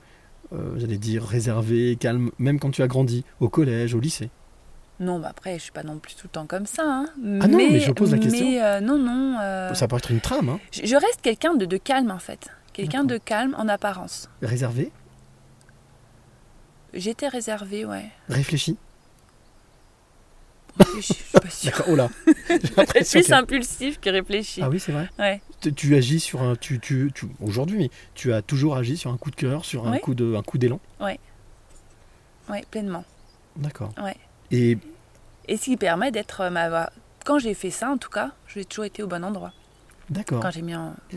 euh, 0.52 0.78
j'allais 0.78 0.98
dire, 0.98 1.24
réservé, 1.24 1.96
calme, 1.98 2.30
même 2.38 2.60
quand 2.60 2.70
tu 2.70 2.82
as 2.82 2.86
grandi, 2.88 3.24
au 3.40 3.48
collège, 3.48 3.94
au 3.94 4.00
lycée? 4.00 4.30
Non, 4.98 5.18
bah 5.18 5.28
après, 5.30 5.58
je 5.58 5.62
suis 5.64 5.72
pas 5.72 5.82
non 5.82 5.98
plus 5.98 6.14
tout 6.14 6.24
le 6.26 6.30
temps 6.30 6.46
comme 6.46 6.64
ça. 6.66 6.82
hein. 6.86 7.06
Ah 7.42 7.48
non, 7.48 7.58
mais 7.58 7.80
je 7.80 7.92
pose 7.92 8.12
la 8.12 8.18
question. 8.18 8.46
Mais 8.48 8.62
euh, 8.62 8.80
non, 8.80 8.96
non. 8.96 9.38
euh, 9.42 9.74
Ça 9.74 9.86
peut 9.88 9.96
être 9.96 10.10
une 10.10 10.20
trame, 10.20 10.48
hein 10.48 10.58
je, 10.72 10.86
je 10.86 10.96
reste 10.96 11.20
quelqu'un 11.22 11.54
de, 11.54 11.66
de 11.66 11.76
calme 11.76 12.10
en 12.10 12.18
fait. 12.18 12.48
Quelqu'un 12.72 13.04
de 13.04 13.16
calme 13.18 13.54
en 13.58 13.68
apparence. 13.68 14.28
réservé, 14.42 14.90
J'étais 16.94 17.28
réservée, 17.28 17.84
ouais. 17.84 18.06
réfléchi. 18.28 18.76
Je 20.96 21.00
suis 21.00 21.24
pas 21.32 21.40
sûre. 21.50 21.70
D'accord, 21.70 21.86
oh 21.90 21.96
là 21.96 22.08
l'impression 22.76 23.20
Plus 23.20 23.28
que- 23.28 23.34
impulsif 23.34 24.00
que 24.00 24.10
réfléchi. 24.10 24.60
Ah 24.62 24.68
oui, 24.70 24.78
c'est 24.80 24.92
vrai 24.92 25.08
Ouais. 25.18 25.40
Tu, 25.60 25.72
tu 25.74 25.94
agis 25.96 26.20
sur 26.20 26.42
un... 26.42 26.54
Tu, 26.56 26.80
tu, 26.80 27.10
tu- 27.14 27.26
Aujourd'hui, 27.40 27.78
mais 27.78 27.90
tu 28.14 28.32
as 28.32 28.40
toujours 28.42 28.76
agi 28.76 28.96
sur 28.96 29.10
un 29.10 29.16
coup 29.16 29.30
de 29.30 29.36
cœur, 29.36 29.64
sur 29.64 29.86
un 29.86 29.92
Oui. 29.92 30.00
coup 30.00 30.14
de, 30.14 30.34
un 30.34 30.42
coup 30.42 30.58
d'élan 30.58 30.80
Ouais, 31.00 31.18
pleinement. 32.70 33.04
D'accord. 33.56 33.92
Ouais. 34.02 34.16
Et 34.50 34.78
Et 35.48 35.56
ce 35.56 35.64
qui 35.64 35.76
permet 35.76 36.10
d'être 36.10 36.40
euh, 36.42 36.50
ma 36.50 36.68
voix. 36.68 36.90
Quand 37.24 37.38
j'ai 37.38 37.54
fait 37.54 37.70
ça, 37.70 37.90
en 37.90 37.96
tout 37.98 38.10
cas, 38.10 38.32
j'ai 38.46 38.64
toujours 38.64 38.84
été 38.84 39.02
au 39.02 39.06
bon 39.08 39.24
endroit. 39.24 39.52
d'accord. 40.10 40.40
Quand 40.40 40.50
j'ai 40.52 40.62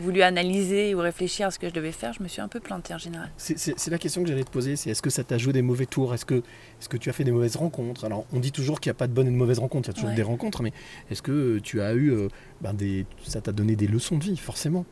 voulu 0.00 0.22
analyser 0.22 0.92
ou 0.94 0.98
réfléchir 0.98 1.46
à 1.46 1.50
ce 1.52 1.58
que 1.60 1.68
je 1.68 1.72
devais 1.74 1.92
faire, 1.92 2.12
je 2.12 2.20
me 2.22 2.26
suis 2.28 2.40
un 2.40 2.48
peu 2.48 2.58
plantée 2.58 2.92
en 2.92 2.98
général. 2.98 3.30
C'est- 3.36 3.86
la 3.88 3.98
question 3.98 4.22
que 4.24 4.28
j'allais 4.28 4.42
te 4.42 4.50
poser, 4.50 4.74
c'est 4.74 4.90
est-ce 4.90 5.02
que 5.02 5.10
ça 5.10 5.22
t'a 5.22 5.38
joué 5.38 5.52
des 5.52 5.62
mauvais 5.62 5.86
tours? 5.86 6.12
Est-ce 6.12 6.24
que, 6.24 6.34
est 6.34 6.88
que 6.88 6.96
tu 6.96 7.08
as 7.08 7.12
fait 7.12 7.22
des 7.22 7.30
mauvaises 7.30 7.54
rencontres? 7.54 8.04
Alors, 8.04 8.26
on 8.32 8.40
dit 8.40 8.50
toujours 8.50 8.80
qu'il 8.80 8.90
n'y 8.90 8.96
a 8.96 8.98
pas 8.98 9.06
de 9.06 9.12
bonnes 9.12 9.28
et 9.28 9.30
de 9.30 9.36
mauvaises 9.36 9.60
rencontres, 9.60 9.88
il 9.88 9.92
y 9.92 9.94
a 9.94 9.94
toujours 9.94 10.10
Ouais. 10.10 10.16
des 10.16 10.22
rencontres, 10.24 10.62
mais 10.64 10.72
est-ce 11.10 11.22
que 11.22 11.60
tu 11.60 11.80
as 11.80 11.92
eu, 11.94 12.10
euh, 12.10 12.28
ben, 12.60 12.74
des, 12.74 13.06
ça 13.24 13.40
t'a 13.40 13.52
donné 13.52 13.76
des 13.76 13.86
leçons 13.86 14.18
de 14.18 14.24
vie, 14.24 14.36
forcément? 14.36 14.84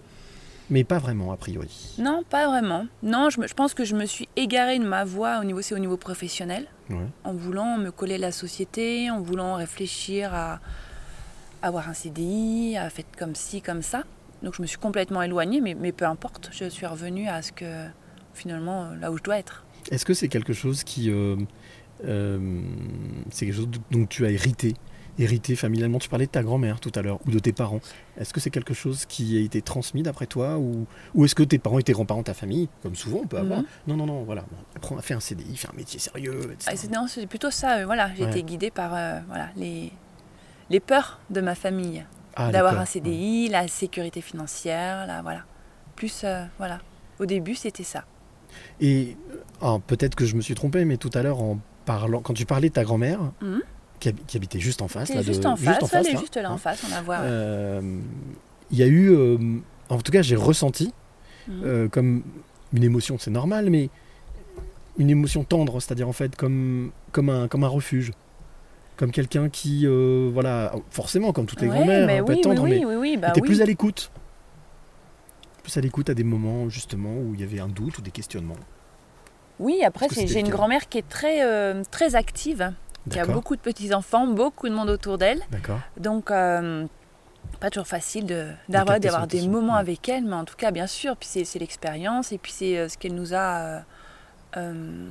Mais 0.70 0.84
pas 0.84 0.98
vraiment, 0.98 1.32
a 1.32 1.36
priori. 1.36 1.94
Non, 1.98 2.22
pas 2.28 2.46
vraiment. 2.48 2.86
Non, 3.02 3.30
je, 3.30 3.40
me- 3.40 3.46
je 3.46 3.54
pense 3.54 3.72
que 3.74 3.84
je 3.84 3.94
me 3.96 4.04
suis 4.06 4.28
égarée 4.36 4.78
de 4.78 4.84
ma 4.84 5.04
voie 5.04 5.40
au 5.40 5.44
niveau, 5.44 5.62
c'est 5.62 5.74
au 5.74 5.78
niveau 5.78 5.96
professionnel, 5.96 6.66
Ouais. 6.90 7.06
en 7.24 7.32
voulant 7.32 7.78
me 7.78 7.90
coller 7.90 8.16
à 8.16 8.18
la 8.18 8.32
société, 8.32 9.10
en 9.10 9.20
voulant 9.20 9.54
réfléchir 9.54 10.34
à 10.34 10.60
avoir 11.62 11.88
un 11.88 11.94
CDI, 11.94 12.76
à 12.76 12.90
faire 12.90 13.04
comme 13.18 13.34
ci, 13.34 13.62
comme 13.62 13.82
ça. 13.82 14.04
Donc 14.42 14.54
je 14.54 14.62
me 14.62 14.66
suis 14.66 14.78
complètement 14.78 15.22
éloignée, 15.22 15.60
mais, 15.60 15.74
mais 15.74 15.90
peu 15.92 16.04
importe, 16.04 16.50
je 16.52 16.66
suis 16.68 16.86
revenue 16.86 17.28
à 17.28 17.42
ce 17.42 17.50
que 17.52 17.86
finalement 18.34 18.90
là 19.00 19.10
où 19.10 19.16
je 19.18 19.22
dois 19.22 19.38
être. 19.38 19.64
Est-ce 19.90 20.04
que 20.04 20.14
c'est 20.14 20.28
quelque 20.28 20.52
chose 20.52 20.84
qui. 20.84 21.10
euh, 21.10 21.36
euh, 22.04 22.60
c'est 23.30 23.46
quelque 23.46 23.56
chose 23.56 23.68
dont 23.90 24.06
tu 24.06 24.24
as 24.26 24.30
hérité? 24.30 24.74
Hérité 25.18 25.56
familialement 25.56 25.98
Tu 25.98 26.08
parlais 26.08 26.26
de 26.26 26.30
ta 26.30 26.42
grand-mère 26.42 26.78
tout 26.80 26.92
à 26.94 27.02
l'heure, 27.02 27.18
ou 27.26 27.30
de 27.30 27.38
tes 27.38 27.52
parents. 27.52 27.80
Est-ce 28.18 28.32
que 28.32 28.40
c'est 28.40 28.50
quelque 28.50 28.74
chose 28.74 29.04
qui 29.06 29.36
a 29.36 29.40
été 29.40 29.62
transmis 29.62 30.02
d'après 30.02 30.26
toi 30.26 30.58
Ou, 30.58 30.86
ou 31.14 31.24
est-ce 31.24 31.34
que 31.34 31.42
tes 31.42 31.58
parents 31.58 31.78
étaient 31.78 31.92
grands-parents 31.92 32.20
de 32.20 32.26
ta 32.26 32.34
famille 32.34 32.68
Comme 32.82 32.94
souvent 32.94 33.20
on 33.24 33.26
peut 33.26 33.38
avoir. 33.38 33.60
Mhm. 33.60 33.66
Non, 33.88 33.96
non, 33.96 34.06
non, 34.06 34.22
voilà. 34.24 34.44
Prends, 34.80 34.96
fais 34.98 35.14
un 35.14 35.20
CDI, 35.20 35.56
fais 35.56 35.68
un 35.68 35.76
métier 35.76 35.98
sérieux, 35.98 36.52
etc. 36.52 36.70
Ah, 36.92 36.94
non, 36.94 37.06
c'est 37.08 37.26
plutôt 37.26 37.50
ça. 37.50 37.78
euh, 37.78 37.86
voilà, 37.86 38.10
j'ai 38.16 38.24
Ouais. 38.24 38.30
été 38.30 38.42
guidée 38.42 38.70
par 38.70 38.94
euh, 38.94 39.18
voilà, 39.28 39.48
les, 39.56 39.90
les 40.70 40.80
peurs 40.80 41.18
de 41.30 41.40
ma 41.40 41.54
famille. 41.54 42.04
Ah, 42.36 42.52
D'avoir 42.52 42.78
un 42.78 42.84
CDI, 42.84 43.48
la 43.48 43.66
sécurité 43.66 44.20
financière, 44.20 45.06
là, 45.08 45.22
voilà. 45.22 45.40
Plus, 45.96 46.20
euh, 46.22 46.44
voilà. 46.58 46.78
Au 47.18 47.26
début, 47.26 47.56
c'était 47.56 47.82
ça. 47.82 48.04
Et 48.80 49.16
ah, 49.60 49.78
peut-être 49.84 50.14
que 50.14 50.24
je 50.24 50.36
me 50.36 50.40
suis 50.40 50.54
trompé, 50.54 50.84
mais 50.84 50.96
tout 50.96 51.10
à 51.14 51.22
l'heure, 51.22 51.40
en 51.40 51.58
parlant, 51.84 52.20
quand 52.20 52.34
tu 52.34 52.46
parlais 52.46 52.68
de 52.68 52.74
ta 52.74 52.84
grand-mère, 52.84 53.18
Mhm. 53.42 53.62
Qui 53.98 54.36
habitait 54.36 54.60
juste 54.60 54.82
en 54.82 54.88
face, 54.88 55.08
là, 55.12 55.22
juste, 55.22 55.42
de- 55.42 55.48
en 55.48 55.56
face, 55.56 55.92
elle 55.92 56.06
est 56.06 56.18
juste 56.18 56.36
là 56.36 56.50
en 56.50 56.54
hein, 56.54 56.58
face, 56.58 56.82
on 56.86 56.90
la 56.94 57.02
voit. 57.02 57.16
euh, 57.18 57.80
il 58.70 58.78
y 58.78 58.82
a 58.82 58.86
eu, 58.86 59.10
euh, 59.10 59.38
en 59.88 59.98
tout 59.98 60.12
cas, 60.12 60.22
j'ai 60.22 60.36
ressenti 60.36 60.92
Mhm. 61.48 61.62
euh, 61.64 61.88
comme 61.88 62.22
une 62.72 62.84
émotion, 62.84 63.16
c'est 63.18 63.30
normal, 63.30 63.70
mais 63.70 63.88
une 64.98 65.10
émotion 65.10 65.44
tendre, 65.44 65.80
c'est-à-dire 65.80 66.08
en 66.08 66.12
fait 66.12 66.36
comme, 66.36 66.90
comme, 67.12 67.30
un, 67.30 67.48
comme 67.48 67.64
un 67.64 67.68
refuge. 67.68 68.12
Comme 68.96 69.12
quelqu'un 69.12 69.48
qui, 69.48 69.82
euh, 69.86 70.28
voilà, 70.34 70.72
forcément, 70.90 71.32
comme 71.32 71.46
toutes 71.46 71.60
les 71.60 71.68
Ouais, 71.68 71.74
grand-mères, 71.76 72.24
peu 72.24 72.32
oui, 72.32 72.40
tendre, 72.40 72.62
oui, 72.64 72.84
mais 72.84 72.96
oui, 72.96 73.16
bah 73.16 73.28
était 73.30 73.40
plus 73.40 73.62
à 73.62 73.64
l'écoute. 73.64 74.10
Plus 75.62 75.76
à 75.76 75.80
l'écoute 75.80 76.10
à 76.10 76.14
des 76.14 76.24
moments, 76.24 76.68
justement, 76.68 77.12
où 77.14 77.32
il 77.34 77.40
y 77.40 77.44
avait 77.44 77.60
un 77.60 77.68
doute 77.68 77.98
ou 77.98 78.02
des 78.02 78.10
questionnements. 78.10 78.56
Oui, 79.60 79.82
après, 79.84 80.08
j'ai 80.12 80.40
une 80.40 80.48
grand-mère 80.48 80.88
qui 80.88 80.98
est 80.98 81.08
très, 81.08 81.44
euh, 81.44 81.82
très 81.92 82.16
active, 82.16 82.72
qui 83.10 83.18
a 83.18 83.26
beaucoup 83.26 83.56
de 83.56 83.60
petits-enfants, 83.60 84.26
beaucoup 84.26 84.68
de 84.68 84.74
monde 84.74 84.90
autour 84.90 85.18
d'elle. 85.18 85.42
d'accord. 85.50 85.80
Donc, 85.96 86.30
euh, 86.30 86.86
pas 87.60 87.70
toujours 87.70 87.86
facile 87.86 88.26
de- 88.26 88.50
d'avoir 88.68 89.00
d'avoir 89.00 89.26
des 89.26 89.46
moments 89.48 89.74
ouais. 89.74 89.80
avec 89.80 90.08
elle, 90.08 90.24
mais 90.24 90.34
en 90.34 90.44
tout 90.44 90.56
cas, 90.56 90.70
bien 90.70 90.86
sûr, 90.86 91.16
puis 91.16 91.28
c'est 91.44 91.58
l'expérience 91.58 92.32
et 92.32 92.38
puis 92.38 92.52
c'est 92.52 92.76
euh, 92.76 92.88
ce 92.88 92.98
qu'elle 92.98 93.14
nous 93.14 93.32
a 93.34 93.82
euh, 94.56 95.08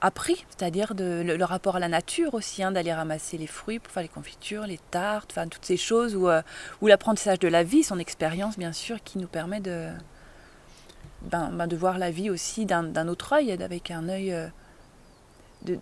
appris, 0.00 0.44
c'est-à-dire 0.50 0.94
de- 0.94 1.22
le, 1.24 1.36
le 1.36 1.44
rapport 1.44 1.76
à 1.76 1.78
la 1.80 1.88
nature 1.88 2.34
aussi, 2.34 2.62
hein, 2.62 2.72
d'aller 2.72 2.92
ramasser 2.92 3.38
les 3.38 3.46
fruits 3.46 3.78
pour 3.78 3.92
faire 3.92 4.02
les 4.02 4.08
confitures, 4.08 4.66
les 4.66 4.78
tartes, 4.90 5.30
enfin 5.32 5.48
toutes 5.48 5.64
ces 5.64 5.76
choses, 5.76 6.14
ou, 6.16 6.28
euh, 6.28 6.42
ou 6.80 6.86
l'apprentissage 6.86 7.38
de 7.38 7.48
la 7.48 7.62
vie, 7.64 7.82
son 7.82 7.98
expérience, 7.98 8.58
bien 8.58 8.72
sûr, 8.72 9.02
qui 9.02 9.18
nous 9.18 9.28
permet 9.28 9.60
de, 9.60 9.88
ben, 11.22 11.50
ben, 11.52 11.66
de 11.66 11.76
voir 11.76 11.98
la 11.98 12.10
vie 12.10 12.30
aussi 12.30 12.66
d'un 12.66 13.08
autre 13.08 13.32
œil, 13.34 13.52
avec 13.52 13.90
un 13.90 14.08
œil, 14.08 14.34
de, 15.62 15.78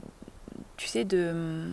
tu 0.77 0.87
sais, 0.89 1.05
de, 1.05 1.65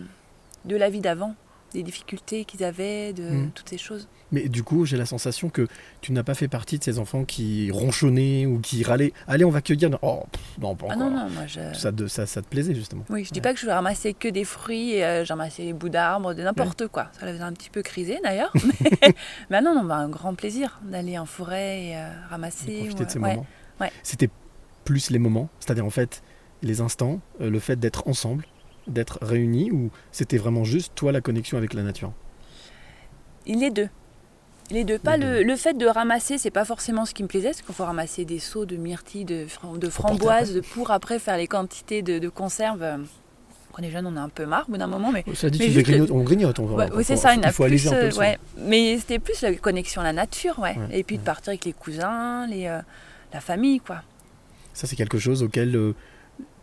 de 0.64 0.76
la 0.76 0.90
vie 0.90 1.00
d'avant, 1.00 1.34
des 1.74 1.82
difficultés 1.82 2.44
qu'ils 2.44 2.64
avaient, 2.64 3.12
de 3.12 3.22
Mhm. 3.22 3.50
toutes 3.54 3.68
ces 3.68 3.78
choses. 3.78 4.08
Mais 4.30 4.46
du 4.50 4.62
coup, 4.62 4.84
j'ai 4.84 4.98
la 4.98 5.06
sensation 5.06 5.48
que 5.48 5.66
tu 6.02 6.12
n'as 6.12 6.22
pas 6.22 6.34
fait 6.34 6.48
partie 6.48 6.78
de 6.78 6.84
ces 6.84 6.98
enfants 6.98 7.24
qui 7.24 7.70
ronchonnaient 7.70 8.44
ou 8.44 8.58
qui 8.60 8.84
râlaient. 8.84 9.14
Allez, 9.26 9.42
on 9.46 9.50
va 9.50 9.62
cueillir. 9.62 9.88
Oh, 10.02 10.24
pff, 10.30 10.42
non, 10.60 10.74
pas 10.76 10.86
Ah 10.90 10.94
encore. 10.96 11.10
non, 11.10 11.24
non, 11.24 11.30
moi 11.30 11.46
je... 11.46 11.60
Ça, 11.72 11.90
te- 11.92 12.06
ça, 12.08 12.26
ça 12.26 12.42
te 12.42 12.46
plaisait 12.48 12.74
justement. 12.74 13.06
Oui, 13.08 13.24
je 13.24 13.30
dis 13.30 13.38
Ouais. 13.38 13.42
pas 13.42 13.54
que 13.54 13.60
je 13.60 13.66
ramassais 13.70 14.12
que 14.12 14.28
des 14.28 14.44
fruits, 14.44 14.92
et, 14.96 15.04
euh, 15.04 15.24
j'ai 15.24 15.32
ramassé 15.32 15.64
des 15.64 15.72
bouts 15.72 15.88
d'arbres, 15.88 16.34
de 16.34 16.42
n'importe 16.42 16.88
quoi. 16.88 17.08
Ça 17.18 17.24
la 17.24 17.32
faisait 17.32 17.42
un 17.42 17.54
petit 17.54 17.70
peu 17.70 17.80
criser 17.82 18.18
d'ailleurs. 18.22 18.52
mais, 19.02 19.14
mais 19.48 19.60
non, 19.62 19.74
non, 19.74 19.84
bah, 19.84 19.96
un 19.96 20.10
grand 20.10 20.34
plaisir 20.34 20.78
d'aller 20.82 21.18
en 21.18 21.24
forêt 21.26 21.84
et 21.86 21.96
euh, 21.96 22.08
de 22.26 22.28
ramasser. 22.30 22.66
profiter 22.80 23.02
ou, 23.02 23.04
de 23.06 23.10
ces 23.10 23.18
euh, 23.18 23.22
ouais. 23.22 23.30
moments. 23.36 23.46
C'était 24.02 24.28
plus 24.84 25.08
les 25.10 25.18
moments, 25.18 25.48
c'est-à-dire 25.60 25.86
en 25.86 25.90
fait 25.90 26.22
les 26.62 26.80
instants, 26.82 27.20
euh, 27.40 27.48
le 27.48 27.60
fait 27.60 27.76
d'être 27.76 28.06
ensemble, 28.08 28.44
d'être 28.88 29.18
réunis, 29.22 29.70
ou 29.70 29.90
c'était 30.12 30.38
vraiment 30.38 30.64
juste 30.64 30.92
toi 30.94 31.12
la 31.12 31.20
connexion 31.20 31.56
avec 31.58 31.74
la 31.74 31.82
nature? 31.82 32.12
Les 33.46 33.70
deux. 33.70 33.88
Les 34.70 34.84
deux. 34.84 34.98
Pas 34.98 35.16
le, 35.16 35.42
le 35.42 35.56
fait 35.56 35.72
de 35.74 35.86
ramasser, 35.86 36.36
c'est 36.36 36.50
pas 36.50 36.66
forcément 36.66 37.06
ce 37.06 37.14
qui 37.14 37.22
me 37.22 37.28
plaisait, 37.28 37.48
parce 37.48 37.62
qu'il 37.62 37.74
faut 37.74 37.84
ramasser 37.84 38.24
des 38.26 38.38
seaux 38.38 38.66
de 38.66 38.76
myrtilles, 38.76 39.24
de, 39.24 39.46
de 39.78 39.88
framboises, 39.88 40.52
de- 40.54 40.60
pour 40.60 40.90
après 40.90 41.18
faire 41.18 41.38
les 41.38 41.46
quantités 41.46 42.02
de, 42.02 42.18
de 42.18 42.28
conserves. 42.28 42.82
euh, 42.82 42.98
Quand 43.72 43.80
on 43.82 43.86
est 43.86 43.90
jeune, 43.90 44.06
on 44.06 44.16
a 44.16 44.20
un 44.20 44.28
peu 44.28 44.44
marre 44.44 44.66
au 44.68 44.72
bout 44.72 44.76
d'un 44.78 44.86
moment, 44.86 45.10
mais 45.10 45.24
Ça 45.34 45.48
dit, 45.48 45.58
Mais 45.60 45.70
juste 45.70 45.86
grignoter- 45.88 46.12
on 46.12 46.22
grignote, 46.22 46.58
on 46.58 46.66
va. 46.66 46.86
Ouais, 46.94 47.02
c'est 47.02 47.16
ça, 47.16 47.34
il, 47.34 47.42
faut 47.46 47.62
plus, 47.62 47.64
alléger 47.64 47.88
un 47.88 47.92
peu 47.92 47.96
euh, 48.14 48.18
ouais. 48.18 48.38
Mais 48.58 48.98
c'était 48.98 49.18
plus 49.18 49.40
la 49.40 49.54
connexion 49.54 50.02
à 50.02 50.04
la 50.04 50.12
nature, 50.12 50.58
ouais. 50.58 50.76
Ouais, 50.76 50.98
Et 50.98 51.02
puis 51.02 51.16
de 51.16 51.22
partir 51.22 51.48
avec 51.50 51.64
les 51.64 51.72
cousins, 51.72 52.46
les, 52.46 52.66
euh, 52.66 52.80
la 53.32 53.40
famille, 53.40 53.80
quoi. 53.80 54.02
Ça, 54.74 54.86
c'est 54.86 54.96
quelque 54.96 55.18
chose 55.18 55.42
auquel 55.42 55.74
euh, 55.76 55.94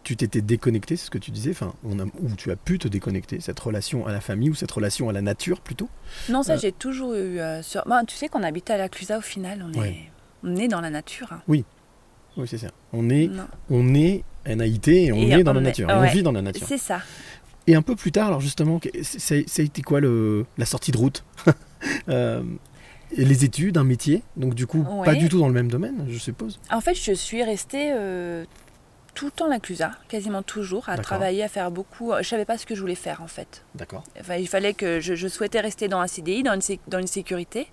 tu 0.06 0.16
t'étais 0.16 0.40
déconnecté, 0.42 0.96
c'est 0.96 1.06
ce 1.08 1.12
que 1.12 1.18
tu 1.18 1.32
disais, 1.32 1.52
enfin, 1.52 1.74
on 1.84 2.00
a, 2.00 2.04
ou 2.06 2.30
tu 2.38 2.50
as 2.52 2.56
pu 2.56 2.80
te 2.80 2.88
déconnecter, 2.88 3.42
cette 3.42 3.60
relation 3.60 4.06
à 4.08 4.14
la 4.14 4.22
famille 4.22 4.50
ou 4.50 4.56
cette 4.56 4.72
relation 4.72 5.10
à 5.10 5.14
la 5.14 5.22
nature 5.22 5.60
plutôt. 5.60 5.90
Non, 6.30 6.44
ça, 6.44 6.54
Euh. 6.54 6.58
j'ai 6.62 6.72
toujours 6.72 7.14
eu. 7.14 7.40
euh, 7.40 7.62
sur... 7.62 7.84
bah, 7.86 8.04
tu 8.08 8.16
sais 8.16 8.28
qu'on 8.30 8.44
habitait 8.44 8.74
à 8.74 8.78
la 8.78 8.88
Clusa 8.88 9.18
au 9.18 9.22
final, 9.22 9.66
on, 9.76 9.78
Ouais. 9.80 9.90
est... 9.90 10.12
on 10.44 10.56
est 10.56 10.68
dans 10.70 10.80
la 10.80 10.90
nature. 10.92 11.28
hein. 11.34 11.42
Oui, 11.50 11.66
c'est 12.48 12.58
ça. 12.58 12.68
On 12.94 13.10
est, 13.10 13.28
Non. 13.28 13.48
on 13.70 13.94
est 13.96 14.24
NAIT 14.46 14.88
et 14.88 15.12
on 15.12 15.18
Et 15.18 15.32
est 15.32 15.44
dans 15.44 15.52
on 15.52 15.54
la 15.56 15.60
est- 15.62 15.64
nature, 15.64 15.90
et 15.90 15.94
on 15.94 16.04
vit 16.04 16.22
dans 16.24 16.32
la 16.32 16.42
nature. 16.42 16.68
C'est 16.68 16.78
ça. 16.78 17.02
Et 17.68 17.74
un 17.76 17.82
peu 17.82 17.96
plus 17.96 18.12
tard, 18.12 18.28
alors 18.28 18.42
justement, 18.42 18.80
ça 19.02 19.36
a 19.36 19.62
été 19.64 19.82
quoi 19.82 20.00
le, 20.00 20.46
la 20.58 20.66
sortie 20.66 20.92
de 20.92 20.98
route 20.98 21.24
Euh, 22.10 22.44
et 23.16 23.24
Les 23.26 23.46
études, 23.46 23.78
un 23.78 23.84
métier, 23.84 24.24
donc 24.38 24.56
du 24.56 24.66
coup, 24.68 24.84
pas 25.04 25.14
du 25.16 25.30
tout 25.30 25.40
dans 25.40 25.48
le 25.48 25.54
même 25.54 25.70
domaine, 25.70 26.06
je 26.10 26.18
suppose. 26.18 26.60
En 26.72 26.82
fait, 26.82 26.96
je 26.96 27.12
suis 27.14 27.44
restée 27.44 27.92
euh, 27.96 28.44
tout 29.16 29.26
le 29.26 29.32
temps 29.32 29.46
à 29.46 29.50
la 29.50 29.60
Clusa, 29.60 29.92
quasiment 30.08 30.44
toujours, 30.44 30.88
à 30.90 30.98
travailler, 30.98 31.44
à 31.44 31.48
faire 31.48 31.72
beaucoup. 31.72 32.14
Je 32.20 32.28
savais 32.28 32.46
pas 32.46 32.58
ce 32.58 32.66
que 32.66 32.76
je 32.76 32.82
voulais 32.82 32.96
faire, 32.96 33.22
en 33.24 33.28
fait. 33.28 33.64
D'accord. 33.74 34.04
Enfin, 34.20 34.36
il 34.36 34.48
fallait 34.48 34.74
que 34.76 35.00
je, 35.00 35.16
je 35.16 35.28
souhaitais 35.28 35.62
rester 35.62 35.88
dans 35.88 36.00
un 36.00 36.08
CDI, 36.08 36.44
dans 36.44 36.54
une, 36.54 36.78
dans 36.88 37.00
une 37.00 37.08
sécurité, 37.08 37.72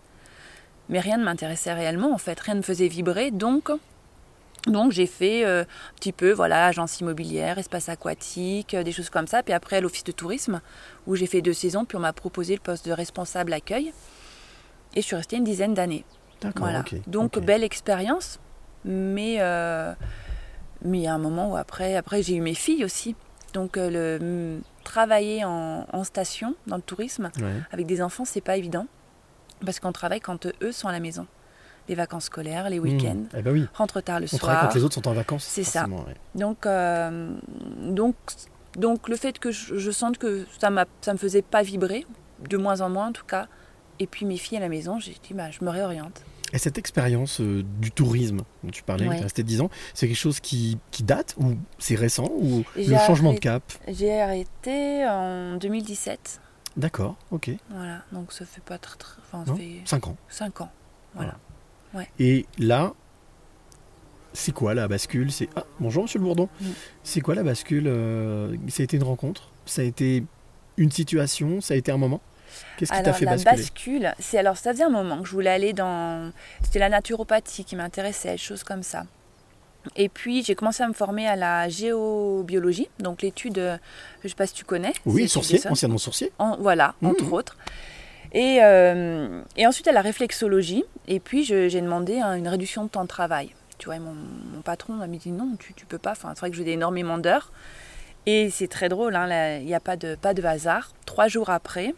mais 0.88 1.00
rien 1.00 1.18
ne 1.18 1.24
m'intéressait 1.24 1.72
réellement 1.74 2.12
en 2.14 2.18
fait, 2.18 2.38
rien 2.40 2.54
ne 2.54 2.58
me 2.60 2.64
faisait 2.64 2.88
vibrer, 2.88 3.30
donc 3.30 3.70
Donc 4.66 4.92
j'ai 4.92 5.06
fait 5.06 5.44
euh, 5.44 5.62
un 5.62 5.94
petit 5.96 6.12
peu, 6.12 6.30
voilà, 6.32 6.66
agence 6.66 7.00
immobilière, 7.00 7.58
espace 7.58 7.88
aquatique, 7.88 8.74
euh, 8.74 8.84
des 8.84 8.92
choses 8.92 9.10
comme 9.10 9.26
ça. 9.26 9.42
Puis 9.42 9.52
après 9.52 9.80
l'office 9.80 10.04
de 10.04 10.12
tourisme, 10.12 10.60
où 11.06 11.16
j'ai 11.16 11.26
fait 11.26 11.42
deux 11.42 11.52
saisons, 11.52 11.84
puis 11.84 11.96
on 11.96 12.00
m'a 12.00 12.12
proposé 12.12 12.54
le 12.54 12.60
poste 12.60 12.86
de 12.86 12.92
responsable 12.92 13.52
accueil. 13.52 13.92
Et 14.94 15.00
je 15.00 15.06
suis 15.06 15.16
restée 15.16 15.36
une 15.36 15.44
dizaine 15.44 15.74
d'années. 15.74 16.04
D'accord, 16.40 16.68
Voilà. 16.68 16.84
Donc 17.06 17.38
belle 17.38 17.64
expérience, 17.64 18.38
mais 18.84 19.36
euh, 19.40 19.94
mais 20.84 20.98
il 20.98 21.02
y 21.04 21.06
a 21.06 21.14
un 21.14 21.18
moment 21.18 21.52
où 21.52 21.56
après, 21.56 21.96
après 21.96 22.22
j'ai 22.22 22.34
eu 22.36 22.40
mes 22.40 22.54
filles 22.54 22.84
aussi. 22.84 23.14
Donc 23.54 23.76
euh, 23.76 23.90
le 24.18 24.60
travailler 24.84 25.44
en, 25.44 25.86
en 25.92 26.04
station 26.04 26.54
dans 26.66 26.76
le 26.76 26.82
tourisme 26.82 27.30
Ouais. 27.40 27.52
avec 27.70 27.86
des 27.86 28.00
enfants, 28.02 28.24
c'est 28.24 28.40
pas 28.40 28.56
évident 28.56 28.86
parce 29.64 29.78
qu'on 29.78 29.92
travaille 29.92 30.20
quand 30.20 30.46
eux 30.62 30.72
sont 30.72 30.88
à 30.88 30.92
la 30.92 31.00
maison. 31.00 31.26
Les 31.88 31.94
vacances 31.96 32.24
scolaires, 32.26 32.70
les 32.70 32.78
week-ends, 32.78 33.14
Mmh. 33.32 33.36
Eh 33.36 33.42
ben 33.42 33.52
oui. 33.52 33.66
rentre 33.74 34.00
tard 34.00 34.20
le 34.20 34.26
On 34.32 34.36
travaille 34.38 34.56
soir. 34.60 34.68
quand 34.68 34.74
les 34.76 34.84
autres 34.84 34.94
sont 34.94 35.08
en 35.08 35.12
vacances. 35.12 35.44
C'est 35.44 35.64
ça. 35.64 35.86
ouais. 35.86 36.14
Donc, 36.36 36.64
euh, 36.64 37.34
donc, 37.80 38.14
donc 38.76 39.08
le 39.08 39.16
fait 39.16 39.38
que 39.38 39.50
je, 39.50 39.76
je 39.76 39.90
sente 39.90 40.16
que 40.18 40.46
ça 40.58 40.70
ça 41.00 41.12
me 41.12 41.18
faisait 41.18 41.42
pas 41.42 41.62
vibrer, 41.62 42.06
de 42.48 42.56
moins 42.56 42.80
en 42.80 42.88
moins 42.88 43.08
en 43.08 43.12
tout 43.12 43.24
cas. 43.26 43.46
Et 43.98 44.06
puis 44.06 44.24
mes 44.26 44.36
filles 44.36 44.58
à 44.58 44.60
la 44.60 44.68
maison, 44.68 44.98
j'ai 45.00 45.12
dit 45.12 45.34
bah, 45.34 45.50
je 45.50 45.64
me 45.64 45.70
réoriente. 45.70 46.22
Et 46.52 46.58
cette 46.58 46.76
expérience 46.78 47.40
euh, 47.40 47.62
du 47.80 47.90
tourisme 47.90 48.42
dont 48.62 48.70
tu 48.70 48.82
parlais, 48.82 49.08
Ouais. 49.08 49.14
tu 49.14 49.20
es 49.20 49.24
resté 49.24 49.42
10 49.42 49.62
ans, 49.62 49.70
c'est 49.94 50.06
quelque 50.06 50.16
chose 50.16 50.40
qui, 50.40 50.78
qui 50.90 51.02
date 51.02 51.34
ou 51.38 51.54
c'est 51.78 51.94
récent 51.94 52.30
ou 52.36 52.62
le 52.76 52.98
changement 53.06 53.32
de 53.32 53.38
cap 53.38 53.62
J'ai 53.88 54.20
arrêté 54.20 55.06
en 55.08 55.56
2017. 55.56 56.40
D'accord, 56.76 57.16
ok. 57.30 57.50
Voilà, 57.70 58.02
donc 58.12 58.32
ça 58.32 58.44
fait 58.46 58.62
pas 58.62 58.78
très, 58.78 58.96
très 58.96 59.16
enfin, 59.22 59.44
ça 59.44 59.52
Non 59.52 59.56
fait 59.56 59.80
5 59.84 60.06
ans. 60.08 60.16
5 60.28 60.60
ans. 60.62 60.70
Voilà. 61.14 61.36
Et 62.18 62.46
là, 62.58 62.92
c'est 64.32 64.52
quoi 64.52 64.72
la 64.74 64.88
bascule? 64.88 65.30
C'est 65.30 65.48
ah, 65.56 65.64
bonjour 65.78 66.04
Monsieur 66.04 66.18
le 66.18 66.24
Bourdon. 66.24 66.48
Mm. 66.60 66.66
C'est 67.02 67.20
quoi 67.20 67.34
la 67.34 67.42
bascule? 67.42 67.84
Euh, 67.86 68.56
Ça 68.68 68.82
a 68.82 68.84
été 68.84 68.96
une 68.96 69.02
rencontre? 69.02 69.50
Ça 69.66 69.82
a 69.82 69.84
été 69.84 70.24
une 70.78 70.90
situation? 70.90 71.60
Ça 71.60 71.74
a 71.74 71.76
été 71.76 71.92
un 71.92 71.98
moment? 71.98 72.20
Qu'est-ce 72.76 72.90
qui 72.92 72.96
t'a 72.98 73.04
Alors 73.04 73.16
fait 73.16 73.24
la 73.24 73.32
basculer 73.36 73.56
bascule, 74.00 74.14
c'est 74.18 74.38
alors 74.38 74.56
ça 74.56 74.72
faisait 74.72 74.84
un 74.84 74.90
moment 74.90 75.20
que 75.22 75.26
je 75.28 75.32
voulais 75.32 75.50
aller 75.50 75.72
dans, 75.72 76.30
c'était 76.62 76.78
la 76.78 76.88
naturopathie 76.88 77.64
qui 77.64 77.76
m'intéressait, 77.76 78.36
choses 78.36 78.64
comme 78.64 78.82
ça. 78.82 79.04
Et 79.96 80.08
puis 80.08 80.44
j'ai 80.44 80.54
commencé 80.54 80.82
à 80.82 80.88
me 80.88 80.92
former 80.92 81.26
à 81.26 81.34
la 81.36 81.68
géobiologie, 81.68 82.88
donc 83.00 83.22
l'étude, 83.22 83.58
euh, 83.58 83.76
je 84.22 84.28
sais 84.28 84.34
pas 84.34 84.46
si 84.46 84.54
tu 84.54 84.64
connais. 84.64 84.92
Oui, 85.06 85.28
sourcier, 85.28 85.60
anciennement 85.68 85.98
sourcier. 85.98 86.30
En- 86.38 86.56
voilà, 86.56 86.94
Mhm. 87.02 87.10
entre 87.10 87.32
autres. 87.32 87.56
Et, 88.32 88.60
euh, 88.62 89.42
et 89.56 89.66
ensuite 89.66 89.88
à 89.88 89.92
la 89.92 90.00
réflexologie. 90.00 90.84
Et 91.08 91.20
puis 91.20 91.44
j'ai 91.44 91.68
demandé 91.80 92.18
hein, 92.20 92.34
une 92.34 92.48
réduction 92.48 92.84
de 92.84 92.88
temps 92.88 93.02
de 93.02 93.08
travail. 93.08 93.50
Tu 93.78 93.86
vois, 93.86 93.98
mon, 93.98 94.14
mon 94.14 94.62
patron 94.62 94.94
m'a 94.94 95.06
dit 95.08 95.32
non, 95.32 95.56
tu, 95.58 95.74
tu 95.74 95.84
peux 95.84 95.98
pas. 95.98 96.12
Enfin, 96.12 96.30
c'est 96.34 96.40
vrai 96.40 96.50
que 96.50 96.56
j'ai 96.56 96.66
énormément 96.70 97.18
d'heures. 97.18 97.50
Et 98.24 98.50
c'est 98.50 98.68
très 98.68 98.88
drôle, 98.88 99.16
hein, 99.16 99.58
il 99.58 99.66
n'y 99.66 99.74
a 99.74 99.80
pas 99.80 99.96
de, 99.96 100.14
pas 100.14 100.32
de 100.32 100.42
hasard. 100.44 100.92
Trois 101.06 101.26
jours 101.26 101.50
après, 101.50 101.92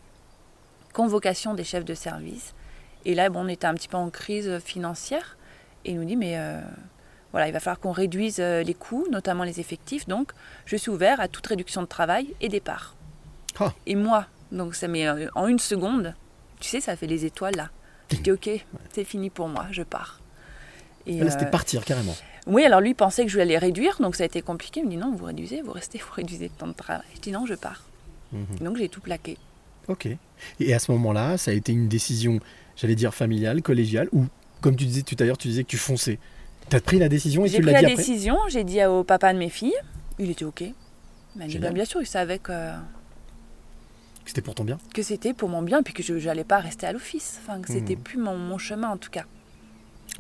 convocation 0.95 1.53
des 1.53 1.65
chefs 1.65 1.85
de 1.85 1.93
service. 1.93 2.55
Et 3.05 3.15
là, 3.15 3.29
bon, 3.29 3.45
on 3.45 3.49
était 3.49 3.67
un 3.67 3.75
petit 3.75 3.89
peu 3.89 3.99
en 3.99 4.09
crise 4.09 4.59
financière. 4.61 5.37
Et 5.85 5.91
il 5.91 5.99
nous 5.99 6.07
dit, 6.07 6.17
mais 6.17 6.39
euh, 6.39 6.63
voilà, 7.35 7.49
il 7.49 7.53
va 7.53 7.59
falloir 7.59 7.81
qu'on 7.81 7.91
réduise 7.91 8.39
euh, 8.39 8.63
les 8.63 8.75
coûts, 8.75 9.07
notamment 9.11 9.43
les 9.45 9.59
effectifs. 9.59 10.07
Donc, 10.07 10.31
je 10.67 10.77
suis 10.77 10.91
ouvert 10.91 11.21
à 11.21 11.27
toute 11.27 11.47
réduction 11.47 11.83
de 11.83 11.87
travail 11.87 12.33
et 12.41 12.49
départ. 12.49 12.95
Ah. 13.59 13.73
Et 13.87 13.97
moi, 13.97 14.27
donc 14.53 14.77
ça 14.77 14.87
met 14.87 15.07
euh, 15.09 15.27
en 15.35 15.49
une 15.49 15.59
seconde, 15.59 16.15
tu 16.61 16.69
sais, 16.69 16.81
ça 16.81 16.95
fait 16.97 17.09
les 17.09 17.25
étoiles 17.25 17.57
là. 17.57 17.71
Je 18.13 18.19
dis, 18.19 18.31
ok, 18.31 18.49
c'est 18.93 19.03
fini 19.03 19.31
pour 19.31 19.49
moi, 19.49 19.67
je 19.73 19.83
pars. 19.83 20.21
Et, 21.07 21.19
Là, 21.19 21.31
c'était 21.31 21.47
euh, 21.47 21.51
partir 21.51 21.85
carrément. 21.85 22.15
oui, 22.47 22.65
alors 22.65 22.81
lui 22.81 22.91
il 22.91 22.95
pensait 22.95 23.25
que 23.25 23.29
je 23.29 23.35
voulais 23.35 23.45
les 23.47 23.59
réduire, 23.59 24.01
donc 24.01 24.15
ça 24.15 24.23
a 24.23 24.27
été 24.27 24.41
compliqué. 24.41 24.81
Il 24.81 24.87
me 24.87 24.91
dit 24.91 24.97
non, 24.97 25.13
vous 25.13 25.25
réduisez, 25.25 25.61
vous 25.61 25.73
restez, 25.73 25.99
vous 26.07 26.13
réduisez 26.13 26.45
le 26.45 26.55
temps 26.55 26.69
de 26.69 26.73
travail. 26.73 27.05
Je 27.17 27.21
dis 27.21 27.33
non, 27.33 27.47
je 27.47 27.55
pars. 27.55 27.83
Mhm. 28.33 28.59
Donc 28.61 28.77
j'ai 28.77 28.89
tout 28.89 29.01
plaqué. 29.01 29.39
Ok. 29.89 30.09
Et 30.61 30.75
à 30.75 30.79
ce 30.79 30.91
moment-là, 30.93 31.37
ça 31.39 31.51
a 31.51 31.55
été 31.55 31.73
une 31.73 31.89
décision, 31.89 32.41
j'allais 32.77 32.95
dire 32.95 33.15
familiale, 33.15 33.63
collégiale, 33.63 34.09
ou 34.13 34.25
comme 34.61 34.77
tu 34.77 34.85
disais 34.85 35.03
tout 35.03 35.17
à 35.19 35.25
l'heure, 35.25 35.39
tu 35.39 35.49
disais 35.49 35.63
que 35.65 35.69
tu 35.69 35.77
fonçais. 35.79 36.19
T'as 36.71 36.81
pris 36.81 36.99
la 36.99 37.09
décision 37.09 37.45
et 37.45 37.49
J'ai 37.49 37.57
tu 37.57 37.63
pris 37.63 37.73
l'as 37.73 37.83
la 37.83 37.89
dit 37.89 37.93
après 37.93 38.05
décision, 38.05 38.37
j'ai 38.49 38.65
dit 38.65 38.83
au 38.85 39.05
papa 39.05 39.33
de 39.33 39.39
mes 39.39 39.51
filles, 39.51 39.75
il 40.19 40.31
était 40.31 40.45
ok. 40.47 40.65
Bah, 41.37 41.47
bien 41.73 41.85
sûr, 41.85 42.01
il 42.01 42.07
savait 42.07 42.39
que, 42.39 42.53
que 42.53 44.29
c'était 44.31 44.41
pour 44.41 44.55
ton 44.55 44.65
bien. 44.65 44.79
que 44.95 45.03
c'était 45.03 45.35
pour 45.35 45.49
mon 45.49 45.61
bien, 45.63 45.83
puis 45.83 45.93
que 45.93 46.03
je 46.03 46.15
n'allais 46.15 46.45
pas 46.45 46.59
rester 46.61 46.87
à 46.87 46.93
l'office. 46.93 47.41
Enfin, 47.43 47.61
que 47.61 47.69
c'était 47.73 47.97
Mhm. 47.97 48.03
plus 48.03 48.19
mon, 48.19 48.37
mon 48.39 48.57
chemin 48.59 48.89
en 48.89 48.97
tout 48.97 49.11
cas. 49.11 49.25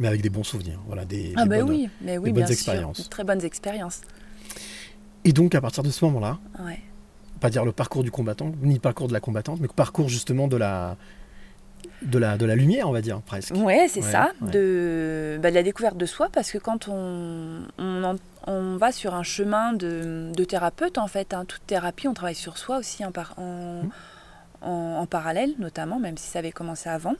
Mais 0.01 0.09
avec 0.09 0.21
des 0.23 0.29
bons 0.29 0.43
souvenirs, 0.45 0.81
voilà, 0.87 1.05
des, 1.05 1.33
ah 1.37 1.45
des 1.45 1.49
ben 1.51 1.61
bonnes- 1.65 1.71
oui, 1.71 1.89
mais 2.03 2.19
oui, 2.19 2.25
des 2.25 2.33
bonnes 2.33 2.43
bien 2.45 2.53
expériences. 2.53 2.97
sûr. 2.99 3.09
Très 3.09 3.23
bonnes 3.25 3.45
expériences. 3.45 4.01
Et 5.25 5.33
donc 5.33 5.55
à 5.55 5.61
partir 5.61 5.83
de 5.83 5.91
ce 5.91 6.05
moment-là, 6.07 6.39
Ouais. 6.65 6.81
Pas 7.45 7.51
dire 7.51 7.67
le 7.67 7.73
parcours 7.73 8.03
du 8.03 8.11
combattant, 8.11 8.53
ni 8.63 8.75
le 8.75 8.81
parcours 8.81 9.07
de 9.07 9.13
la 9.13 9.21
combattante, 9.21 9.61
mais 9.61 9.67
le 9.67 9.73
parcours 9.75 10.09
justement 10.09 10.49
de 10.49 10.57
la, 10.57 10.97
de 12.01 12.19
la, 12.19 12.39
de 12.39 12.47
la 12.47 12.57
lumière, 12.57 12.89
on 12.89 12.93
va 12.93 13.03
dire 13.03 13.21
presque. 13.21 13.55
Ouais, 13.55 13.87
c'est 13.91 14.01
Ouais, 14.03 14.11
ça, 14.11 14.33
ouais. 14.41 14.51
De, 14.51 15.39
bah, 15.43 15.51
de 15.51 15.55
la 15.55 15.63
découverte 15.63 15.99
de 15.99 16.07
soi, 16.07 16.29
parce 16.33 16.51
que 16.51 16.57
quand 16.57 16.89
on, 16.89 17.61
on, 17.79 18.03
en- 18.05 18.17
on 18.47 18.77
va 18.79 18.93
sur 18.93 19.15
un 19.15 19.23
chemin 19.23 19.75
de, 19.75 20.33
de 20.35 20.45
thérapeute, 20.45 20.97
en 20.97 21.07
fait, 21.07 21.35
hein, 21.35 21.45
toute 21.47 21.67
thérapie, 21.67 22.09
on 22.09 22.15
travaille 22.15 22.35
sur 22.35 22.57
soi 22.57 22.79
aussi 22.79 23.05
en, 23.05 23.13
par- 23.13 23.35
en, 23.39 23.83
Mmh. 23.83 23.91
en- 24.63 24.97
en 25.03 25.07
parallèle, 25.07 25.53
notamment, 25.59 26.01
même 26.01 26.17
si 26.17 26.27
ça 26.31 26.39
avait 26.39 26.51
commencé 26.53 26.89
avant. 26.89 27.15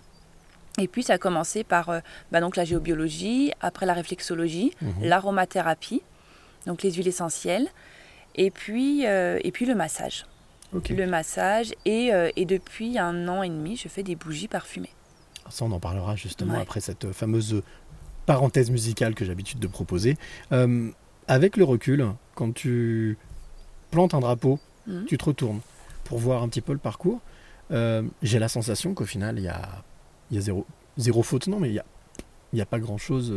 Et 0.79 0.89
puis 0.89 1.03
ça 1.03 1.13
a 1.13 1.19
commencé 1.19 1.65
par 1.65 1.91
euh, 1.91 2.01
bah, 2.33 2.41
donc 2.41 2.57
la 2.57 2.65
géobiologie, 2.65 3.53
après 3.61 3.85
la 3.85 3.93
réflexologie, 3.93 4.73
Mhm. 4.81 5.05
l'aromathérapie, 5.05 6.01
donc 6.67 6.83
les 6.83 6.93
huiles 6.93 7.09
essentielles, 7.09 7.69
et 8.35 8.51
puis, 8.51 9.07
euh, 9.07 9.39
et 9.43 9.51
puis 9.53 9.67
le 9.67 9.75
massage. 9.75 10.27
Le 10.91 11.07
massage, 11.07 11.73
et, 11.85 12.13
euh, 12.13 12.31
et 12.35 12.47
depuis 12.47 12.99
un 12.99 13.29
an 13.29 13.43
et 13.45 13.49
demi, 13.49 13.77
je 13.77 13.87
fais 13.89 14.03
des 14.03 14.17
bougies 14.17 14.49
parfumées. 14.49 14.91
Ça, 15.49 15.65
on 15.65 15.71
en 15.73 15.79
parlera 15.79 16.17
justement 16.17 16.55
Ouais. 16.55 16.61
après 16.63 16.81
cette 16.81 17.13
fameuse 17.13 17.63
parenthèse 18.27 18.71
musicale 18.71 19.15
que 19.15 19.25
j'ai 19.25 19.31
l'habitude 19.31 19.61
de 19.61 19.67
proposer. 19.69 20.17
Euh, 20.51 20.91
avec 21.29 21.57
le 21.57 21.63
recul, 21.65 22.07
quand 22.35 22.53
tu 22.53 23.17
plantes 23.93 24.15
un 24.15 24.21
drapeau, 24.21 24.59
Mhm. 24.89 25.05
tu 25.05 25.17
te 25.17 25.25
retournes 25.27 25.61
pour 26.05 26.19
voir 26.19 26.43
un 26.43 26.49
petit 26.49 26.61
peu 26.61 26.73
le 26.73 26.79
parcours. 26.79 27.21
j'ai 28.23 28.39
la 28.39 28.49
sensation 28.49 28.95
qu'au 28.95 29.07
final, 29.07 29.39
il 29.39 29.45
y 29.45 29.49
a, 29.49 29.61
il 30.31 30.37
y 30.37 30.39
a 30.39 30.43
zéro, 30.43 30.67
zéro 30.99 31.23
faute, 31.23 31.47
non, 31.49 31.59
mais 31.61 31.69
il 31.71 31.73
n'y 31.73 31.79
a, 31.79 31.85
il 32.53 32.59
y 32.59 32.63
a 32.63 32.67
pas 32.67 32.79
grand-chose 32.79 33.33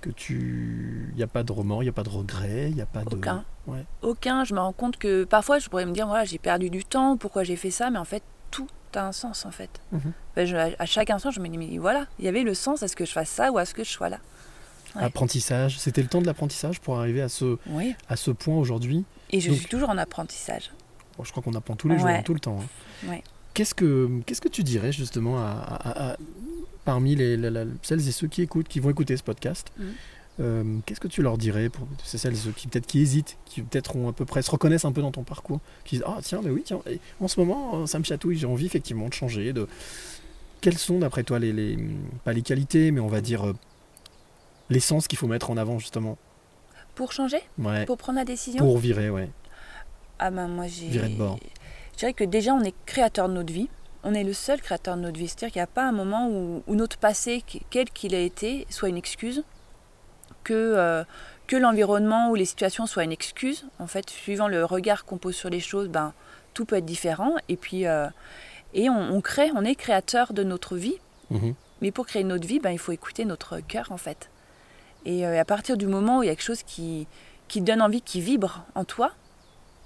que 0.00 0.10
tu... 0.10 1.08
Il 1.12 1.16
n'y 1.16 1.22
a 1.22 1.26
pas 1.26 1.42
de 1.42 1.52
remords, 1.52 1.82
il 1.82 1.86
n'y 1.86 1.90
a 1.90 1.92
pas 1.92 2.02
de 2.02 2.08
regret, 2.08 2.68
il 2.70 2.74
n'y 2.74 2.80
a 2.82 2.86
pas 2.86 3.04
de... 3.04 3.14
Aucun. 3.16 3.44
Ouais. 3.66 3.84
Aucun. 4.02 4.44
Je 4.44 4.54
me 4.54 4.60
rends 4.60 4.72
compte 4.72 4.96
que 4.96 5.24
parfois 5.24 5.58
je 5.58 5.68
pourrais 5.68 5.86
me 5.86 5.92
dire 5.92 6.06
voilà 6.06 6.24
j'ai 6.24 6.38
perdu 6.38 6.70
du 6.70 6.84
temps, 6.84 7.16
pourquoi 7.16 7.44
j'ai 7.44 7.56
fait 7.56 7.70
ça, 7.70 7.90
mais 7.90 7.98
en 7.98 8.04
fait 8.04 8.22
tout 8.50 8.66
a 8.94 9.06
un 9.06 9.12
sens 9.12 9.46
en 9.46 9.50
fait. 9.50 9.80
Mhm. 9.92 10.12
Ben, 10.34 10.46
je- 10.46 10.56
à 10.56 10.86
chaque 10.86 11.10
instant 11.10 11.30
je 11.30 11.40
me 11.40 11.48
dis 11.48 11.58
mais 11.58 11.78
voilà 11.78 12.06
il 12.18 12.24
y 12.24 12.28
avait 12.28 12.42
le 12.42 12.54
sens 12.54 12.82
à 12.82 12.88
ce 12.88 12.96
que 12.96 13.04
je 13.04 13.12
fasse 13.12 13.28
ça 13.30 13.52
ou 13.52 13.58
à 13.58 13.64
ce 13.64 13.74
que 13.74 13.84
je 13.84 13.90
sois 13.90 14.08
là. 14.08 14.18
Ouais. 14.96 15.04
Apprentissage, 15.04 15.78
c'était 15.78 16.02
le 16.02 16.08
temps 16.08 16.20
de 16.20 16.26
l'apprentissage 16.26 16.80
pour 16.80 16.98
arriver 16.98 17.22
à 17.22 17.28
ce, 17.28 17.58
Oui. 17.68 17.94
à 18.08 18.16
ce 18.16 18.32
point 18.32 18.56
aujourd'hui. 18.56 19.04
Et 19.30 19.38
je 19.40 19.50
Donc- 19.50 19.58
suis 19.58 19.68
toujours 19.68 19.88
en 19.90 19.98
apprentissage. 19.98 20.72
Bon, 21.16 21.22
je 21.22 21.30
crois 21.30 21.42
qu'on 21.44 21.54
apprend 21.54 21.76
tous 21.76 21.88
les 21.88 21.96
jours, 21.96 22.06
Ouais. 22.06 22.22
tout 22.24 22.34
le 22.34 22.40
temps. 22.40 22.58
hein. 23.08 23.18
Qu'est-ce 23.54 23.74
que 23.74 24.08
qu'est-ce 24.26 24.40
que 24.40 24.48
tu 24.48 24.62
dirais 24.64 24.90
justement 24.92 25.38
à, 25.38 25.50
à- 25.50 26.10
à- 26.12 26.16
parmi 26.90 27.14
les, 27.14 27.36
celles 27.82 28.06
et 28.08 28.12
ceux 28.12 28.26
qui 28.28 28.42
écoutent, 28.42 28.68
qui 28.68 28.80
vont 28.80 28.90
écouter 28.90 29.16
ce 29.16 29.22
podcast 29.22 29.70
Mhm. 29.78 29.92
euh, 30.40 30.64
Qu'est-ce 30.84 31.00
que 31.00 31.08
tu 31.08 31.22
leur 31.22 31.36
dirais 31.38 31.68
pour 31.68 31.86
c'est 32.04 32.18
celles 32.18 32.32
et 32.34 32.42
ceux 32.46 32.50
qui 32.52 32.66
peut-être 32.68 32.86
qui 32.86 32.98
hésitent, 33.00 33.36
qui 33.44 33.62
peut-être 33.62 33.94
ont 33.96 34.08
à 34.08 34.12
peu 34.12 34.24
près 34.24 34.42
se 34.42 34.50
reconnaissent 34.50 34.84
un 34.84 34.92
peu 34.92 35.02
dans 35.02 35.12
ton 35.12 35.22
parcours, 35.22 35.60
qui 35.84 35.96
disent 35.96 36.04
ah 36.06 36.18
tiens 36.22 36.40
mais 36.42 36.50
oui 36.50 36.62
tiens 36.64 36.80
et 36.90 36.98
en 37.20 37.28
ce 37.28 37.38
moment 37.40 37.62
euh, 37.82 37.86
ça 37.86 37.98
me 37.98 38.04
chatouille, 38.04 38.36
j'ai 38.38 38.46
envie 38.46 38.66
effectivement 38.66 39.08
de 39.08 39.14
changer. 39.14 39.52
De 39.52 39.68
quelles 40.60 40.78
sont 40.78 40.98
d'après 40.98 41.22
toi 41.22 41.38
les, 41.38 41.52
les 41.52 41.78
pas 42.24 42.32
les 42.32 42.42
qualités 42.42 42.90
mais 42.90 43.00
on 43.00 43.08
va 43.08 43.20
dire 43.20 43.42
euh, 43.48 43.54
l'essence 44.68 45.06
qu'il 45.08 45.18
faut 45.18 45.28
mettre 45.28 45.50
en 45.50 45.56
avant 45.56 45.78
justement? 45.78 46.18
Pour 46.96 47.12
changer, 47.12 47.40
ouais 47.58 47.86
pour 47.86 47.98
prendre 47.98 48.18
la 48.18 48.24
décision? 48.24 48.64
pour 48.64 48.78
virer 48.78 49.10
ouais 49.10 49.28
Ah 50.18 50.30
ben 50.30 50.48
moi 50.48 50.66
j'ai. 50.66 50.88
Virer 50.88 51.08
de 51.10 51.16
bord. 51.16 51.38
Je 51.94 51.98
dirais 52.00 52.14
que 52.14 52.24
déjà 52.24 52.52
on 52.54 52.62
est 52.62 52.74
créateur 52.86 53.28
de 53.28 53.34
notre 53.34 53.52
vie. 53.52 53.68
On 54.02 54.14
est 54.14 54.24
le 54.24 54.32
seul 54.32 54.60
créateur 54.60 54.96
de 54.96 55.02
notre 55.02 55.18
vie. 55.18 55.28
C'est-à-dire 55.28 55.52
qu'il 55.52 55.58
n'y 55.58 55.64
a 55.64 55.66
pas 55.66 55.84
un 55.84 55.92
moment 55.92 56.28
où, 56.28 56.62
où 56.66 56.74
notre 56.74 56.96
passé, 56.96 57.44
quel 57.70 57.90
qu'il 57.90 58.14
a 58.14 58.20
été, 58.20 58.66
soit 58.70 58.88
une 58.88 58.96
excuse, 58.96 59.44
que, 60.44 60.54
euh, 60.54 61.04
que 61.46 61.56
l'environnement 61.56 62.30
ou 62.30 62.34
les 62.34 62.44
situations 62.44 62.86
soient 62.86 63.04
une 63.04 63.12
excuse. 63.12 63.66
En 63.78 63.86
fait, 63.86 64.08
suivant 64.08 64.48
le 64.48 64.64
regard 64.64 65.04
qu'on 65.04 65.18
pose 65.18 65.36
sur 65.36 65.50
les 65.50 65.60
choses, 65.60 65.88
ben, 65.88 66.14
tout 66.54 66.64
peut 66.64 66.76
être 66.76 66.86
différent. 66.86 67.34
Et 67.48 67.56
puis, 67.56 67.86
euh, 67.86 68.08
et 68.74 68.88
on, 68.88 69.12
on 69.12 69.20
crée, 69.20 69.50
on 69.54 69.64
est 69.64 69.74
créateur 69.74 70.32
de 70.32 70.42
notre 70.42 70.76
vie. 70.76 70.96
Mhm. 71.30 71.54
Mais 71.82 71.90
pour 71.90 72.06
créer 72.06 72.24
notre 72.24 72.46
vie, 72.46 72.60
ben, 72.60 72.70
il 72.70 72.78
faut 72.78 72.92
écouter 72.92 73.24
notre 73.24 73.60
cœur, 73.60 73.92
en 73.92 73.96
fait. 73.96 74.30
Et 75.04 75.26
euh, 75.26 75.40
à 75.40 75.44
partir 75.44 75.76
du 75.76 75.86
moment 75.86 76.18
où 76.18 76.22
il 76.22 76.26
y 76.26 76.30
a 76.30 76.34
quelque 76.34 76.44
chose 76.44 76.62
qui, 76.62 77.06
qui 77.48 77.60
te 77.60 77.66
donne 77.66 77.82
envie, 77.82 78.02
qui 78.02 78.20
vibre 78.20 78.64
en 78.74 78.84
toi, 78.84 79.12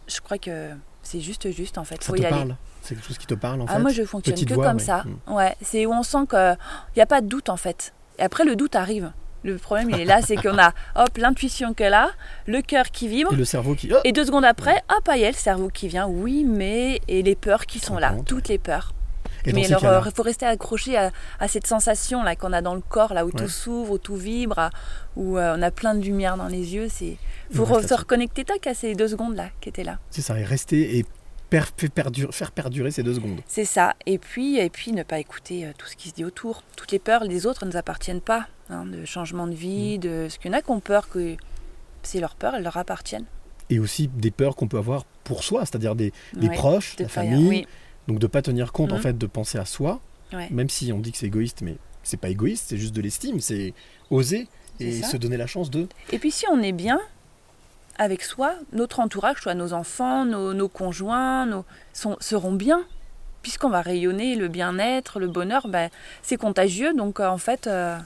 je 0.07 0.21
crois 0.21 0.39
que 0.39 0.71
c'est 1.05 1.21
juste 1.21 1.51
juste, 1.53 1.79
en 1.79 1.85
fait. 1.85 2.03
ça 2.03 2.07
faut 2.09 2.17
te 2.17 2.23
y 2.23 2.29
parle? 2.29 2.57
C'est 2.83 2.95
quelque 2.95 3.07
chose 3.07 3.19
qui 3.19 3.27
te 3.27 3.35
parle 3.35 3.61
en 3.63 3.67
Ah, 3.69 3.75
fait? 3.75 3.79
moi, 3.81 3.91
je 3.93 4.03
fonctionne 4.05 4.35
Petite 4.35 4.49
que 4.49 4.55
voix, 4.55 4.65
comme 4.67 4.77
ouais. 4.77 4.83
ça. 4.83 5.05
Mm. 5.27 5.33
Ouais, 5.35 5.55
c'est 5.63 5.87
où 5.87 5.93
on 5.93 6.03
sent 6.03 6.27
qu'il 6.29 6.57
n'y 6.97 7.03
a 7.03 7.07
pas 7.07 7.21
de 7.21 7.27
doute, 7.29 7.49
en 7.49 7.57
fait. 7.57 7.95
Et 8.19 8.23
après, 8.23 8.45
le 8.45 8.57
doute 8.57 8.75
arrive. 8.77 9.13
Le 9.43 9.59
problème, 9.59 9.91
il 9.91 10.01
est 10.01 10.05
là, 10.07 10.23
c'est 10.23 10.37
qu'on 10.37 10.59
a 10.59 10.73
hop 10.97 11.19
l'intuition 11.19 11.75
qu'elle 11.75 11.93
a, 11.93 12.09
le 12.47 12.63
cœur 12.63 12.91
qui 12.91 13.09
vibre, 13.09 13.33
Et 13.33 13.37
le 13.37 13.45
cerveau 13.45 13.75
qui. 13.75 13.91
Oh 13.93 13.99
et 14.03 14.13
deux 14.13 14.25
secondes 14.25 14.45
après, 14.45 14.83
hop, 14.97 15.07
ah, 15.07 15.17
il 15.17 15.23
y 15.23 15.27
a 15.27 15.31
le 15.31 15.37
cerveau 15.37 15.69
qui 15.69 15.87
vient. 15.87 16.07
Oui, 16.07 16.45
mais 16.45 17.01
et 17.09 17.23
les 17.23 17.35
peurs 17.35 17.67
qui 17.67 17.79
sont 17.79 17.99
là, 17.99 18.11
compte, 18.11 18.27
toutes 18.27 18.49
les 18.49 18.57
peurs. 18.59 18.95
Et 19.47 19.53
mais 19.53 19.73
alors, 19.73 20.07
il 20.07 20.13
faut 20.13 20.23
rester 20.23 20.47
accroché 20.47 20.97
à, 20.97 21.11
à 21.39 21.49
cette 21.49 21.67
sensation 21.67 22.23
là 22.23 22.35
qu'on 22.37 22.53
a 22.53 22.63
dans 22.63 22.75
le 22.75 22.81
corps, 22.81 23.13
là 23.15 23.25
où 23.25 23.29
Ouais. 23.29 23.35
tout 23.37 23.49
s'ouvre, 23.49 23.93
où 23.93 23.99
tout 23.99 24.17
vibre, 24.17 24.59
à- 24.59 24.71
où 25.17 25.37
euh, 25.39 25.57
on 25.59 25.63
a 25.63 25.71
plein 25.71 25.95
de 25.95 26.03
lumière 26.03 26.37
dans 26.37 26.49
les 26.49 26.75
yeux. 26.75 26.89
C'est 26.89 27.17
Il 27.51 27.57
faut 27.57 27.65
re- 27.67 27.87
se 27.87 27.95
reconnecter 27.95 28.45
tac 28.45 28.67
à 28.67 28.75
ces 28.75 28.95
deux 28.95 29.09
secondes 29.09 29.37
là 29.37 29.49
qui 29.61 29.69
étaient 29.69 29.85
là. 29.85 29.99
c'est 30.11 30.23
ça, 30.23 30.39
et 30.39 30.45
rester 30.45 30.99
et 30.99 31.05
per- 31.51 31.61
faire 31.77 31.91
perdurer, 31.91 32.33
faire 32.33 32.51
perdurer 32.53 32.91
ces 32.91 33.03
deux 33.03 33.15
secondes. 33.15 33.41
C'est 33.47 33.65
ça. 33.67 33.95
Et 34.07 34.19
puis, 34.19 34.59
et 34.59 34.71
puis 34.71 34.93
ne 34.93 35.03
pas 35.03 35.19
écouter 35.19 35.67
euh, 35.67 35.73
tout 35.77 35.87
ce 35.87 35.95
qui 35.97 36.09
se 36.09 36.15
dit 36.15 36.25
autour. 36.25 36.63
Toutes 36.77 36.91
les 36.93 36.99
peurs 36.99 37.29
des 37.29 37.45
autres 37.47 37.65
ne 37.67 37.71
nous 37.71 37.77
appartiennent 37.77 38.21
pas. 38.23 38.47
hein, 38.71 38.87
de 38.87 39.05
changement 39.05 39.47
de 39.47 39.53
Mm. 39.53 39.57
vie, 39.57 39.99
de 39.99 40.27
ce 40.31 40.39
qu'il 40.39 40.51
y 40.51 40.55
en 40.55 40.57
a 40.57 40.63
qui 40.63 40.71
ont 40.71 40.81
peur 40.81 41.11
que 41.11 41.37
c'est 42.03 42.19
leur 42.19 42.35
peur, 42.35 42.55
elles 42.55 42.63
leur 42.63 42.79
appartiennent. 42.79 43.27
Et 43.69 43.79
aussi 43.79 44.09
des 44.09 44.31
peurs 44.31 44.57
qu'on 44.57 44.69
peut 44.69 44.79
avoir 44.79 45.05
pour 45.23 45.45
soi, 45.45 45.61
c'est-à-dire 45.67 45.95
des, 45.95 46.13
des 46.35 46.49
Ouais, 46.49 46.55
proches, 46.55 46.97
de 46.97 47.03
la 47.03 47.09
famille. 47.11 47.47
oui, 47.49 47.67
Donc 48.09 48.19
de 48.19 48.27
pas 48.27 48.43
tenir 48.43 48.73
compte 48.73 48.93
en 48.93 48.97
Mhm. 48.97 49.03
fait 49.03 49.19
de 49.19 49.27
penser 49.27 49.59
à 49.59 49.65
soi, 49.65 50.01
ouais. 50.33 50.49
même 50.51 50.69
si 50.69 50.93
on 50.93 50.99
dit 51.01 51.13
que 51.13 51.19
c'est 51.19 51.27
égoïste, 51.27 51.63
mais 51.63 51.77
c'est 52.03 52.19
pas 52.19 52.29
égoïste, 52.29 52.67
c'est 52.69 52.77
juste 52.79 52.95
de 52.95 53.01
l'estime, 53.01 53.41
c'est 53.41 53.73
oser 54.11 54.47
et 54.81 55.03
se 55.03 55.17
donner 55.17 55.37
la 55.37 55.47
chance 55.47 55.71
de. 55.71 55.89
Et 56.13 56.19
puis 56.19 56.31
si 56.31 56.45
on 56.51 56.61
est 56.63 56.73
bien 56.73 57.01
avec 57.97 58.23
soi, 58.23 58.55
notre 58.73 59.01
entourage, 59.01 59.39
soit 59.41 59.55
nos 59.55 59.73
enfants, 59.73 60.25
nos, 60.25 60.53
nos 60.53 60.69
conjoints, 60.69 61.47
nos, 61.47 61.65
sont- 61.93 62.17
seront 62.21 62.53
bien. 62.53 62.85
Puisqu'on 63.43 63.69
va 63.69 63.83
rayonner 63.83 64.37
le 64.37 64.49
bien-être, 64.49 65.21
le 65.21 65.29
bonheur, 65.29 65.69
ben, 65.69 65.91
c'est 66.23 66.37
contagieux. 66.39 66.93
Donc 66.95 67.21
en 67.21 67.39
fait, 67.39 67.67
euh, 67.67 67.97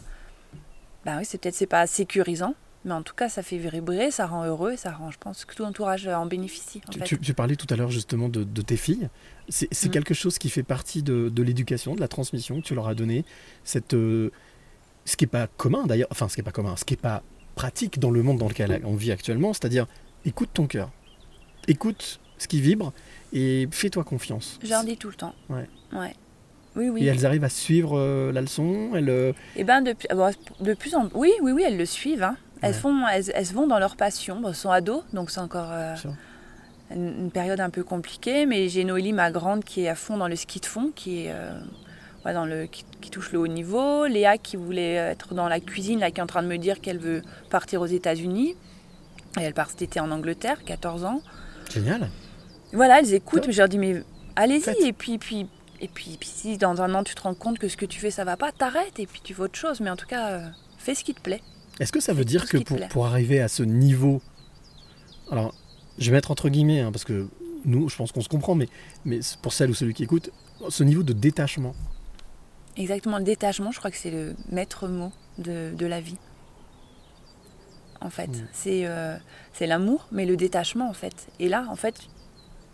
ben 1.05 1.19
oui, 1.19 1.25
c'est 1.25 1.39
peut-être 1.41 1.55
c'est 1.55 1.67
pas 1.67 1.87
sécurisant, 1.87 2.55
mais 2.89 2.95
en 2.95 3.03
tout 3.03 3.15
cas 3.15 3.29
ça 3.29 3.43
fait 3.43 3.59
vibrer, 3.59 4.11
ça 4.11 4.27
rend 4.27 4.45
heureux, 4.45 4.75
ça 4.77 4.91
rend, 4.91 5.11
je 5.13 5.19
pense 5.19 5.45
que 5.45 5.55
tout 5.55 5.63
l'entourage 5.63 6.07
euh, 6.09 6.15
en 6.15 6.27
bénéficie. 6.27 6.81
En 6.89 6.91
Tu, 6.91 6.99
fait. 6.99 7.05
tu- 7.05 7.19
tu 7.21 7.35
parlais 7.35 7.55
tout 7.57 7.67
à 7.71 7.77
l'heure 7.77 7.91
justement 7.91 8.29
de, 8.29 8.43
de 8.43 8.63
tes 8.63 8.77
filles. 8.77 9.09
C'est 9.51 9.71
Mhm. 9.85 9.91
quelque 9.93 10.15
chose 10.15 10.39
qui 10.39 10.51
fait 10.51 10.63
partie 10.65 11.03
de, 11.03 11.29
de 11.29 11.43
l'éducation, 11.43 11.95
de 11.95 12.01
la 12.01 12.09
transmission 12.09 12.61
que 12.61 12.67
tu 12.67 12.75
leur 12.75 12.89
as 12.89 12.95
donné. 12.95 13.25
Cette, 13.65 13.95
euh, 13.95 14.31
ce 15.05 15.17
qui 15.17 15.25
n'est 15.25 15.29
pas 15.31 15.47
commun 15.47 15.87
d'ailleurs, 15.87 16.09
enfin 16.11 16.29
ce 16.29 16.35
qui 16.35 16.41
n'est 16.41 16.45
pas 16.45 16.51
commun, 16.53 16.77
ce 16.77 16.85
qui 16.85 16.95
n'est 16.95 16.99
pas 17.01 17.23
pratique 17.55 17.99
dans 17.99 18.11
le 18.11 18.23
monde 18.23 18.39
dans 18.39 18.49
lequel 18.49 18.81
on 18.85 18.95
vit 18.95 19.13
actuellement, 19.13 19.53
c'est-à-dire 19.53 19.87
écoute 20.25 20.51
ton 20.53 20.67
cœur, 20.67 20.91
écoute 21.67 22.21
ce 22.39 22.47
qui 22.49 22.61
vibre 22.61 22.93
et 23.33 23.69
fais-toi 23.71 24.05
confiance. 24.05 24.59
Je 24.63 24.69
leur 24.71 24.85
dis 24.85 24.97
tout 24.97 25.09
le 25.09 25.15
temps. 25.15 25.35
Ouais. 25.49 25.69
Ouais. 25.93 26.15
Oui, 26.77 26.91
oui. 26.91 27.03
Et 27.03 27.07
elles 27.07 27.27
arrivent 27.27 27.43
à 27.45 27.49
suivre 27.49 27.99
euh, 27.99 28.31
la 28.31 28.41
leçon, 28.41 28.91
elles, 28.95 29.09
euh, 29.11 29.33
Eh 29.57 29.65
ben 29.65 29.81
de, 29.83 29.97
ah 30.11 30.15
bon, 30.15 30.31
de 30.61 30.75
plus 30.75 30.95
en 30.95 31.09
oui, 31.15 31.33
oui, 31.43 31.51
oui, 31.51 31.65
elles 31.67 31.77
le 31.77 31.87
suivent. 31.87 32.23
hein. 32.23 32.37
Elles, 32.63 32.73
Ouais. 32.73 32.79
font, 32.79 33.07
elles, 33.09 33.31
elles 33.35 33.47
vont 33.47 33.67
dans 33.67 33.79
leur 33.79 33.97
passion. 33.97 34.41
Bon, 34.41 34.49
elles 34.49 34.55
sont 34.55 34.71
ados, 34.71 35.03
donc 35.13 35.31
c'est 35.31 35.41
encore 35.41 35.69
euh, 35.71 35.95
une, 36.91 37.15
une 37.21 37.31
période 37.31 37.61
un 37.61 37.71
peu 37.71 37.85
compliquée. 37.85 38.47
Mais 38.47 38.69
j'ai 38.69 38.85
Noélie, 38.85 39.13
ma 39.13 39.31
grande, 39.31 39.65
qui 39.65 39.83
est 39.85 39.89
à 39.89 39.95
fond 39.95 40.17
dans 40.17 40.29
le 40.29 40.37
ski 40.37 40.61
de 40.61 40.67
fond, 40.67 40.91
qui 40.95 41.25
est 41.27 41.33
euh, 41.33 41.53
ouais, 42.25 42.33
dans 42.35 42.45
le, 42.45 42.67
qui, 42.67 42.85
qui 43.01 43.11
touche 43.11 43.33
le 43.33 43.39
haut 43.39 43.47
niveau. 43.47 44.07
Léa, 44.07 44.39
qui 44.39 44.57
voulait 44.57 44.95
être 44.95 45.35
dans 45.35 45.49
la 45.49 45.61
cuisine, 45.61 46.01
là, 46.01 46.11
qui 46.11 46.19
est 46.19 46.23
en 46.23 46.27
train 46.27 46.43
de 46.43 46.49
me 46.49 46.59
dire 46.59 46.81
qu'elle 46.81 46.99
veut 46.99 47.23
partir 47.51 47.81
aux 47.81 47.87
États-Unis. 47.87 48.57
Et 49.39 49.43
elle 49.43 49.55
part 49.55 49.71
cet 49.71 49.83
été 49.83 50.01
en 50.01 50.11
Angleterre, 50.11 50.65
14 50.65 51.05
ans. 51.05 51.21
génial. 51.71 52.09
Voilà, 52.73 52.99
elles 53.01 53.15
écoutent, 53.15 53.47
mais 53.47 53.53
je 53.53 53.59
leur 53.59 53.69
dis 53.69 53.79
mais 53.79 54.03
allez-y 54.37 54.85
et 54.87 54.93
puis 54.93 55.17
puis 55.19 55.47
et 55.81 55.89
puis, 55.89 56.17
puis 56.19 56.29
si 56.29 56.59
dans 56.59 56.83
un 56.83 56.93
an 56.95 57.03
tu 57.05 57.15
te 57.15 57.23
rends 57.23 57.35
compte 57.35 57.59
que 57.59 57.69
ce 57.69 57.77
que 57.77 57.87
tu 57.87 57.99
fais 58.01 58.11
ça 58.11 58.25
va 58.25 58.37
pas, 58.37 58.51
t'arrêtes 58.53 58.99
et 58.99 59.07
puis 59.07 59.21
tu 59.23 59.33
fais 59.33 59.43
autre 59.43 59.57
chose. 59.59 59.81
Mais 59.81 59.89
en 59.91 59.97
tout 59.97 60.07
cas, 60.07 60.29
euh, 60.33 60.47
fais 60.77 60.95
ce 60.95 61.05
qui 61.05 61.15
te 61.15 61.21
plaît. 61.21 61.41
Est-ce 61.81 61.93
que 61.93 62.01
ça 62.01 62.13
veut 62.13 62.25
dire 62.25 62.49
que 62.49 62.59
pour, 62.89 63.07
arriver 63.07 63.41
à 63.41 63.49
ce 63.49 63.63
niveau, 63.63 64.21
alors 65.31 65.55
je 65.99 66.11
vais 66.11 66.17
mettre 66.17 66.31
entre 66.31 66.49
guillemets, 66.49 66.81
hein, 66.81 66.93
parce 66.93 67.05
que 67.05 67.29
nous, 67.65 67.89
je 67.89 67.97
pense 67.97 68.13
qu'on 68.13 68.21
se 68.21 68.29
comprend, 68.29 68.55
mais, 68.55 68.69
mais 69.05 69.21
pour 69.43 69.53
celle 69.53 69.71
ou 69.71 69.75
celui 69.75 69.95
qui 69.95 70.05
écoute, 70.05 70.31
ce 70.69 70.85
niveau 70.85 71.03
de 71.03 71.13
détachement, 71.13 71.75
Exactement, 72.77 73.19
le 73.19 73.25
détachement, 73.25 73.73
je 73.73 73.79
crois 73.81 73.91
que 73.91 73.97
c'est 73.97 74.11
le 74.13 74.37
maître 74.53 74.87
mot 74.87 75.11
de, 75.39 75.75
de 75.77 75.87
la 75.87 76.01
vie. 76.01 76.17
En 78.01 78.11
fait, 78.11 78.29
Mm. 78.29 78.47
c'est 78.53 78.87
euh, 78.87 79.17
c'est 79.53 79.67
l'amour, 79.67 80.07
mais 80.13 80.25
le 80.25 80.37
détachement 80.37 80.89
en 80.89 80.93
fait. 80.93 81.27
Et 81.41 81.49
là, 81.49 81.67
en 81.69 81.75
fait, 81.75 82.03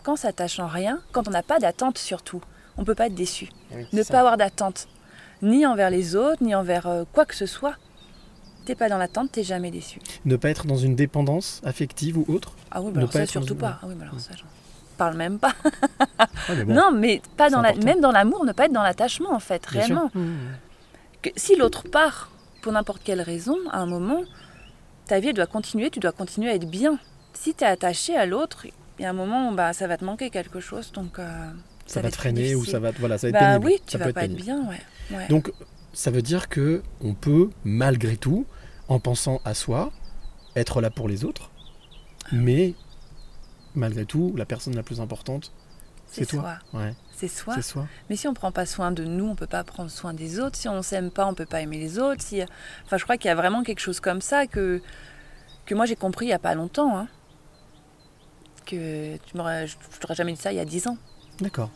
quand 0.03 0.17
ça 0.17 0.29
s'attache 0.29 0.59
en 0.61 0.67
rien, 0.67 1.01
quand 1.12 1.27
on 1.27 1.31
n'a 1.31 1.43
pas 1.43 1.59
d'attente 1.59 1.97
surtout, 1.97 2.43
on 2.77 2.85
peut 2.85 2.95
pas 2.95 3.07
être 3.07 3.14
déçu. 3.14 3.49
Ne 3.95 4.03
pas 4.03 4.21
avoir 4.21 4.37
d'attente, 4.37 4.88
ni 5.40 5.64
envers 5.64 5.88
les 5.88 6.17
autres, 6.17 6.43
ni 6.43 6.55
envers 6.55 6.87
euh, 6.87 7.05
quoi 7.11 7.25
que 7.25 7.35
ce 7.35 7.47
soit. 7.47 7.77
T'es 8.64 8.74
pas 8.74 8.88
dans 8.88 8.98
l'attente, 8.98 9.33
t'es 9.33 9.42
jamais 9.42 9.70
déçu. 9.70 9.98
ne 10.24 10.37
pas 10.37 10.48
être 10.50 10.66
dans 10.66 10.77
une 10.77 10.94
dépendance 10.96 11.61
affective 11.64 12.16
ou 12.18 12.24
autre. 12.29 12.53
Ah 12.70 12.81
oui, 12.81 12.88
Ne 12.88 12.92
bah 12.92 12.98
alors 13.00 13.11
pas 13.11 13.18
ça 13.18 13.22
être 13.24 13.31
surtout 13.31 13.55
dans- 13.55 13.61
pas. 13.61 13.79
Ah 13.83 13.87
oui, 13.88 13.94
bah 13.94 14.07
alors 14.09 14.20
ça, 14.20 14.31
j'en 14.37 14.44
parle 14.96 15.16
même 15.16 15.38
pas. 15.38 15.53
Ah, 16.18 16.27
mais 16.57 16.64
bon, 16.64 16.74
non, 16.74 16.90
mais 16.92 17.20
pas 17.37 17.50
dans 17.50 17.61
la, 17.61 17.74
même 17.74 18.00
dans 18.00 18.12
l'amour, 18.12 18.44
ne 18.44 18.53
pas 18.53 18.66
être 18.66 18.72
dans 18.72 18.83
l'attachement 18.83 19.33
en 19.35 19.38
fait, 19.40 19.62
bien 19.70 19.81
réellement. 19.81 20.11
Mmh. 20.14 20.31
Que 21.22 21.31
si 21.37 21.57
l'autre 21.57 21.85
part 21.88 22.31
pour 22.62 22.72
n'importe 22.72 23.03
quelle 23.05 23.20
raison, 23.20 23.57
à 23.70 23.79
un 23.81 23.87
moment, 23.87 24.22
ta 25.07 25.20
vie 25.20 25.29
elle 25.29 25.35
doit 25.35 25.46
continuer, 25.46 25.90
tu 25.90 26.00
dois 26.00 26.12
continuer 26.12 26.50
à 26.50 26.55
être 26.55 26.68
bien. 26.68 26.98
Si 27.35 27.55
tu 27.55 27.64
es 27.64 27.66
attaché 27.66 28.16
à 28.16 28.24
l'autre, 28.27 28.64
il 28.98 29.03
y 29.03 29.05
a 29.05 29.11
un 29.11 29.14
moment 29.14 29.50
où 29.50 29.55
bah, 29.55 29.72
ça 29.74 29.87
va 29.87 29.96
te 29.98 30.05
manquer 30.05 30.31
quelque 30.31 30.61
chose, 30.61 30.90
donc 30.92 31.18
euh, 31.18 31.50
Ça, 31.87 32.00
va 32.00 32.09
être 32.09 32.14
te 32.14 32.20
freiner 32.20 32.55
ou 32.55 32.64
ça 32.64 32.79
va, 32.79 32.92
te- 32.92 32.98
voilà, 33.00 33.18
ça 33.18 33.27
va 33.27 33.29
être 33.31 33.35
Bah 33.44 33.59
pénible. 33.59 33.66
oui, 33.66 33.77
Ça 33.79 33.85
tu 33.87 33.98
peut 33.98 34.05
vas 34.05 34.12
pas 34.12 34.24
être 34.24 34.35
bien, 34.37 34.61
ouais. 34.68 34.81
ouais. 35.16 35.27
Donc, 35.29 35.53
ça 35.92 36.11
veut 36.11 36.22
dire 36.22 36.48
que 36.48 36.83
on 37.03 37.14
peut, 37.14 37.50
malgré 37.64 38.16
tout, 38.16 38.46
en 38.88 38.99
pensant 39.01 39.40
à 39.44 39.55
soi, 39.55 39.92
être 40.57 40.81
là 40.81 40.90
pour 40.90 41.09
les 41.09 41.25
autres, 41.25 41.51
mais 42.33 42.75
malgré 43.75 44.05
tout, 44.05 44.33
la 44.37 44.44
personne 44.47 44.75
la 44.77 44.83
plus 44.83 45.01
importante, 45.01 45.53
c'est 46.07 46.27
toi. 46.27 46.59
Ouais, 46.73 46.94
C'est 47.12 47.27
soi. 47.29 47.57
Mais 48.09 48.14
si 48.16 48.29
on 48.29 48.35
prend 48.35 48.53
pas 48.53 48.66
soin 48.66 48.92
de 48.92 49.05
nous, 49.05 49.27
on 49.27 49.35
peut 49.35 49.49
pas 49.49 49.64
prendre 49.64 49.90
soin 49.90 50.14
des 50.14 50.38
autres. 50.38 50.57
Si 50.57 50.68
on 50.68 50.81
s'aime 50.83 51.11
pas, 51.11 51.27
on 51.27 51.35
peut 51.35 51.47
pas 51.47 51.61
aimer 51.61 51.79
les 51.79 51.99
autres. 51.99 52.23
Si... 52.23 52.40
Enfin, 52.85 52.99
je 52.99 53.03
crois 53.05 53.16
qu'il 53.16 53.29
y 53.29 53.33
a 53.33 53.35
vraiment 53.35 53.64
quelque 53.64 53.81
chose 53.81 53.99
comme 53.99 54.20
ça 54.20 54.47
que, 54.47 54.81
que 55.66 55.75
moi 55.75 55.87
j'ai 55.87 55.97
compris 55.97 56.27
il 56.27 56.29
y 56.29 56.33
a 56.33 56.38
pas 56.38 56.55
longtemps. 56.55 56.97
hein. 56.97 57.09
Que 58.64 59.16
tu 59.16 59.33
je 59.35 59.99
t'aurais 60.01 60.14
jamais 60.14 60.33
dit 60.33 60.40
ça 60.40 60.53
il 60.53 60.57
y 60.57 60.61
a 60.61 60.64
10 60.64 60.87
ans. 60.87 60.97
D'accord. 61.40 61.70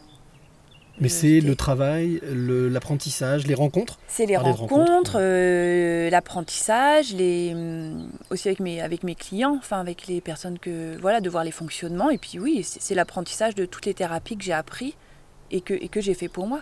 Mais 1.01 1.09
Je- 1.09 1.15
c'est 1.15 1.41
le 1.41 1.55
travail, 1.55 2.21
le- 2.33 2.69
l'apprentissage, 2.69 3.47
les 3.47 3.55
rencontres. 3.55 3.99
C'est 4.09 4.27
les 4.27 4.37
rencontres, 4.37 5.17
euh, 5.21 6.11
l'apprentissage, 6.11 7.13
les 7.15 7.53
hum, 7.55 8.09
aussi 8.31 8.49
avec 8.49 8.61
mes 8.61 8.81
avec 8.81 9.03
mes 9.05 9.15
clients, 9.15 9.57
enfin 9.59 9.79
avec 9.81 10.07
les 10.07 10.21
personnes 10.21 10.59
que 10.59 10.97
voilà, 11.01 11.21
de 11.21 11.31
voir 11.31 11.45
les 11.45 11.53
fonctionnements. 11.53 12.11
Et 12.11 12.19
puis 12.19 12.39
oui, 12.39 12.63
c'est 12.65 12.95
l'apprentissage 12.95 13.55
de 13.55 13.65
toutes 13.65 13.87
les 13.87 13.95
thérapies 13.95 14.37
que 14.37 14.45
j'ai 14.45 14.53
appris 14.53 14.95
et 15.51 15.61
que 15.61 15.75
et 15.75 15.89
que 15.89 16.01
j'ai 16.01 16.15
fait 16.15 16.29
pour 16.29 16.47
moi. 16.47 16.61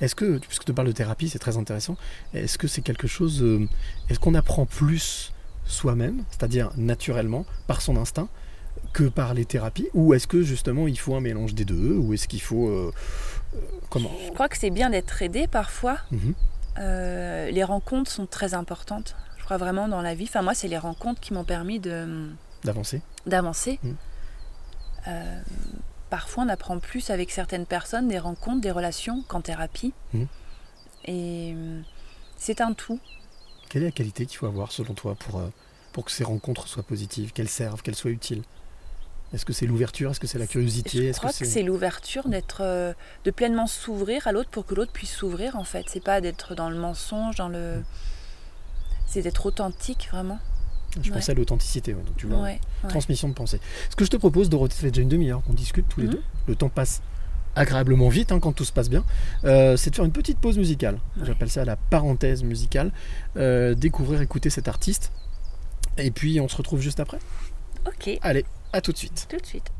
Est-ce 0.00 0.14
que, 0.14 0.38
puisque 0.38 0.64
tu 0.66 0.74
parles 0.74 0.88
de 0.88 0.92
thérapie, 0.92 1.28
c'est 1.30 1.38
très 1.38 1.56
intéressant, 1.56 1.96
est-ce 2.34 2.58
que 2.58 2.68
c'est 2.68 2.82
quelque 2.82 3.06
chose, 3.08 3.42
euh, 3.42 3.66
est-ce 4.10 4.18
qu'on 4.18 4.34
apprend 4.34 4.66
plus 4.66 5.32
soi-même, 5.64 6.22
c'est-à-dire 6.30 6.70
naturellement, 6.76 7.46
par 7.66 7.80
son 7.80 7.96
instinct, 7.96 8.28
que 8.92 9.04
par 9.04 9.32
les 9.32 9.46
thérapies? 9.46 9.88
Ou 9.94 10.12
est-ce 10.12 10.26
que 10.26 10.42
justement 10.42 10.86
il 10.86 10.98
faut 10.98 11.14
un 11.14 11.20
mélange 11.20 11.54
des 11.54 11.64
deux? 11.64 11.94
Ou 11.94 12.12
est-ce 12.12 12.28
qu'il 12.28 12.42
faut... 12.42 12.68
euh, 12.68 12.88
euh, 12.88 12.90
comment 13.88 14.10
Je 14.26 14.32
crois 14.32 14.48
que 14.48 14.56
c'est 14.56 14.70
bien 14.70 14.90
d'être 14.90 15.22
aidé 15.22 15.46
parfois. 15.46 15.98
Mhm. 16.10 16.34
Euh, 16.78 17.50
les 17.50 17.64
rencontres 17.64 18.10
sont 18.10 18.26
très 18.26 18.54
importantes. 18.54 19.16
Je 19.38 19.44
crois 19.44 19.56
vraiment 19.56 19.88
dans 19.88 20.02
la 20.02 20.14
vie. 20.14 20.24
Enfin 20.24 20.42
moi, 20.42 20.54
c'est 20.54 20.68
les 20.68 20.78
rencontres 20.78 21.20
qui 21.20 21.34
m'ont 21.34 21.44
permis 21.44 21.80
de 21.80 22.28
D'avancer 22.64 23.00
d'avancer. 23.26 23.78
Mm. 23.82 23.90
Euh, 25.08 25.40
parfois, 26.10 26.44
on 26.44 26.48
apprend 26.48 26.78
plus 26.78 27.10
avec 27.10 27.30
certaines 27.30 27.66
personnes, 27.66 28.08
des 28.08 28.18
rencontres, 28.18 28.60
des 28.60 28.70
relations 28.70 29.22
qu'en 29.28 29.40
thérapie. 29.40 29.92
Mm. 30.12 30.24
Et 31.06 31.52
euh, 31.56 31.80
c'est 32.36 32.60
un 32.60 32.72
tout. 32.72 33.00
Quelle 33.68 33.82
est 33.82 33.86
la 33.86 33.92
qualité 33.92 34.26
qu'il 34.26 34.36
faut 34.36 34.46
avoir 34.46 34.72
selon 34.72 34.94
toi 34.94 35.14
pour, 35.14 35.38
euh, 35.38 35.48
pour 35.92 36.04
que 36.04 36.10
ces 36.10 36.24
rencontres 36.24 36.68
soient 36.68 36.82
positives, 36.82 37.32
qu'elles 37.32 37.48
servent, 37.48 37.82
qu'elles 37.82 37.94
soient 37.94 38.10
utiles? 38.10 38.42
Est-ce 39.32 39.44
que 39.44 39.52
c'est 39.52 39.66
l'ouverture? 39.66 40.10
Est-ce 40.10 40.18
que 40.20 40.26
c'est 40.26 40.38
la 40.38 40.46
curiosité? 40.46 41.12
Je 41.12 41.18
crois 41.18 41.32
que 41.32 41.44
c'est 41.44 41.62
l'ouverture 41.62 42.28
d'être, 42.28 42.62
euh, 42.62 42.92
de 43.24 43.30
pleinement 43.30 43.66
s'ouvrir 43.68 44.26
à 44.26 44.32
l'autre 44.32 44.50
pour 44.50 44.66
que 44.66 44.74
l'autre 44.74 44.92
puisse 44.92 45.12
s'ouvrir. 45.12 45.54
En 45.56 45.64
fait, 45.64 45.84
c'est 45.88 46.02
pas 46.02 46.20
d'être 46.20 46.54
dans 46.56 46.68
le 46.68 46.76
mensonge, 46.76 47.36
dans 47.36 47.48
le, 47.48 47.82
c'est 49.06 49.22
d'être 49.22 49.46
authentique 49.46 50.08
vraiment. 50.10 50.38
Je 51.00 51.08
ouais. 51.10 51.16
pensais 51.18 51.30
à 51.30 51.34
l'authenticité, 51.36 51.94
ouais, 51.94 52.02
donc 52.02 52.16
tu 52.16 52.26
vois. 52.26 52.40
Ouais. 52.42 52.60
Transmission 52.88 53.28
de 53.28 53.34
pensée. 53.34 53.60
Ce 53.90 53.94
que 53.94 54.04
je 54.04 54.10
te 54.10 54.16
propose, 54.16 54.48
Dorothée, 54.50 54.74
ça 54.74 54.80
fait 54.80 54.90
déjà 54.90 55.02
une 55.02 55.08
demi-heure 55.08 55.42
qu'on 55.44 55.52
discute 55.52 55.88
tous 55.88 56.00
les 56.00 56.06
Mhm. 56.06 56.14
deux. 56.14 56.22
Le 56.48 56.56
temps 56.56 56.68
passe 56.68 57.00
agréablement 57.54 58.08
vite 58.08 58.32
hein, 58.32 58.40
quand 58.40 58.52
tout 58.52 58.64
se 58.64 58.72
passe 58.72 58.88
bien. 58.90 59.04
Euh, 59.44 59.76
c'est 59.76 59.90
de 59.90 59.94
faire 59.96 60.04
une 60.04 60.10
petite 60.12 60.38
pause 60.38 60.58
musicale. 60.58 60.98
J'appelle 61.22 61.50
ça 61.50 61.64
la 61.64 61.76
parenthèse 61.76 62.42
musicale. 62.42 62.90
Euh, 63.36 63.74
découvrir, 63.76 64.20
écouter 64.20 64.50
cet 64.50 64.66
artiste. 64.66 65.12
Et 65.98 66.10
puis 66.10 66.40
on 66.40 66.48
se 66.48 66.56
retrouve 66.56 66.80
juste 66.80 66.98
après. 66.98 67.18
Ok, 67.86 68.10
Allez, 68.22 68.44
à 68.72 68.80
tout 68.80 68.92
de 68.92 68.98
suite. 68.98 69.26
tout 69.28 69.38
de 69.38 69.46
suite. 69.46 69.70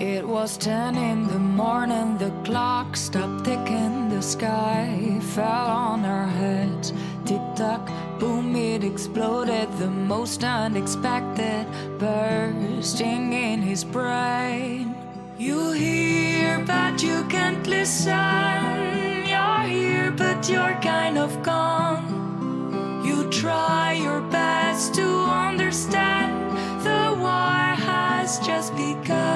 It 0.00 0.24
was 0.24 0.56
ten 0.56 0.94
in 0.96 1.26
the 1.26 1.40
morning, 1.40 2.18
the 2.18 2.30
clock 2.44 2.96
stopped 2.96 3.44
ticking, 3.44 4.08
the 4.10 4.22
sky 4.22 5.18
fell 5.34 5.44
on 5.44 6.04
our 6.04 6.26
heads. 6.26 6.92
Tick 7.24 7.40
tock, 7.56 7.90
boom, 8.20 8.54
it 8.54 8.84
exploded, 8.84 9.68
the 9.78 9.88
most 9.90 10.44
unexpected, 10.44 11.66
bursting 11.98 13.32
in 13.32 13.60
his 13.60 13.82
brain. 13.82 14.94
You 15.36 15.72
hear, 15.72 16.60
but 16.64 17.02
you 17.02 17.24
can't 17.28 17.66
listen. 17.66 19.26
You're 19.26 19.62
here, 19.66 20.12
but 20.12 20.27
you're 20.46 20.78
kind 20.82 21.18
of 21.18 21.42
gone. 21.42 23.02
You 23.04 23.28
try 23.30 23.94
your 23.94 24.20
best 24.30 24.94
to 24.94 25.02
understand. 25.02 26.56
The 26.84 27.16
war 27.18 27.74
has 27.88 28.38
just 28.40 28.76
begun. 28.76 29.27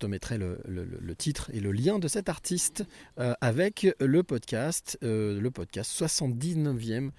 Je 0.00 0.06
te 0.06 0.06
mettrai 0.06 0.38
le, 0.38 0.60
le- 0.68 0.84
le- 0.84 1.00
le 1.02 1.14
titre 1.16 1.50
et 1.52 1.58
le 1.58 1.72
lien 1.72 1.98
de 1.98 2.06
cet 2.06 2.28
artiste 2.28 2.84
euh, 3.18 3.34
avec 3.40 3.88
le 3.98 4.22
podcast, 4.22 4.96
euh, 5.02 5.40
le 5.40 5.50
podcast 5.50 5.90
79e 6.00 7.10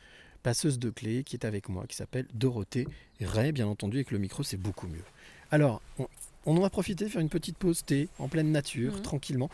passeuse 0.43 0.79
de 0.79 0.89
clés 0.89 1.25
qui 1.25 1.35
est 1.35 1.45
avec 1.45 1.67
moi, 1.67 1.85
qui 1.87 1.97
s'appelle 1.97 2.25
Dorothée 2.33 2.87
Ray. 3.19 3.51
Bien 3.51 3.67
entendu, 3.67 3.97
avec 3.97 4.11
le 4.11 4.17
micro, 4.17 4.43
c'est 4.43 4.55
beaucoup 4.55 4.87
mieux. 4.87 5.03
Alors, 5.51 5.81
on, 5.97 6.07
on 6.45 6.55
en 6.55 6.63
a 6.63 6.69
profité 6.69 7.03
de 7.03 7.09
faire 7.09 7.19
une 7.19 7.27
petite 7.27 7.57
pause 7.57 7.83
thé 7.83 8.07
en 8.17 8.29
pleine 8.29 8.49
nature, 8.53 8.95
Mhm. 8.95 9.01
tranquillement. 9.01 9.49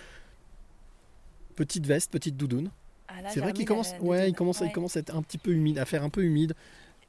Petite 1.56 1.88
veste, 1.88 2.12
petite 2.12 2.38
doudoune. 2.38 2.70
Ah, 3.08 3.14
c'est 3.34 3.40
vrai 3.40 3.54
qu'il 3.54 3.66
commence, 3.66 3.94
ouais, 4.02 4.30
il 4.30 4.36
commence, 4.36 4.62
il 4.64 4.72
commence 4.72 4.98
à 4.98 5.00
être 5.00 5.16
un 5.16 5.24
petit 5.24 5.40
peu 5.40 5.52
humide, 5.52 5.80
à 5.80 5.86
faire 5.86 6.04
un 6.04 6.10
peu 6.12 6.24
humide. 6.24 6.54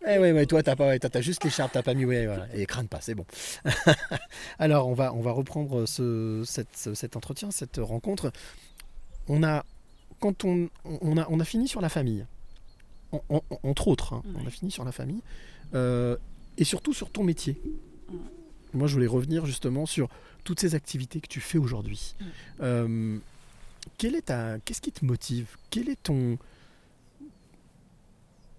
Eh 0.09 0.18
ouais, 0.18 0.32
ouais, 0.32 0.46
toi, 0.46 0.62
t'as 0.62 0.76
pas, 0.76 0.88
ouais, 0.88 0.98
t'as, 0.98 1.09
t'as 1.09 1.20
juste 1.20 1.42
l'écharpe, 1.44 1.72
t'as 1.72 1.82
pas 1.82 1.94
mis, 1.94 2.04
ouais, 2.04 2.26
voilà. 2.26 2.46
Et 2.54 2.64
crâne 2.66 2.87
pas, 2.88 3.00
c'est 3.00 3.14
bon. 3.14 3.24
Alors, 4.59 4.87
on 4.88 4.94
va, 4.94 5.12
on 5.14 5.20
va 5.20 5.32
reprendre 5.32 5.87
ce, 5.87 6.42
cette- 6.46 6.76
ce- 6.76 6.94
cet 6.94 7.16
entretien, 7.16 7.50
cette 7.50 7.78
rencontre. 7.78 8.30
On 9.28 9.42
a, 9.42 9.64
quand 10.20 10.44
on, 10.44 10.68
on 10.85 11.16
a, 11.18 11.26
on 11.28 11.40
a 11.40 11.44
fini 11.44 11.66
sur 11.66 11.80
la 11.80 11.88
famille, 11.88 12.24
en- 13.12 13.22
en- 13.30 13.42
entre 13.64 13.88
autres, 13.88 14.12
hein, 14.12 14.22
on 14.40 14.46
a 14.46 14.50
fini 14.50 14.70
sur 14.70 14.85
la 14.85 14.92
famille, 14.92 15.22
euh, 15.74 16.16
et 16.59 16.64
surtout 16.64 16.92
sur 16.94 17.11
ton 17.11 17.24
métier. 17.24 17.61
Moi, 18.74 18.87
je 18.88 18.94
voulais 18.94 19.06
revenir 19.09 19.44
justement 19.46 19.87
sur 19.87 20.09
toutes 20.44 20.61
ces 20.61 20.74
activités 20.76 21.20
que 21.20 21.26
tu 21.28 21.40
fais 21.40 21.59
aujourd'hui. 21.59 22.14
Euh, 22.61 23.18
quelle 23.98 24.14
est 24.14 24.26
ta, 24.26 24.59
qu'est-ce 24.64 24.80
qui 24.82 24.92
te 24.92 25.04
motive? 25.04 25.56
Quel 25.70 25.88
est 25.88 26.00
ton, 26.00 26.38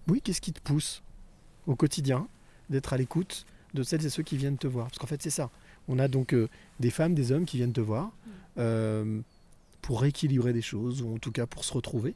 oui, 0.08 0.20
qu'est-ce 0.20 0.40
qui 0.42 0.52
te 0.52 0.60
pousse? 0.60 1.02
Au 1.68 1.76
quotidien 1.76 2.26
d'être 2.70 2.92
à 2.92 2.96
l'écoute 2.96 3.46
de 3.74 3.82
celles 3.84 4.04
et 4.04 4.10
ceux 4.10 4.22
qui 4.24 4.36
viennent 4.36 4.58
te 4.58 4.66
voir 4.66 4.86
Parce 4.88 4.98
qu'en 4.98 5.06
fait, 5.06 5.22
c'est 5.22 5.30
ça. 5.30 5.50
On 5.86 5.98
a 5.98 6.08
donc 6.08 6.32
euh, 6.34 6.48
des 6.80 6.90
femmes, 6.90 7.14
des 7.14 7.30
hommes 7.30 7.44
qui 7.46 7.58
viennent 7.58 7.72
te 7.72 7.80
voir 7.80 8.10
euh, 8.58 9.20
pour 9.82 10.00
rééquilibrer 10.00 10.52
des 10.52 10.62
choses, 10.62 11.02
ou 11.02 11.14
en 11.14 11.18
tout 11.18 11.30
cas 11.30 11.46
pour 11.46 11.64
se 11.64 11.72
retrouver. 11.72 12.14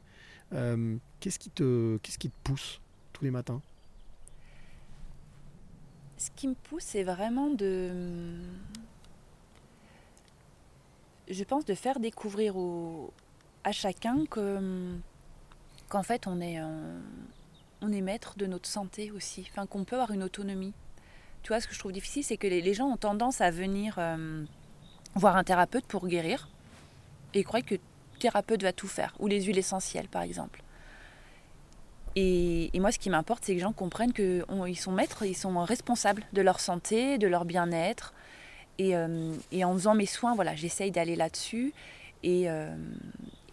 Euh, 0.53 0.97
qu'est-ce 1.19 1.39
qui 1.39 1.49
te, 1.49 1.97
qu'est-ce 1.97 2.17
qui 2.17 2.29
te 2.29 2.35
pousse 2.43 2.81
tous 3.13 3.23
les 3.23 3.31
matins? 3.31 3.61
Ce 6.17 6.29
qui 6.35 6.47
me 6.47 6.53
pousse, 6.55 6.83
c'est 6.83 7.03
vraiment 7.03 7.49
de. 7.49 7.91
Je 11.29 11.43
pense 11.43 11.65
de 11.65 11.73
faire 11.73 11.99
découvrir 11.99 12.57
au- 12.57 13.11
à 13.63 13.71
chacun 13.71 14.25
que 14.25 14.95
qu'en 15.89 16.03
fait 16.03 16.27
on 16.27 16.41
est 16.41 16.59
on 17.83 17.91
est 17.91 18.01
maître 18.01 18.35
de 18.37 18.45
notre 18.45 18.67
santé 18.67 19.11
aussi, 19.11 19.45
enfin 19.51 19.67
qu'on 19.67 19.83
peut 19.83 19.95
avoir 19.95 20.11
une 20.11 20.23
autonomie. 20.23 20.73
Tu 21.43 21.49
vois, 21.49 21.59
ce 21.59 21.67
que 21.67 21.73
je 21.73 21.79
trouve 21.79 21.91
difficile, 21.91 22.23
c'est 22.23 22.37
que 22.37 22.47
les, 22.47 22.73
gens 22.73 22.87
ont 22.87 22.97
tendance 22.97 23.41
à 23.41 23.51
venir 23.51 23.95
euh, 23.97 24.45
voir 25.15 25.35
un 25.35 25.43
thérapeute 25.43 25.85
pour 25.85 26.07
guérir 26.07 26.47
et 27.33 27.43
croient 27.43 27.61
que 27.61 27.75
le 27.75 27.81
thérapeute 28.19 28.63
va 28.63 28.71
tout 28.71 28.87
faire, 28.87 29.13
ou 29.19 29.27
les 29.27 29.43
huiles 29.43 29.57
essentielles 29.57 30.07
par 30.07 30.21
exemple. 30.21 30.63
Et, 32.15 32.69
moi, 32.75 32.91
ce 32.91 32.99
qui 32.99 33.09
m'importe, 33.09 33.43
c'est 33.43 33.53
que 33.53 33.57
les 33.57 33.63
gens 33.63 33.73
comprennent 33.73 34.13
qu'ils 34.13 34.77
sont 34.77 34.91
maîtres, 34.91 35.23
ils 35.25 35.35
sont 35.35 35.57
responsables 35.63 36.23
de 36.31 36.41
leur 36.41 36.59
santé, 36.59 37.17
de 37.17 37.27
leur 37.27 37.43
bien-être. 37.43 38.13
Et, 38.77 38.95
euh, 38.95 39.33
en 39.63 39.73
faisant 39.73 39.95
mes 39.95 40.05
soins, 40.05 40.35
voilà, 40.35 40.55
j'essaye 40.55 40.91
d'aller 40.91 41.15
là-dessus. 41.15 41.73
Et, 42.21 42.49
euh, 42.49 42.75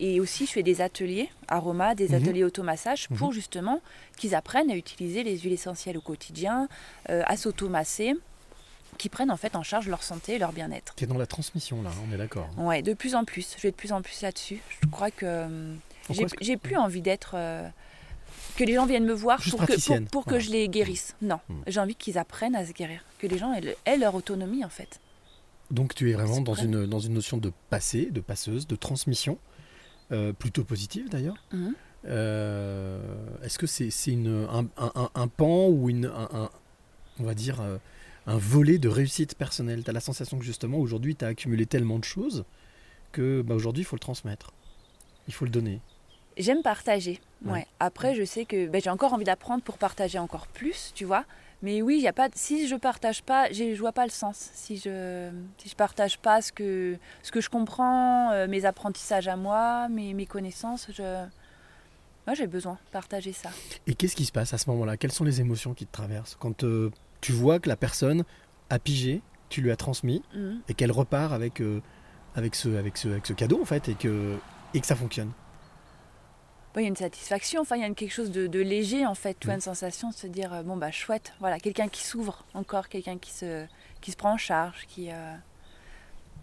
et 0.01 0.19
aussi, 0.21 0.47
je 0.47 0.53
fais 0.53 0.63
des 0.63 0.81
ateliers 0.81 1.29
aroma, 1.49 1.95
des 1.95 2.09
Mhm. 2.09 2.15
ateliers 2.15 2.45
automassage 2.45 3.09
pour 3.11 3.29
Mhm. 3.29 3.35
justement 3.35 3.81
qu'ils 4.17 4.35
apprennent 4.35 4.71
à 4.71 4.77
utiliser 4.77 5.23
les 5.23 5.39
huiles 5.39 5.53
essentielles 5.53 5.97
au 5.99 6.01
quotidien, 6.01 6.69
euh, 7.11 7.23
à 7.27 7.37
s'automasser, 7.37 8.15
qu'ils 8.99 9.11
prennent 9.11 9.31
en 9.31 9.37
fait 9.37 9.57
en 9.57 9.63
charge 9.63 9.89
leur 9.89 10.03
santé 10.03 10.35
et 10.35 10.39
leur 10.39 10.53
bien-être. 10.53 10.95
Tu 10.97 11.05
es 11.05 11.07
dans 11.07 11.17
la 11.19 11.27
transmission, 11.27 11.83
là, 11.83 11.91
on 12.09 12.13
est 12.15 12.19
d'accord. 12.19 12.49
Ouais, 12.59 12.83
de 12.83 12.93
plus 12.95 13.15
en 13.15 13.25
plus. 13.25 13.55
Je 13.57 13.63
vais 13.63 13.71
de 13.71 13.77
plus 13.77 13.93
en 13.93 14.03
plus 14.03 14.21
là-dessus. 14.23 14.61
Je 14.83 14.89
crois 14.89 15.11
que 15.11 15.25
euh, 15.27 15.75
j'ai 16.11 16.27
que- 16.27 16.57
plus 16.57 16.77
envie 16.77 17.01
d'être. 17.03 17.33
euh, 17.35 17.69
que 18.57 18.65
les 18.65 18.75
gens 18.75 18.85
viennent 18.87 19.05
me 19.07 19.13
voir 19.15 19.41
Juste 19.41 19.57
pour 19.57 19.67
que, 19.67 20.01
pour, 20.11 20.25
que 20.27 20.39
je 20.39 20.51
les 20.51 20.69
guérisse. 20.69 21.15
Non, 21.23 21.41
Mm. 21.49 21.55
j'ai 21.69 21.81
envie 21.81 21.95
qu'ils 21.95 22.19
apprennent 22.19 22.55
à 22.55 22.67
se 22.67 22.73
guérir. 22.73 23.05
Que 23.19 23.27
les 23.27 23.39
gens 23.39 23.53
aient, 23.55 23.61
le- 23.61 23.77
aient 23.87 23.97
leur 23.97 24.15
autonomie 24.15 24.65
en 24.65 24.69
fait. 24.69 25.01
Donc 25.71 25.95
tu 25.95 26.11
es 26.11 26.15
vraiment 26.15 26.41
dans 26.41 26.55
une, 26.55 26.85
dans 26.87 26.99
une 26.99 27.15
notion 27.15 27.39
de 27.39 27.53
passé, 27.71 28.07
de 28.07 28.21
passeuse, 28.21 28.67
de 28.67 28.77
transmission, 28.77 29.39
euh, 30.13 30.33
plutôt 30.33 30.65
positive 30.65 31.09
d'ailleurs. 31.09 31.37
Mhm. 31.53 31.75
Euh, 32.07 32.99
Est-ce 33.43 33.59
que 33.59 33.67
c'est 33.67 33.91
un, 34.15 34.67
un- 34.79 35.11
un- 35.15 35.29
pan 35.29 35.69
ou 35.69 35.91
une, 35.91 36.07
un, 36.07 36.51
on 37.19 37.25
va 37.25 37.35
dire 37.35 37.61
euh, 37.61 37.77
un 38.27 38.37
volet 38.39 38.79
de 38.79 38.89
réussite 38.89 39.35
personnelle? 39.37 39.85
Tu 39.85 39.91
as 39.91 39.93
la 39.93 40.01
sensation 40.01 40.39
que 40.39 40.45
justement 40.45 40.79
aujourd'hui 40.79 41.15
tu 41.17 41.25
as 41.25 41.29
accumulé 41.29 41.67
tellement 41.67 41.99
de 41.99 42.05
choses 42.05 42.45
que 43.13 43.43
bah, 43.43 43.55
aujourd'hui 43.55 43.83
il 43.83 43.87
faut 43.87 43.97
le 43.97 44.01
transmettre, 44.01 44.53
il 45.29 45.35
faut 45.35 45.45
le 45.45 45.51
donner. 45.51 45.81
J'aime 46.37 46.63
partager. 46.63 47.21
Ouais. 47.45 47.53
Ouais. 47.53 47.67
Après, 47.81 48.15
je 48.15 48.25
sais 48.25 48.45
que 48.45 48.67
ben, 48.69 48.81
j'ai 48.81 48.91
encore 48.91 49.13
envie 49.13 49.25
d'apprendre 49.25 49.63
pour 49.63 49.77
partager 49.79 50.19
encore 50.19 50.47
plus, 50.47 50.93
tu 50.95 51.05
vois. 51.05 51.25
Mais 51.63 51.83
oui, 51.83 51.99
y 52.01 52.09
a 52.09 52.13
pas. 52.13 52.29
Si 52.35 52.67
je 52.69 52.75
partage 52.77 53.23
pas, 53.23 53.53
je 53.53 53.79
vois 53.79 53.93
pas 53.93 54.05
le 54.05 54.11
sens. 54.11 54.51
Si 54.55 54.79
je 54.79 55.31
si 55.59 55.69
je 55.69 55.75
partage 55.77 56.19
pas 56.19 56.41
ce 56.41 56.53
que 56.53 56.97
ce 57.23 57.31
que 57.31 57.41
je 57.41 57.51
comprends, 57.51 58.31
euh, 58.33 58.49
mes 58.49 58.65
apprentissages 58.65 59.29
à 59.29 59.37
moi, 59.37 59.89
mes, 59.89 60.15
mes 60.15 60.27
connaissances, 60.27 60.89
je 60.93 61.03
moi 62.27 62.35
j'ai 62.35 62.47
besoin 62.47 62.75
de 62.75 62.91
partager 62.93 63.33
ça. 63.33 63.51
Et 63.87 63.95
qu'est-ce 63.95 64.17
qui 64.17 64.25
se 64.25 64.33
passe 64.33 64.55
à 64.55 64.59
ce 64.59 64.71
moment-là? 64.71 64.97
Quelles 64.97 65.13
sont 65.13 65.25
les 65.25 65.41
émotions 65.41 65.75
qui 65.75 65.87
te 65.87 65.93
traversent? 65.93 66.37
Quand 66.41 66.65
euh, 66.65 66.91
tu 67.21 67.33
vois 67.33 67.59
que 67.59 67.69
la 67.69 67.77
personne 67.77 68.25
a 68.71 68.79
pigé, 68.79 69.21
tu 69.51 69.61
lui 69.61 69.71
as 69.71 69.77
transmis 69.77 70.23
Mhm. 70.35 70.61
et 70.69 70.75
qu'elle 70.75 70.93
repart 70.93 71.33
avec, 71.33 71.61
euh, 71.61 71.81
avec, 72.37 72.55
ce, 72.55 72.69
avec, 72.79 72.97
ce, 72.97 73.09
avec 73.09 73.27
ce 73.27 73.33
cadeau 73.35 73.61
en 73.61 73.65
fait 73.67 73.89
et 73.89 73.95
que, 73.95 74.37
et 74.75 74.81
que 74.81 74.87
ça 74.87 74.97
fonctionne? 74.97 75.31
Bon, 76.75 76.81
il 76.81 76.83
y 76.85 76.87
a 76.87 76.89
une 76.89 76.97
satisfaction, 76.97 77.61
enfin 77.63 77.77
il 77.77 77.81
y 77.81 77.85
a 77.85 77.87
une- 77.89 77.95
quelque 77.97 78.13
chose 78.13 78.31
de, 78.31 78.47
de 78.47 78.61
léger 78.61 79.05
en 79.07 79.15
fait, 79.17 79.35
tu 79.41 79.47
vois, 79.47 79.55
Mhm. 79.55 79.59
une 79.59 79.63
sensation 79.63 80.11
de 80.11 80.15
se 80.15 80.27
dire 80.29 80.53
euh, 80.55 80.63
bon 80.63 80.77
bah 80.77 80.91
chouette, 80.93 81.33
voilà, 81.41 81.59
quelqu'un 81.59 81.89
qui 81.89 82.03
s'ouvre 82.05 82.45
encore, 82.55 82.89
quelqu'un 82.89 83.19
qui 83.19 83.33
se 83.33 83.67
qui 84.01 84.13
se 84.13 84.17
prend 84.17 84.33
en 84.35 84.39
charge, 84.39 84.87
qui 84.87 85.11
euh, 85.11 85.35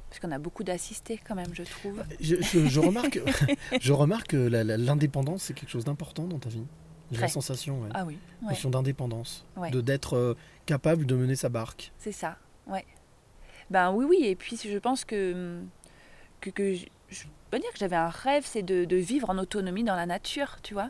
parce 0.09 0.19
qu'on 0.19 0.31
a 0.31 0.39
beaucoup 0.39 0.63
d'assistés 0.63 1.19
quand 1.25 1.35
même, 1.35 1.53
je 1.53 1.63
trouve. 1.63 2.03
Je, 2.19 2.35
je- 2.41 2.65
je 2.65 2.79
remarque, 2.79 3.19
je 3.81 3.93
remarque 3.93 4.27
que 4.27 4.37
l'indépendance, 4.37 5.43
c'est 5.43 5.53
quelque 5.53 5.69
chose 5.69 5.85
d'important 5.85 6.23
dans 6.25 6.39
ta 6.39 6.49
vie. 6.49 6.63
J'ai 7.11 7.21
la 7.21 7.27
sensation, 7.29 7.81
ouais. 7.83 7.89
Ah 7.93 8.03
oui, 8.05 8.17
ouais, 8.41 8.49
notion 8.49 8.69
d'indépendance, 8.69 9.45
Ouais. 9.55 9.71
de 9.71 9.79
d'être 9.79 10.15
euh, 10.17 10.35
capable 10.65 11.05
de 11.05 11.15
mener 11.15 11.37
sa 11.37 11.47
barque. 11.49 11.93
c'est 11.97 12.11
ça, 12.11 12.37
ouais. 12.67 12.85
Ben 13.69 13.91
oui, 13.91 14.05
oui, 14.09 14.19
et 14.25 14.35
puis 14.35 14.57
je 14.61 14.77
pense 14.77 15.05
que 15.05 15.61
que, 16.41 16.49
que 16.49 16.73
je, 16.73 16.85
peux 17.49 17.59
dire 17.59 17.71
que 17.71 17.77
j'avais 17.79 17.95
un 17.95 18.09
rêve, 18.09 18.43
c'est 18.45 18.61
de, 18.63 18.85
de 18.85 18.95
vivre 18.97 19.29
en 19.29 19.37
autonomie 19.37 19.83
dans 19.83 19.95
la 19.95 20.05
nature, 20.05 20.57
tu 20.63 20.73
vois. 20.73 20.89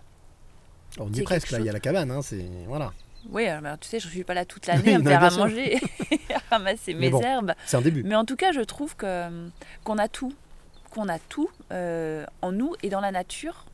On 0.99 1.09
dit 1.09 1.21
presque, 1.23 1.51
là, 1.51 1.59
il 1.59 1.65
y 1.65 1.69
a 1.69 1.73
la 1.73 1.79
cabane, 1.79 2.09
hein, 2.11 2.21
c'est 2.21 2.45
voilà, 2.67 2.93
Oui, 3.29 3.45
alors, 3.47 3.77
tu 3.77 3.87
sais, 3.89 3.99
je 3.99 4.07
suis 4.07 4.23
pas 4.23 4.33
là 4.33 4.45
toute 4.45 4.65
l'année 4.67 4.95
à 4.95 4.99
me 4.99 5.03
faire 5.03 5.23
à 5.23 5.29
manger 5.31 5.77
et 6.11 6.33
à 6.33 6.41
ramasser 6.49 6.93
mes 6.93 7.09
bon. 7.09 7.21
herbes. 7.21 7.53
c'est 7.65 7.77
un 7.77 7.81
début. 7.81 8.03
Mais 8.03 8.15
en 8.15 8.25
tout 8.25 8.35
cas, 8.37 8.51
je 8.51 8.61
trouve 8.61 8.95
que 8.95 9.49
qu'on 9.83 9.97
a 9.97 10.07
tout, 10.07 10.33
qu'on 10.91 11.09
a 11.09 11.19
tout 11.19 11.49
euh, 11.71 12.25
en 12.41 12.51
nous 12.51 12.73
et 12.83 12.89
dans 12.89 13.01
la 13.01 13.11
nature. 13.11 13.65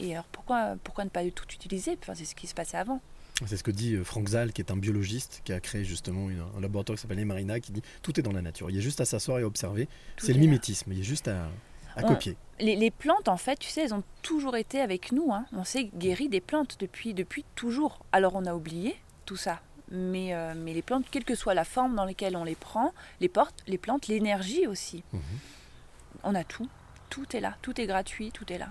Et 0.00 0.12
alors 0.12 0.24
pourquoi 0.32 0.74
pourquoi 0.82 1.04
ne 1.04 1.10
pas 1.10 1.22
tout 1.30 1.44
utiliser 1.52 1.96
Enfin, 2.02 2.14
c'est 2.16 2.24
ce 2.24 2.34
qui 2.34 2.46
se 2.48 2.54
passait 2.54 2.78
avant. 2.78 3.00
C'est 3.46 3.56
ce 3.56 3.62
que 3.62 3.70
dit 3.70 3.94
euh, 3.94 4.02
Frank 4.04 4.28
Zal, 4.28 4.52
qui 4.52 4.60
est 4.62 4.70
un 4.72 4.76
biologiste, 4.76 5.42
qui 5.44 5.52
a 5.52 5.60
créé 5.60 5.84
justement 5.84 6.30
une- 6.30 6.42
un 6.56 6.60
laboratoire 6.60 6.96
qui 6.96 7.02
s'appelle 7.02 7.18
les 7.18 7.24
Marina, 7.24 7.60
qui 7.60 7.70
dit 7.72 7.82
tout 8.02 8.18
est 8.18 8.22
dans 8.22 8.32
la 8.32 8.42
nature. 8.42 8.70
Il 8.70 8.76
y 8.76 8.78
a 8.78 8.82
juste 8.82 9.00
à 9.00 9.04
s'asseoir 9.04 9.38
et 9.38 9.42
à 9.42 9.46
observer. 9.46 9.88
C'est 10.16 10.32
le 10.32 10.40
mimétisme. 10.40 10.90
Il 10.92 10.98
y 10.98 11.00
a 11.00 11.04
juste 11.04 11.28
à, 11.28 11.48
à 11.96 12.04
On- 12.04 12.08
copier. 12.08 12.36
Les, 12.60 12.76
les 12.76 12.90
plantes, 12.92 13.28
en 13.28 13.36
fait, 13.36 13.56
tu 13.58 13.68
sais, 13.68 13.82
elles 13.82 13.94
ont 13.94 14.04
toujours 14.22 14.56
été 14.56 14.80
avec 14.80 15.10
nous. 15.12 15.32
hein. 15.32 15.44
On 15.52 15.64
s'est 15.64 15.90
guéri 15.96 16.28
des 16.28 16.40
plantes 16.40 16.76
depuis 16.78 17.12
depuis 17.14 17.44
toujours. 17.56 17.98
Alors 18.12 18.36
on 18.36 18.46
a 18.46 18.54
oublié 18.54 18.96
tout 19.26 19.36
ça. 19.36 19.60
Mais, 19.90 20.34
euh, 20.34 20.54
mais 20.56 20.72
les 20.72 20.82
plantes, 20.82 21.04
quelle 21.10 21.24
que 21.24 21.34
soit 21.34 21.54
la 21.54 21.64
forme 21.64 21.94
dans 21.96 22.04
laquelle 22.04 22.36
on 22.36 22.44
les 22.44 22.54
prend, 22.54 22.92
les 23.20 23.28
portes, 23.28 23.62
les 23.66 23.76
plantes, 23.78 24.06
l'énergie 24.08 24.66
aussi. 24.66 25.02
Mhm. 25.12 25.20
On 26.22 26.34
a 26.34 26.44
tout. 26.44 26.68
Tout 27.10 27.36
est 27.36 27.40
là. 27.40 27.56
Tout 27.60 27.80
est 27.80 27.86
gratuit. 27.86 28.30
Tout 28.32 28.50
est 28.52 28.58
là. 28.58 28.68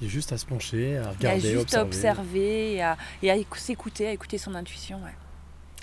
Il 0.00 0.04
y 0.04 0.06
a 0.06 0.10
juste 0.10 0.32
à 0.32 0.38
se 0.38 0.44
pencher, 0.46 0.98
à 0.98 1.00
Il 1.00 1.02
y 1.02 1.06
a 1.06 1.10
regarder, 1.10 1.40
juste 1.40 1.62
observer. 1.62 1.78
à 1.80 1.86
observer 1.86 2.72
et 2.74 2.82
à, 2.82 2.96
et 3.22 3.30
à 3.30 3.36
écou- 3.36 3.58
s'écouter, 3.58 4.06
à 4.08 4.12
écouter 4.12 4.36
son 4.38 4.54
intuition. 4.54 4.98
ouais. 5.02 5.14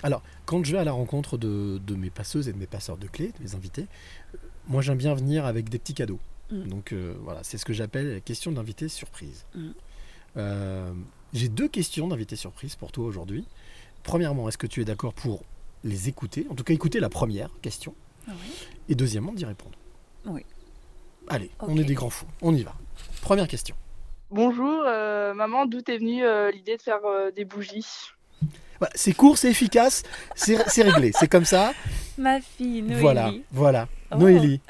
Alors, 0.04 0.22
quand 0.46 0.64
je 0.64 0.70
vais 0.72 0.78
à 0.78 0.84
la 0.84 0.92
rencontre 0.92 1.36
de, 1.36 1.78
de 1.84 1.94
mes 1.96 2.10
passeuses 2.10 2.48
et 2.48 2.52
de 2.52 2.58
mes 2.58 2.66
passeurs 2.66 2.96
de 2.96 3.06
clés, 3.08 3.32
de 3.38 3.42
mes 3.42 3.54
invités, 3.56 3.86
moi 4.68 4.82
j'aime 4.82 4.98
bien 4.98 5.14
venir 5.14 5.46
avec 5.46 5.68
des 5.68 5.78
petits 5.78 5.94
cadeaux. 5.94 6.20
Mm. 6.50 6.68
Donc 6.68 6.92
euh, 6.92 7.14
voilà, 7.22 7.40
c'est 7.42 7.58
ce 7.58 7.64
que 7.64 7.72
j'appelle 7.72 8.14
la 8.14 8.20
question 8.20 8.52
d'invité 8.52 8.88
surprise. 8.88 9.44
Mm. 9.54 9.70
Euh, 10.36 10.92
J'ai 11.32 11.48
deux 11.48 11.68
questions 11.68 12.08
d'invité 12.08 12.36
surprise 12.36 12.76
pour 12.76 12.92
toi 12.92 13.04
aujourd'hui. 13.04 13.46
Premièrement, 14.02 14.48
est-ce 14.48 14.58
que 14.58 14.66
tu 14.66 14.80
es 14.80 14.84
d'accord 14.84 15.14
pour 15.14 15.42
les 15.82 16.08
écouter? 16.08 16.46
En 16.50 16.54
tout 16.54 16.64
cas, 16.64 16.74
écouter 16.74 17.00
la 17.00 17.08
première 17.08 17.50
question. 17.62 17.94
Oui. 18.28 18.34
Et 18.88 18.94
deuxièmement, 18.94 19.32
d'y 19.32 19.44
répondre. 19.44 19.76
Oui. 20.26 20.44
Allez, 21.28 21.50
on 21.60 21.76
est 21.76 21.84
des 21.84 21.94
grands 21.94 22.10
fous. 22.10 22.26
On 22.42 22.54
y 22.54 22.62
va. 22.62 22.74
Première 23.22 23.48
question. 23.48 23.76
Bonjour, 24.30 24.82
euh, 24.86 25.32
maman, 25.34 25.64
d'où 25.66 25.78
est 25.78 25.98
venue 25.98 26.24
euh, 26.24 26.50
l'idée 26.50 26.76
de 26.76 26.82
faire 26.82 27.04
euh, 27.04 27.30
des 27.30 27.44
bougies? 27.44 27.86
Voilà, 28.78 28.92
c'est 28.94 29.12
court, 29.12 29.38
c'est 29.38 29.50
efficace, 29.50 30.02
c'est 30.34 30.58
c'est 30.68 30.82
réglé. 30.82 31.12
C'est 31.14 31.28
comme 31.28 31.44
ça. 31.44 31.72
Ma 32.18 32.40
fille, 32.40 32.82
Noélie. 32.82 33.00
Voilà, 33.00 33.32
voilà. 33.52 33.88
Oh. 34.10 34.16
Noélie. 34.16 34.60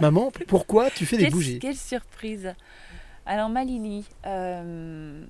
Maman, 0.00 0.30
pourquoi 0.48 0.90
tu 0.90 1.06
fais 1.06 1.16
des 1.16 1.24
Quelle, 1.24 1.32
bougies 1.32 1.58
quelle 1.58 1.76
surprise. 1.76 2.54
Alors, 3.26 3.48
ma 3.48 3.62
Lily, 3.64 4.04
euh, 4.26 5.24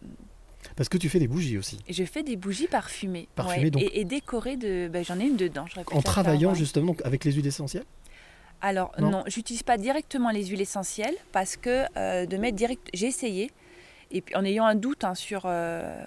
Parce 0.76 0.88
que 0.88 0.96
tu 0.98 1.08
fais 1.08 1.18
des 1.18 1.28
bougies 1.28 1.58
aussi. 1.58 1.78
je 1.88 2.04
fais 2.04 2.22
des 2.22 2.36
bougies 2.36 2.68
parfumées. 2.68 3.28
Parfumées, 3.34 3.64
ouais, 3.64 3.70
donc- 3.70 3.82
et, 3.82 4.00
et 4.00 4.04
décorées 4.04 4.56
de. 4.56 4.88
ben, 4.88 5.04
J'en 5.04 5.18
ai 5.20 5.24
une 5.24 5.36
dedans. 5.36 5.64
pu 5.66 5.78
En 5.94 6.00
travaillant 6.02 6.50
ouais. 6.50 6.56
justement 6.56 6.86
donc, 6.88 7.02
avec 7.04 7.24
les 7.24 7.32
huiles 7.32 7.46
essentielles 7.46 7.84
Alors 8.62 8.92
Non. 8.98 9.10
non, 9.10 9.24
j'utilise 9.26 9.62
pas 9.62 9.76
directement 9.76 10.30
les 10.30 10.46
huiles 10.46 10.60
essentielles 10.62 11.16
parce 11.32 11.56
que 11.56 11.84
euh, 11.96 12.24
de 12.26 12.36
mettre 12.38 12.56
direct, 12.56 12.88
j'ai 12.94 13.06
essayé 13.08 13.50
et 14.10 14.20
puis 14.22 14.34
en 14.36 14.44
ayant 14.44 14.64
un 14.66 14.74
doute 14.74 15.04
hein, 15.04 15.14
sur 15.14 15.42
euh, 15.46 16.02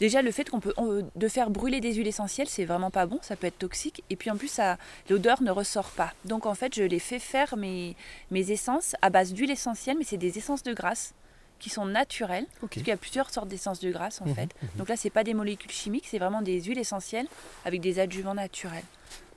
déjà 0.00 0.22
le 0.22 0.32
fait 0.32 0.48
qu'on 0.50 0.58
peut 0.60 0.74
on- 0.76 1.08
de 1.14 1.28
faire 1.28 1.50
brûler 1.50 1.80
des 1.80 1.94
huiles 1.94 2.08
essentielles, 2.08 2.48
c'est 2.48 2.64
vraiment 2.64 2.90
pas 2.90 3.06
bon, 3.06 3.18
ça 3.22 3.36
peut 3.36 3.46
être 3.46 3.58
toxique 3.58 4.02
et 4.10 4.16
puis 4.16 4.30
en 4.30 4.36
plus 4.36 4.48
ça 4.48 4.76
l'odeur 5.08 5.42
ne 5.42 5.50
ressort 5.52 5.90
pas. 5.90 6.12
Donc 6.24 6.46
en 6.46 6.54
fait, 6.54 6.74
je 6.74 6.82
les 6.82 6.98
fais 6.98 7.18
faire 7.20 7.56
mes 7.56 7.94
mes 8.30 8.50
essences 8.50 8.96
à 9.02 9.10
base 9.10 9.32
d'huile 9.32 9.50
essentielle, 9.52 9.96
mais 9.98 10.04
c'est 10.04 10.16
des 10.16 10.36
essences 10.38 10.62
de 10.64 10.72
grâce 10.72 11.14
qui 11.60 11.68
sont 11.68 11.84
naturelles 11.84 12.46
Ok. 12.62 12.70
parce 12.70 12.74
qu'il 12.76 12.88
y 12.88 12.92
a 12.92 12.96
plusieurs 12.96 13.30
sortes 13.30 13.48
d'essences 13.48 13.80
de 13.80 13.90
grâce 13.90 14.20
en 14.22 14.26
Mhm, 14.26 14.34
fait. 14.34 14.48
mhm. 14.62 14.68
Donc 14.78 14.88
là, 14.88 14.96
c'est 14.96 15.10
pas 15.10 15.24
des 15.24 15.34
molécules 15.34 15.70
chimiques, 15.70 16.06
c'est 16.08 16.18
vraiment 16.18 16.40
des 16.40 16.62
huiles 16.62 16.78
essentielles 16.78 17.26
avec 17.66 17.82
des 17.82 17.98
adjuvants 17.98 18.34
naturels. 18.34 18.84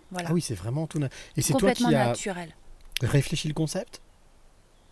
Voilà. 0.10 0.30
Ah 0.30 0.34
oui, 0.34 0.42
c'est 0.42 0.56
vraiment 0.56 0.88
tout. 0.88 1.00
na- 1.00 1.10
Et 1.36 1.42
c'est 1.42 1.52
toi 1.54 1.60
Complètement 1.60 1.90
qui 1.90 1.96
as 1.96 2.06
naturel. 2.08 2.56
réfléchi 3.02 3.48
le 3.50 3.54
concept? 3.54 4.00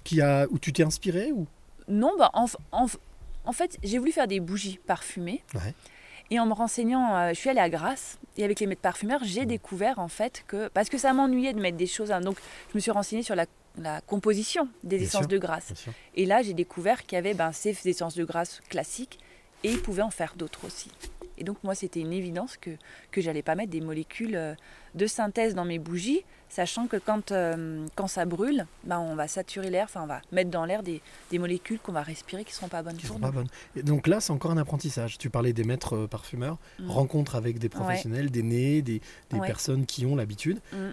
Qui 0.03 0.19
a, 0.19 0.45
Où 0.49 0.59
tu 0.59 0.73
t'es 0.73 0.83
inspiré 0.83 1.31
ou... 1.31 1.47
Non, 1.87 2.11
bah, 2.17 2.31
en, 2.33 2.47
en- 2.71 2.87
en 3.45 3.51
fait, 3.53 3.77
j'ai 3.83 3.97
voulu 3.97 4.11
faire 4.11 4.27
des 4.27 4.39
bougies 4.39 4.79
parfumées. 4.85 5.43
Ouais. 5.55 5.73
Et 6.29 6.39
en 6.39 6.45
me 6.45 6.53
renseignant, 6.53 7.15
euh, 7.15 7.29
je 7.29 7.33
suis 7.35 7.49
allée 7.49 7.59
à 7.59 7.69
Grasse. 7.69 8.17
Et 8.37 8.43
avec 8.43 8.59
les 8.61 8.67
maîtres 8.67 8.81
parfumeurs, 8.81 9.21
j'ai 9.23 9.45
découvert 9.45 9.99
en 9.99 10.07
fait 10.07 10.43
que. 10.47 10.69
Parce 10.69 10.89
que 10.89 10.97
ça 10.97 11.11
m'ennuyait 11.13 11.53
de 11.53 11.59
mettre 11.59 11.77
des 11.77 11.87
choses. 11.87 12.11
hein, 12.11 12.21
donc, 12.21 12.37
je 12.71 12.75
me 12.75 12.79
suis 12.79 12.91
renseignée 12.91 13.23
sur 13.23 13.35
la, 13.35 13.45
la 13.77 13.99
composition 14.01 14.69
des 14.83 14.97
Bien 14.97 15.05
essences 15.07 15.21
sûr. 15.23 15.27
de 15.27 15.75
sûr. 15.75 15.93
Et 16.15 16.25
là, 16.25 16.41
j'ai 16.41 16.53
découvert 16.53 17.03
qu'il 17.03 17.15
y 17.15 17.19
avait 17.19 17.33
ben, 17.33 17.51
ces 17.51 17.75
essences 17.89 18.15
de 18.15 18.23
grâce 18.23 18.61
classiques. 18.69 19.19
Et 19.63 19.71
ils 19.71 19.81
pouvaient 19.81 20.01
en 20.01 20.09
faire 20.09 20.33
d'autres 20.37 20.65
aussi. 20.65 20.89
Et 21.37 21.43
donc, 21.43 21.57
moi, 21.63 21.75
c'était 21.75 21.99
une 21.99 22.13
évidence 22.13 22.57
que, 22.57 22.71
que 23.11 23.19
j'allais 23.21 23.43
pas 23.43 23.55
mettre 23.55 23.69
des 23.71 23.81
molécules 23.81 24.35
euh, 24.35 24.55
de 24.95 25.07
synthèse 25.07 25.53
dans 25.53 25.65
mes 25.65 25.79
bougies, 25.79 26.23
sachant 26.53 26.85
que 26.85 26.97
quand, 26.97 27.31
euh, 27.31 27.87
quand 27.95 28.07
ça 28.07 28.25
brûle, 28.25 28.67
ben, 28.83 28.99
on 28.99 29.15
va 29.15 29.27
saturer 29.27 29.69
l'air, 29.69 29.85
enfin, 29.85 30.03
on 30.03 30.07
va 30.07 30.21
mettre 30.31 30.51
dans 30.51 30.65
l'air 30.65 30.83
des, 30.83 31.01
des 31.31 31.39
molécules 31.39 31.79
qu'on 31.79 31.93
va 31.93 32.03
respirer 32.03 32.43
qui 32.43 32.51
ne 32.51 32.55
sont 32.57 32.67
pas 32.67 32.83
bonnes 32.83 32.97
pour 32.97 33.15
nous. 33.17 33.21
pas 33.25 33.31
bonnes. 33.31 33.47
Et 33.75 33.83
donc 33.83 34.05
là, 34.07 34.19
c'est 34.19 34.31
encore 34.33 34.51
un 34.51 34.57
apprentissage. 34.57 35.17
Tu 35.17 35.29
parlais 35.29 35.53
des 35.53 35.63
maîtres 35.63 35.95
euh, 35.95 36.07
parfumeurs, 36.07 36.57
Mm. 36.79 36.89
rencontre 36.91 37.35
avec 37.35 37.57
des 37.57 37.69
professionnels, 37.69 38.29
des 38.29 38.43
nés, 38.43 38.81
des, 38.81 39.01
des 39.31 39.39
Ouais. 39.39 39.47
personnes 39.47 39.85
qui 39.85 40.05
ont 40.05 40.15
l'habitude. 40.15 40.59
Mm. 40.73 40.91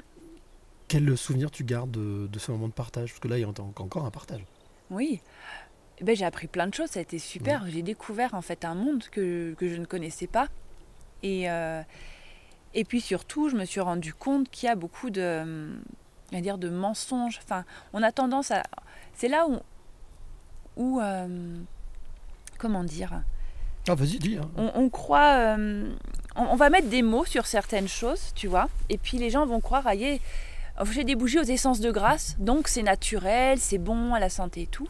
Quel 0.86 1.16
souvenir 1.18 1.50
tu 1.50 1.64
gardes 1.64 1.90
de, 1.90 2.26
de 2.28 2.38
ce 2.38 2.50
moment 2.50 2.68
de 2.68 2.72
partage? 2.72 3.10
Parce 3.10 3.20
que 3.20 3.28
là, 3.28 3.36
il 3.36 3.42
y 3.42 3.44
a 3.44 3.48
en- 3.48 3.54
encore 3.82 4.06
un 4.06 4.10
partage. 4.10 4.40
Oui. 4.90 5.20
Eh 5.98 6.04
ben, 6.04 6.14
j'ai 6.16 6.24
appris 6.24 6.46
plein 6.46 6.66
de 6.68 6.72
choses, 6.74 6.90
ça 6.90 7.00
a 7.00 7.02
été 7.02 7.18
super. 7.18 7.64
J'ai 7.68 7.82
découvert 7.82 8.32
en 8.34 8.40
fait 8.42 8.64
un 8.64 8.74
monde 8.74 9.02
que, 9.10 9.54
que 9.58 9.68
je 9.68 9.74
ne 9.76 9.84
connaissais 9.84 10.28
pas. 10.28 10.48
Et, 11.22 11.50
euh, 11.50 11.82
et 12.74 12.84
puis 12.84 13.00
surtout, 13.00 13.48
je 13.48 13.56
me 13.56 13.64
suis 13.64 13.80
rendu 13.80 14.12
compte 14.14 14.50
qu'il 14.50 14.66
y 14.66 14.70
a 14.70 14.76
beaucoup 14.76 15.10
de, 15.10 15.40
hum, 15.42 15.80
dire, 16.40 16.58
de 16.58 16.68
mensonges. 16.68 17.40
Enfin, 17.42 17.64
on 17.92 18.02
a 18.02 18.12
tendance 18.12 18.50
à... 18.50 18.62
C'est 19.14 19.28
là 19.28 19.46
où... 19.48 19.58
où 20.76 21.00
euh, 21.00 21.58
comment 22.58 22.84
dire? 22.84 23.22
Ah, 23.88 23.94
vas-y, 23.94 24.18
dis. 24.18 24.36
hein. 24.36 24.50
on, 24.56 24.70
on 24.74 24.88
croit. 24.90 25.56
euh, 25.56 25.90
on, 26.36 26.42
on 26.44 26.56
va 26.56 26.68
mettre 26.70 26.88
des 26.88 27.02
mots 27.02 27.24
sur 27.24 27.46
certaines 27.46 27.88
choses, 27.88 28.32
tu 28.34 28.46
vois, 28.46 28.68
et 28.90 28.98
puis 28.98 29.18
les 29.18 29.30
gens 29.30 29.46
vont 29.46 29.60
croire, 29.60 29.92
yé, 29.94 30.20
j'ai 30.92 31.04
des 31.04 31.16
bougies 31.16 31.38
aux 31.40 31.44
essences 31.44 31.80
de 31.80 31.90
grâce, 31.90 32.36
donc 32.38 32.68
c'est 32.68 32.82
naturel, 32.82 33.58
c'est 33.58 33.78
bon 33.78 34.14
à 34.14 34.20
la 34.20 34.28
santé 34.28 34.62
et 34.62 34.66
tout. 34.66 34.88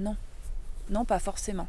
Non, 0.00 0.16
non, 0.88 1.04
pas 1.04 1.18
forcément. 1.18 1.68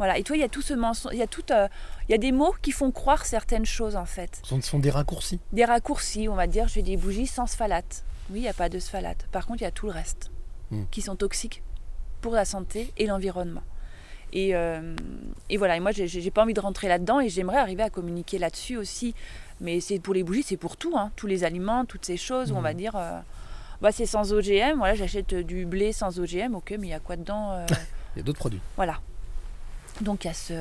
Voilà. 0.00 0.16
Et 0.16 0.22
toi, 0.22 0.34
il 0.34 0.40
y 0.40 0.42
a 0.42 0.48
tout 0.48 0.62
ce 0.62 0.72
mensonge, 0.72 1.12
il 1.12 1.18
y 1.18 1.22
a 1.22 1.26
tout, 1.26 1.44
euh, 1.50 1.68
il 2.08 2.12
y 2.12 2.14
a 2.14 2.18
des 2.18 2.32
mots 2.32 2.54
qui 2.62 2.72
font 2.72 2.90
croire 2.90 3.26
certaines 3.26 3.66
choses 3.66 3.96
en 3.96 4.06
fait. 4.06 4.40
Ce 4.42 4.58
sont, 4.62 4.78
des 4.78 4.88
raccourcis. 4.90 5.38
Des 5.52 5.66
raccourcis, 5.66 6.26
on 6.28 6.34
va 6.34 6.46
dire, 6.46 6.68
je 6.68 6.76
vais 6.76 6.82
des 6.82 6.96
bougies 6.96 7.26
sans 7.26 7.46
sphalate. 7.46 8.02
Oui, 8.30 8.38
il 8.38 8.42
n'y 8.42 8.48
a 8.48 8.54
pas 8.54 8.70
de 8.70 8.78
sphalate. 8.78 9.26
Par 9.30 9.44
contre, 9.46 9.60
il 9.60 9.64
y 9.64 9.68
a 9.68 9.70
tout 9.70 9.84
le 9.86 9.92
reste 9.92 10.30
Hmm. 10.70 10.84
qui 10.90 11.02
sont 11.02 11.16
toxiques 11.16 11.62
pour 12.22 12.32
la 12.32 12.44
santé 12.44 12.92
et 12.96 13.06
l'environnement. 13.06 13.62
Et, 14.32 14.54
euh, 14.54 14.94
et 15.50 15.56
voilà, 15.56 15.76
et 15.76 15.80
moi, 15.80 15.90
j'ai- 15.90 16.06
j'ai 16.06 16.30
pas 16.30 16.44
envie 16.44 16.54
de 16.54 16.60
rentrer 16.60 16.86
là-dedans 16.88 17.18
et 17.20 17.28
j'aimerais 17.28 17.56
arriver 17.58 17.82
à 17.82 17.90
communiquer 17.90 18.38
là-dessus 18.38 18.76
aussi. 18.76 19.14
Mais 19.60 19.80
c'est 19.80 19.98
pour 19.98 20.14
les 20.14 20.22
bougies, 20.22 20.44
c'est 20.44 20.56
pour 20.56 20.76
tout, 20.78 20.92
hein. 20.96 21.10
tous 21.16 21.26
les 21.26 21.44
aliments, 21.44 21.84
toutes 21.84 22.06
ces 22.06 22.16
choses 22.16 22.52
où 22.52 22.56
on 22.56 22.60
va 22.62 22.72
dire, 22.72 22.94
euh, 22.96 23.18
bah, 23.82 23.90
c'est 23.92 24.06
sans 24.06 24.32
OGM. 24.32 24.78
Voilà, 24.78 24.94
j'achète 24.94 25.34
du 25.34 25.66
blé 25.66 25.92
sans 25.92 26.18
OGM, 26.20 26.54
ok, 26.54 26.70
mais 26.78 26.86
il 26.86 26.90
y 26.90 26.94
a 26.94 27.00
quoi 27.00 27.16
dedans 27.16 27.50
euh, 27.52 27.66
Il 28.16 28.20
y 28.20 28.20
a 28.20 28.24
d'autres 28.24 28.38
produits. 28.38 28.60
Voilà. 28.76 29.00
Donc 30.00 30.24
il 30.24 30.28
y 30.28 30.30
a 30.30 30.34
ce. 30.34 30.54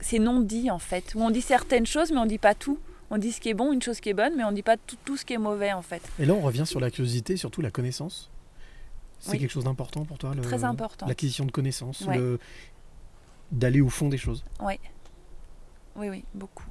C'est 0.00 0.18
non 0.18 0.40
dit 0.40 0.70
en 0.70 0.78
fait, 0.78 1.14
où 1.14 1.20
on 1.22 1.30
dit 1.30 1.42
certaines 1.42 1.86
choses, 1.86 2.10
mais 2.10 2.18
on 2.18 2.26
dit 2.26 2.38
pas 2.38 2.54
tout. 2.54 2.78
On 3.10 3.18
dit 3.18 3.30
ce 3.32 3.40
qui 3.40 3.50
est 3.50 3.54
bon, 3.54 3.72
une 3.72 3.82
chose 3.82 4.00
qui 4.00 4.08
est 4.08 4.14
bonne, 4.14 4.32
mais 4.36 4.44
on 4.44 4.52
dit 4.52 4.62
pas 4.62 4.76
tout, 4.76 4.96
tout 5.04 5.16
ce 5.16 5.24
qui 5.24 5.34
est 5.34 5.38
mauvais 5.38 5.72
en 5.72 5.82
fait. 5.82 6.02
Et 6.18 6.24
là, 6.24 6.32
on 6.34 6.40
revient 6.40 6.64
sur 6.66 6.80
la 6.80 6.90
curiosité, 6.90 7.36
surtout 7.36 7.60
la 7.60 7.70
connaissance. 7.70 8.30
C'est 9.20 9.32
Oui. 9.32 9.38
quelque 9.38 9.50
chose 9.52 9.64
d'important 9.64 10.04
pour 10.04 10.18
toi 10.18 10.34
le- 10.34 10.40
Très 10.42 10.64
important. 10.64 11.06
L'acquisition 11.06 11.44
de 11.44 11.52
connaissances, 11.52 12.00
Ouais. 12.02 12.16
le- 12.16 12.40
d'aller 13.52 13.80
au 13.80 13.88
fond 13.90 14.08
des 14.08 14.16
choses. 14.18 14.44
Oui. 14.60 14.74
Oui, 15.94 16.08
oui, 16.08 16.24
beaucoup. 16.34 16.64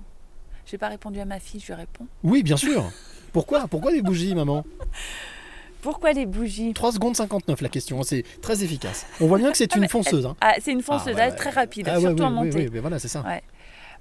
J'ai 0.65 0.77
pas 0.77 0.87
répondu 0.89 1.19
à 1.19 1.25
ma 1.25 1.39
fille, 1.39 1.59
je 1.59 1.67
lui 1.67 1.73
réponds. 1.75 2.07
Oui, 2.23 2.43
bien 2.43 2.57
sûr. 2.57 2.91
Pourquoi? 3.31 3.67
Pourquoi 3.67 3.91
des 3.91 4.01
bougies, 4.01 4.33
maman? 4.35 4.65
Pourquoi 5.81 6.13
les 6.13 6.25
bougies 6.25 6.73
3 6.73 6.91
secondes 6.93 7.15
59 7.15 7.61
la 7.61 7.69
question, 7.69 8.03
c'est 8.03 8.23
très 8.41 8.63
efficace. 8.63 9.05
On 9.19 9.27
voit 9.27 9.37
bien 9.39 9.51
que 9.51 9.57
c'est 9.57 9.75
une 9.75 9.87
fonceuse. 9.87 10.25
hein. 10.25 10.35
Ah, 10.41 10.53
c'est 10.59 10.71
une 10.71 10.81
fonceuse, 10.83 11.13
Ah, 11.13 11.17
ouais, 11.17 11.21
elle 11.23 11.27
est 11.29 11.31
ouais. 11.31 11.37
très 11.37 11.49
rapide, 11.49 11.87
Ah, 11.89 11.95
ouais, 11.95 12.01
surtout 12.01 12.23
oui, 12.23 12.29
en 12.29 12.37
oui, 12.41 12.45
montée. 12.47 12.57
oui, 12.65 12.69
mais 12.71 12.79
voilà, 12.79 12.99
c'est 12.99 13.07
ça. 13.07 13.21
Ouais. 13.21 13.41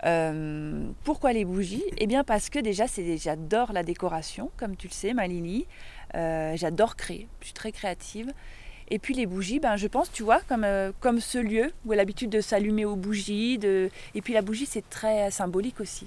Euh, 0.06 0.86
pourquoi 1.04 1.32
les 1.32 1.44
bougies? 1.44 1.84
Eh 1.98 2.06
bien 2.06 2.24
parce 2.24 2.48
que 2.50 2.58
déjà, 2.58 2.86
c'est 2.86 3.16
j'adore 3.18 3.72
la 3.72 3.82
décoration, 3.82 4.50
comme 4.56 4.76
tu 4.76 4.88
le 4.88 4.92
sais, 4.92 5.12
Malini. 5.14 5.66
Euh, 6.14 6.54
j'adore 6.56 6.96
créer, 6.96 7.28
je 7.40 7.46
suis 7.46 7.54
très 7.54 7.72
créative. 7.72 8.32
Et 8.92 8.98
puis 8.98 9.14
les 9.14 9.26
bougies, 9.26 9.60
ben, 9.60 9.76
je 9.76 9.86
pense, 9.86 10.10
tu 10.10 10.22
vois, 10.22 10.40
comme, 10.48 10.64
euh, 10.64 10.90
comme 11.00 11.20
ce 11.20 11.38
lieu 11.38 11.72
où 11.84 11.92
elle 11.92 12.00
a 12.00 12.02
l'habitude 12.02 12.30
de 12.30 12.40
s'allumer 12.40 12.84
aux 12.84 12.96
bougies. 12.96 13.56
De... 13.58 13.88
Et 14.14 14.20
puis 14.22 14.32
la 14.32 14.42
bougie, 14.42 14.66
c'est 14.66 14.88
très 14.90 15.30
symbolique 15.30 15.80
aussi. 15.80 16.06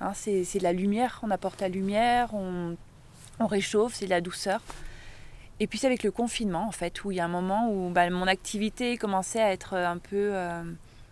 Hein, 0.00 0.12
c'est 0.14 0.44
c'est 0.44 0.58
de 0.58 0.64
la 0.64 0.72
lumière, 0.72 1.20
on 1.22 1.30
apporte 1.30 1.60
la 1.60 1.68
lumière, 1.68 2.34
on, 2.34 2.76
on 3.38 3.46
réchauffe, 3.46 3.94
c'est 3.94 4.04
de 4.06 4.10
la 4.10 4.20
douceur. 4.20 4.60
Et 5.60 5.66
puis 5.66 5.78
c'est 5.78 5.86
avec 5.86 6.02
le 6.02 6.10
confinement, 6.10 6.66
en 6.66 6.72
fait, 6.72 7.04
où 7.04 7.10
il 7.12 7.16
y 7.16 7.20
a 7.20 7.24
un 7.24 7.28
moment 7.28 7.70
où 7.70 7.90
ben, 7.90 8.10
mon 8.10 8.26
activité 8.26 8.96
commençait 8.96 9.40
à 9.42 9.52
être 9.52 9.74
un 9.76 9.98
peu... 9.98 10.30
euh, 10.34 10.62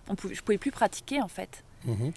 on 0.09 0.15
pouvait, 0.15 0.35
je 0.35 0.43
pouvais 0.43 0.59
plus 0.59 0.71
pratiquer, 0.71 1.21
en 1.21 1.29
fait. 1.29 1.63
Mhm. 1.85 2.13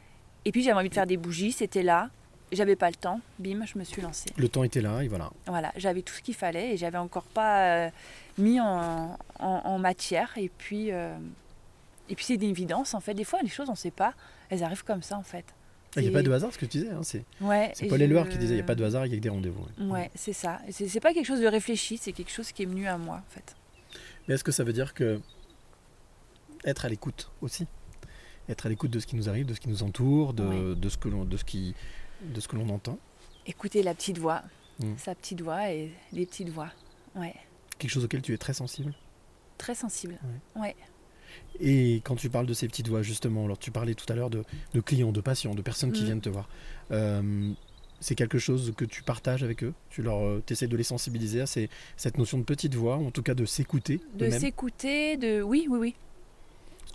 Et 0.46 0.52
puis 0.52 0.64
j'avais 0.64 0.80
envie 0.80 0.90
de 0.90 0.94
faire 0.94 1.06
des 1.08 1.18
bougies, 1.18 1.52
c'était 1.52 1.84
là. 1.84 2.10
J'avais 2.54 2.76
pas 2.76 2.90
le 2.90 2.96
temps, 2.96 3.22
bim, 3.40 3.64
je 3.66 3.78
me 3.78 3.84
suis 3.84 4.02
lancée. 4.02 4.30
Le 4.38 4.50
temps 4.50 4.64
était 4.64 4.82
là 4.82 5.02
et 5.04 5.08
voilà. 5.08 5.30
Voilà, 5.48 5.72
j'avais 5.78 6.02
tout 6.02 6.14
ce 6.14 6.22
qu'il 6.22 6.34
fallait 6.36 6.74
et 6.74 6.78
j'avais 6.78 6.98
encore 6.98 7.24
pas 7.24 7.60
euh, 7.86 7.90
mis 8.38 8.60
en, 8.60 9.18
en- 9.40 9.62
en 9.64 9.78
matière. 9.80 10.32
Et 10.38 10.50
puis, 10.58 10.92
euh, 10.92 11.16
et 12.10 12.16
puis 12.16 12.26
c'est 12.26 12.36
une 12.36 12.44
évidence 12.44 12.94
en 12.94 13.00
fait. 13.00 13.14
Des 13.14 13.24
fois, 13.24 13.40
les 13.42 13.48
choses 13.50 13.70
on 13.70 13.76
sait 13.76 13.92
pas, 13.92 14.14
elles 14.50 14.64
arrivent 14.64 14.84
comme 14.84 15.02
ça 15.02 15.18
en 15.18 15.24
fait. 15.24 15.46
Il 15.98 16.04
n'y 16.04 16.08
a 16.08 16.12
pas 16.12 16.24
de 16.24 16.32
hasard, 16.32 16.54
ce 16.54 16.58
que 16.58 16.66
tu 16.66 16.78
disais. 16.80 16.90
hein, 16.92 17.04
c'est 17.04 17.26
Ouais, 17.42 17.74
Paul 17.90 18.00
je- 18.00 18.04
Éluard 18.06 18.30
qui 18.30 18.38
disait 18.38 18.54
il 18.54 18.58
n'y 18.58 18.62
a 18.62 18.66
pas 18.66 18.76
de 18.76 18.84
hasard, 18.84 19.06
il 19.06 19.10
y 19.12 19.14
a 19.14 19.18
que 19.18 19.22
des 19.22 19.30
rendez-vous. 19.30 19.66
ouais. 19.80 19.86
Ouais, 19.88 20.12
c'est 20.16 20.32
ça. 20.34 20.62
Et 20.68 20.72
C'est 20.72 20.88
c'est 20.88 21.00
pas 21.02 21.14
quelque 21.14 21.26
chose 21.26 21.42
de 21.42 21.48
réfléchi, 21.48 21.98
c'est 21.98 22.14
quelque 22.14 22.32
chose 22.32 22.52
qui 22.54 22.64
est 22.64 22.66
venu 22.66 22.88
à 22.88 22.98
moi 22.98 23.18
en 23.18 23.30
fait. 23.34 23.56
Mais 24.28 24.36
est-ce 24.36 24.44
que 24.44 24.52
ça 24.54 24.64
veut 24.64 24.72
dire 24.74 24.94
que 24.94 25.20
être 26.64 26.86
à 26.86 26.90
l'écoute 26.90 27.30
aussi 27.42 27.68
Être 28.50 28.66
à 28.66 28.70
l'écoute 28.70 28.92
de 28.92 29.00
ce 29.00 29.08
qui 29.08 29.16
nous 29.16 29.28
arrive, 29.30 29.46
de 29.46 29.54
ce 29.54 29.60
qui 29.60 29.70
nous 29.70 29.84
entoure, 29.84 30.34
de, 30.34 30.44
Oui. 30.44 30.76
de 30.80 30.90
ce 30.90 30.98
que 30.98 31.10
l'on 31.10 31.26
de 31.26 31.38
ce 31.38 31.44
qui 31.44 31.76
de 32.22 32.40
ce 32.40 32.48
que 32.48 32.56
l'on 32.56 32.70
entend? 32.70 32.98
Écouter 33.48 33.82
la 33.84 33.94
petite 33.96 34.18
voix, 34.20 34.44
Mm. 34.80 34.94
sa 34.98 35.16
petite 35.16 35.42
voix 35.42 35.70
et 35.72 35.92
les 36.14 36.26
petites 36.26 36.50
voix. 36.50 36.70
Ouais, 37.16 37.36
Quelque 37.80 37.92
chose 37.92 38.06
auquel 38.06 38.22
tu 38.22 38.34
es 38.34 38.38
très 38.38 38.54
sensible? 38.54 38.94
Très 39.58 39.74
sensible. 39.76 40.18
Ouais. 40.56 40.76
Et 41.60 42.02
quand 42.04 42.16
tu 42.16 42.30
parles 42.30 42.46
de 42.48 42.54
ces 42.54 42.68
petites 42.68 42.88
voix, 42.88 43.02
justement, 43.02 43.46
alors 43.46 43.58
tu 43.60 43.72
parlais 43.72 43.94
tout 43.94 44.12
à 44.12 44.16
l'heure 44.16 44.30
de, 44.30 44.44
de 44.74 44.82
clients, 44.82 45.12
de 45.12 45.22
patients, 45.22 45.54
de 45.56 45.62
personnes 45.62 45.92
qui 45.92 46.04
Mm. 46.04 46.06
viennent 46.06 46.22
te 46.22 46.30
voir. 46.30 46.50
Euh, 46.92 47.52
c'est 48.00 48.16
quelque 48.16 48.40
chose 48.40 48.74
que 48.76 48.84
tu 48.86 49.04
partages 49.04 49.44
avec 49.44 49.64
eux? 49.64 49.74
Tu 49.92 50.02
leur 50.02 50.42
essaies 50.50 50.68
de 50.68 50.76
les 50.76 50.84
sensibiliser 50.84 51.42
à 51.42 51.46
ces- 51.46 51.70
cette 51.98 52.18
notion 52.18 52.40
de 52.40 52.44
petite 52.44 52.74
voix, 52.74 52.96
en 52.98 53.12
tout 53.12 53.22
cas 53.22 53.36
de 53.36 53.46
s'écouter 53.46 54.00
De 54.16 54.30
s'écouter, 54.32 55.18
de. 55.18 55.42
Oui, 55.44 55.68
oui, 55.70 55.78
oui. 55.80 55.96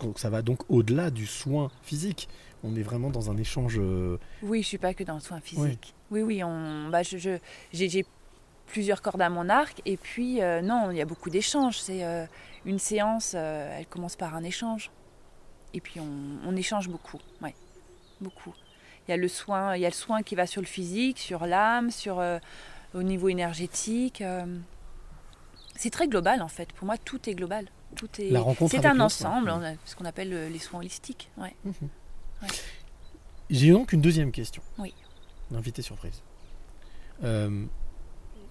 Donc 0.01 0.19
ça 0.19 0.29
va 0.29 0.41
donc 0.41 0.59
au-delà 0.69 1.09
du 1.09 1.25
soin 1.25 1.71
physique. 1.81 2.27
On 2.63 2.75
est 2.75 2.81
vraiment 2.83 3.09
dans 3.09 3.31
un 3.31 3.37
échange. 3.37 3.77
euh, 3.79 4.17
Oui, 4.43 4.61
je 4.63 4.67
suis 4.67 4.77
pas 4.77 4.93
que 4.93 5.03
dans 5.03 5.15
le 5.15 5.21
soin 5.21 5.39
physique. 5.39 5.93
Oui, 6.11 6.21
oui, 6.21 6.43
on, 6.43 6.89
bah, 6.89 7.03
je, 7.03 7.17
je- 7.17 7.37
j'ai, 7.71 7.87
j'ai 7.89 8.05
plusieurs 8.67 9.01
cordes 9.01 9.21
à 9.21 9.29
mon 9.29 9.49
arc 9.49 9.81
et 9.85 9.97
puis 9.97 10.41
euh, 10.41 10.61
non, 10.61 10.91
il 10.91 10.97
y 10.97 11.01
a 11.01 11.05
beaucoup 11.05 11.29
d'échanges. 11.29 11.79
C'est 11.79 12.03
euh, 12.03 12.25
une 12.65 12.79
séance, 12.79 13.33
euh, 13.35 13.77
elle 13.79 13.87
commence 13.87 14.15
par 14.15 14.35
un 14.35 14.43
échange 14.43 14.91
et 15.73 15.81
puis 15.81 15.99
on, 15.99 16.47
on 16.47 16.55
échange 16.55 16.87
beaucoup, 16.89 17.19
ouais, 17.41 17.55
beaucoup. 18.21 18.53
Il 19.07 19.11
y 19.11 19.13
a 19.13 19.17
le 19.17 19.27
soin, 19.27 19.75
il 19.75 19.81
y 19.81 19.85
a 19.85 19.89
le 19.89 19.95
soin 19.95 20.21
qui 20.21 20.35
va 20.35 20.45
sur 20.45 20.61
le 20.61 20.67
physique, 20.67 21.17
sur 21.17 21.45
l'âme, 21.45 21.91
sur 21.91 22.21
au 22.93 23.03
niveau 23.03 23.29
énergétique. 23.29 24.21
c'est 25.75 25.89
très 25.89 26.09
global 26.09 26.41
en 26.41 26.49
fait. 26.49 26.73
Pour 26.73 26.85
moi, 26.85 26.97
tout 26.97 27.29
est 27.29 27.35
global. 27.35 27.67
Tout 27.95 28.09
est. 28.19 28.29
La 28.29 28.41
rencontre 28.41 28.71
c'est 28.71 28.85
un 28.85 28.99
ensemble, 28.99 29.49
on 29.49 29.63
a 29.63 29.73
ce 29.85 29.95
qu'on 29.95 30.03
appelle 30.03 30.51
les 30.51 30.59
soins 30.59 30.81
holistiques. 30.81 31.29
Ouais. 31.37 31.55
J'ai 33.49 33.71
donc 33.71 33.93
une 33.93 34.01
deuxième 34.01 34.33
question. 34.33 34.61
Oui. 34.77 34.93
L'invité 35.51 35.81
surprise. 35.81 36.21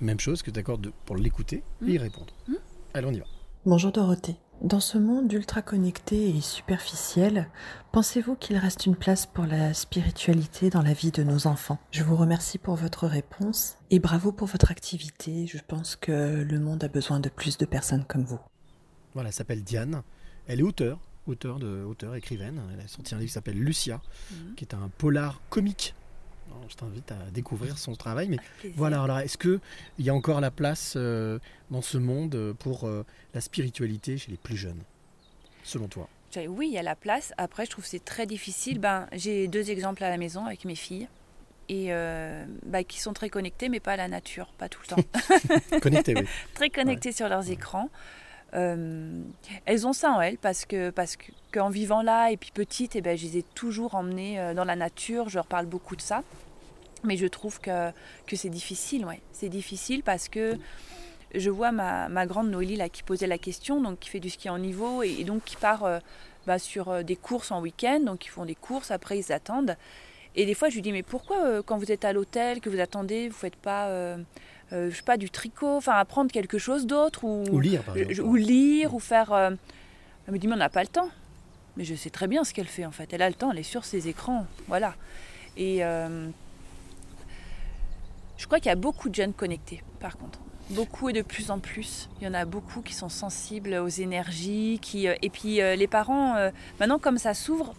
Même 0.00 0.20
chose 0.20 0.42
que 0.42 0.50
d'accord 0.50 0.78
pour 1.04 1.16
l'écouter 1.16 1.62
et 1.86 1.92
y 1.92 1.98
répondre. 1.98 2.34
Mm. 2.48 2.54
Allez, 2.94 3.06
on 3.06 3.12
y 3.12 3.18
va. 3.18 3.24
Bonjour 3.64 3.92
Dorothée. 3.92 4.36
Dans 4.62 4.80
ce 4.80 4.96
monde 4.96 5.30
ultra 5.32 5.60
connecté 5.60 6.30
et 6.34 6.40
superficiel, 6.40 7.50
pensez-vous 7.92 8.36
qu'il 8.36 8.56
reste 8.56 8.86
une 8.86 8.96
place 8.96 9.26
pour 9.26 9.44
la 9.44 9.74
spiritualité 9.74 10.70
dans 10.70 10.80
la 10.82 10.94
vie 10.94 11.10
de 11.10 11.22
nos 11.22 11.46
enfants? 11.46 11.78
Je 11.90 12.02
vous 12.02 12.16
remercie 12.16 12.56
pour 12.56 12.74
votre 12.76 13.06
réponse 13.06 13.76
et 13.90 13.98
bravo 13.98 14.32
pour 14.32 14.48
votre 14.48 14.70
activité. 14.70 15.46
Je 15.46 15.58
pense 15.66 15.94
que 15.96 16.42
le 16.42 16.58
monde 16.58 16.84
a 16.84 16.88
besoin 16.88 17.20
de 17.20 17.28
plus 17.28 17.58
de 17.58 17.66
personnes 17.66 18.04
comme 18.04 18.24
vous. 18.24 18.40
Voilà, 19.14 19.28
elle 19.28 19.34
s'appelle 19.34 19.62
Diane. 19.62 20.02
Elle 20.46 20.60
est 20.60 20.64
auteure, 20.64 21.00
auteure 21.26 21.58
de 21.58 21.84
auteure, 21.84 22.14
écrivaine. 22.14 22.60
Elle 22.72 22.80
a 22.80 22.88
sorti 22.88 23.14
un 23.14 23.18
livre 23.18 23.28
qui 23.28 23.34
s'appelle 23.34 23.58
Lucia, 23.58 24.00
Mhm. 24.30 24.54
qui 24.54 24.64
est 24.64 24.74
un 24.74 24.88
polar 24.96 25.40
comique. 25.50 25.94
Je 26.68 26.76
t'invite 26.76 27.12
à 27.12 27.30
découvrir 27.32 27.78
son 27.78 27.94
travail. 27.94 28.28
Mais 28.28 28.38
voilà, 28.74 29.02
alors 29.02 29.18
est-ce 29.18 29.38
que 29.38 29.60
il 29.98 30.04
y 30.04 30.10
a 30.10 30.14
encore 30.14 30.40
la 30.40 30.50
place 30.50 30.94
euh, 30.96 31.38
dans 31.70 31.82
ce 31.82 31.98
monde 31.98 32.34
euh, 32.34 32.54
pour 32.54 32.86
euh, 32.86 33.04
la 33.34 33.40
spiritualité 33.40 34.18
chez 34.18 34.30
les 34.30 34.36
plus 34.36 34.56
jeunes, 34.56 34.82
selon 35.62 35.88
toi? 35.88 36.08
Oui, 36.48 36.68
il 36.68 36.74
y 36.74 36.78
a 36.78 36.82
la 36.82 36.96
place. 36.96 37.32
Après, 37.38 37.64
je 37.64 37.70
trouve 37.70 37.84
que 37.84 37.90
c'est 37.90 38.04
très 38.04 38.26
difficile. 38.26 38.78
Ben, 38.78 39.06
j'ai 39.12 39.48
deux 39.48 39.70
exemples 39.70 40.04
à 40.04 40.10
la 40.10 40.18
maison 40.18 40.44
avec 40.44 40.64
mes 40.66 40.74
filles. 40.74 41.08
Et 41.68 41.86
euh, 41.90 42.44
bah, 42.64 42.84
qui 42.84 43.00
sont 43.00 43.12
très 43.12 43.28
connectées, 43.28 43.68
mais 43.68 43.80
pas 43.80 43.92
à 43.92 43.96
la 43.96 44.06
nature, 44.06 44.48
pas 44.58 44.68
tout 44.68 44.80
le 44.82 44.88
temps. 44.88 45.78
Connectées, 45.80 46.14
oui. 46.14 46.26
très 46.54 46.70
connectées 46.70 47.10
sur 47.10 47.28
leurs 47.28 47.50
écrans. 47.50 47.88
Euh, 48.54 49.22
elles 49.64 49.86
ont 49.86 49.92
ça 49.92 50.12
en 50.12 50.20
elles 50.20 50.38
parce 50.38 50.64
que 50.64 50.90
parce 50.90 51.16
que 51.16 51.32
qu'en 51.52 51.68
vivant 51.68 52.02
là 52.02 52.30
et 52.30 52.36
puis 52.36 52.52
petite, 52.54 52.94
eh 52.94 53.00
ben, 53.00 53.18
je 53.18 53.24
les 53.24 53.38
ai 53.38 53.42
toujours 53.42 53.96
emmenées 53.96 54.52
dans 54.54 54.64
la 54.64 54.76
nature. 54.76 55.28
Je 55.28 55.36
leur 55.36 55.46
parle 55.46 55.66
beaucoup 55.66 55.96
de 55.96 56.02
ça. 56.02 56.22
Mais 57.04 57.16
je 57.16 57.26
trouve 57.26 57.60
que, 57.60 57.90
que 58.26 58.36
c'est 58.36 58.48
difficile, 58.48 59.04
ouais. 59.04 59.20
C'est 59.32 59.48
difficile 59.48 60.02
parce 60.02 60.28
que 60.28 60.56
je 61.34 61.50
vois 61.50 61.70
ma, 61.72 62.08
ma 62.08 62.26
grande 62.26 62.50
Noélie 62.50 62.76
là, 62.76 62.88
qui 62.88 63.02
posait 63.02 63.26
la 63.26 63.38
question, 63.38 63.80
donc 63.80 63.98
qui 63.98 64.08
fait 64.08 64.20
du 64.20 64.30
ski 64.30 64.48
en 64.48 64.58
niveau 64.58 65.02
et, 65.02 65.16
et 65.20 65.24
donc 65.24 65.44
qui 65.44 65.56
part 65.56 65.84
euh, 65.84 65.98
bah, 66.46 66.58
sur 66.58 66.88
euh, 66.88 67.02
des 67.02 67.16
courses 67.16 67.50
en 67.50 67.60
week-end. 67.60 68.00
Donc 68.00 68.24
ils 68.24 68.30
font 68.30 68.44
des 68.44 68.54
courses, 68.54 68.90
après 68.90 69.18
ils 69.18 69.32
attendent. 69.32 69.76
Et 70.34 70.46
des 70.46 70.54
fois, 70.54 70.68
je 70.68 70.74
lui 70.74 70.82
dis, 70.82 70.92
mais 70.92 71.02
pourquoi 71.02 71.44
euh, 71.44 71.62
quand 71.62 71.78
vous 71.78 71.92
êtes 71.92 72.04
à 72.04 72.12
l'hôtel, 72.12 72.60
que 72.60 72.70
vous 72.70 72.80
attendez, 72.80 73.28
vous 73.28 73.36
faites 73.36 73.56
pas, 73.56 74.16
je 74.70 74.90
sais 74.90 75.02
pas, 75.02 75.16
du 75.16 75.30
tricot, 75.30 75.76
enfin 75.76 75.92
apprendre 75.92 76.30
quelque 76.32 76.58
chose 76.58 76.86
d'autre 76.86 77.24
ou, 77.24 77.44
Ou 77.50 77.60
lire, 77.60 77.82
par 77.82 77.96
exemple. 77.96 78.28
ou 78.28 78.34
lire, 78.34 78.94
ou 78.94 78.98
faire. 78.98 79.32
Elle 79.34 80.32
me 80.32 80.38
dit, 80.38 80.48
mais 80.48 80.54
on 80.54 80.58
n'a 80.58 80.68
pas 80.70 80.82
le 80.82 80.88
temps. 80.88 81.10
Mais 81.76 81.84
je 81.84 81.94
sais 81.94 82.10
très 82.10 82.26
bien 82.26 82.42
ce 82.42 82.54
qu'elle 82.54 82.66
fait 82.66 82.86
en 82.86 82.90
fait. 82.90 83.12
Elle 83.12 83.22
a 83.22 83.28
le 83.28 83.34
temps, 83.34 83.52
elle 83.52 83.58
est 83.58 83.62
sur 83.62 83.84
ses 83.84 84.08
écrans, 84.08 84.46
voilà. 84.66 84.94
Et 85.58 85.82
je 88.36 88.46
crois 88.46 88.58
qu'il 88.60 88.68
y 88.68 88.72
a 88.72 88.76
beaucoup 88.76 89.08
de 89.08 89.14
jeunes 89.14 89.32
connectés, 89.32 89.82
par 90.00 90.16
contre. 90.16 90.38
Beaucoup 90.70 91.08
et 91.08 91.12
de 91.12 91.22
plus 91.22 91.50
en 91.50 91.58
plus. 91.60 92.08
Il 92.20 92.24
y 92.24 92.28
en 92.28 92.34
a 92.34 92.44
beaucoup 92.44 92.80
qui 92.82 92.92
sont 92.92 93.08
sensibles 93.08 93.74
aux 93.74 93.88
énergies. 93.88 94.78
Qui, 94.82 95.06
euh, 95.08 95.14
et 95.22 95.30
puis 95.30 95.60
euh, 95.62 95.76
les 95.76 95.86
parents, 95.86 96.34
euh, 96.36 96.50
maintenant 96.80 96.98
comme 96.98 97.18
ça 97.18 97.34
s'ouvre, 97.34 97.74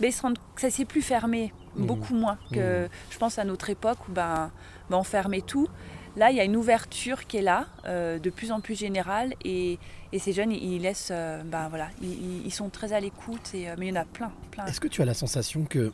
ben, 0.00 0.10
ça 0.56 0.70
s'est 0.70 0.84
plus 0.84 1.02
fermé, 1.02 1.52
Mhm. 1.76 1.86
beaucoup 1.86 2.14
moins 2.14 2.38
que 2.52 2.82
Mhm. 2.84 2.88
je 3.10 3.18
pense 3.18 3.38
à 3.38 3.44
notre 3.44 3.70
époque 3.70 3.98
où 4.08 4.12
ben, 4.12 4.50
ben, 4.90 4.96
on 4.96 5.04
fermait 5.04 5.40
tout. 5.42 5.68
Là, 6.16 6.30
il 6.30 6.36
y 6.36 6.40
a 6.40 6.44
une 6.44 6.56
ouverture 6.56 7.26
qui 7.26 7.38
est 7.38 7.42
là, 7.42 7.66
euh, 7.86 8.18
de 8.18 8.28
plus 8.28 8.52
en 8.52 8.60
plus 8.60 8.78
générale, 8.78 9.32
et, 9.44 9.78
et 10.12 10.18
ces 10.18 10.32
jeunes, 10.34 10.50
ils, 10.52 10.74
ils 10.74 10.82
laissent, 10.82 11.08
euh, 11.10 11.42
ben 11.44 11.68
voilà, 11.70 11.88
ils- 12.02 12.08
ils, 12.12 12.46
ils 12.46 12.50
sont 12.52 12.68
très 12.68 12.92
à 12.92 13.00
l'écoute, 13.00 13.52
et, 13.54 13.70
euh, 13.70 13.76
mais 13.78 13.86
il 13.86 13.94
y 13.94 13.98
en 13.98 14.02
a 14.02 14.04
plein, 14.04 14.30
plein. 14.50 14.66
Est-ce 14.66 14.80
que 14.80 14.88
tu 14.88 15.00
as 15.00 15.06
la 15.06 15.14
sensation 15.14 15.64
que 15.64 15.90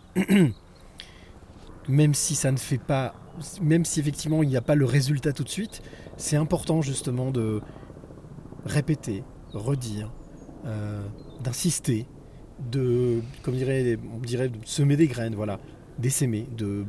même 1.88 2.14
si 2.14 2.34
ça 2.34 2.52
ne 2.52 2.56
fait 2.58 2.78
pas, 2.78 3.14
même 3.62 3.84
si 3.84 4.00
effectivement 4.00 4.42
il 4.42 4.48
n'y 4.48 4.56
a 4.56 4.60
pas 4.62 4.74
le 4.74 4.84
résultat 4.84 5.32
tout 5.32 5.44
de 5.44 5.48
suite, 5.48 5.82
c'est 6.16 6.36
important 6.36 6.82
justement 6.82 7.30
de 7.30 7.60
répéter, 8.64 9.24
redire, 9.52 10.12
euh, 10.66 11.02
d'insister, 11.42 12.06
de, 12.70 13.20
comme 13.42 13.54
dirait, 13.54 13.98
on 14.14 14.18
dirait, 14.18 14.48
de 14.48 14.58
semer 14.64 14.96
des 14.96 15.06
graines, 15.06 15.34
voilà, 15.34 15.60
d'essaimer, 15.98 16.46
de 16.56 16.84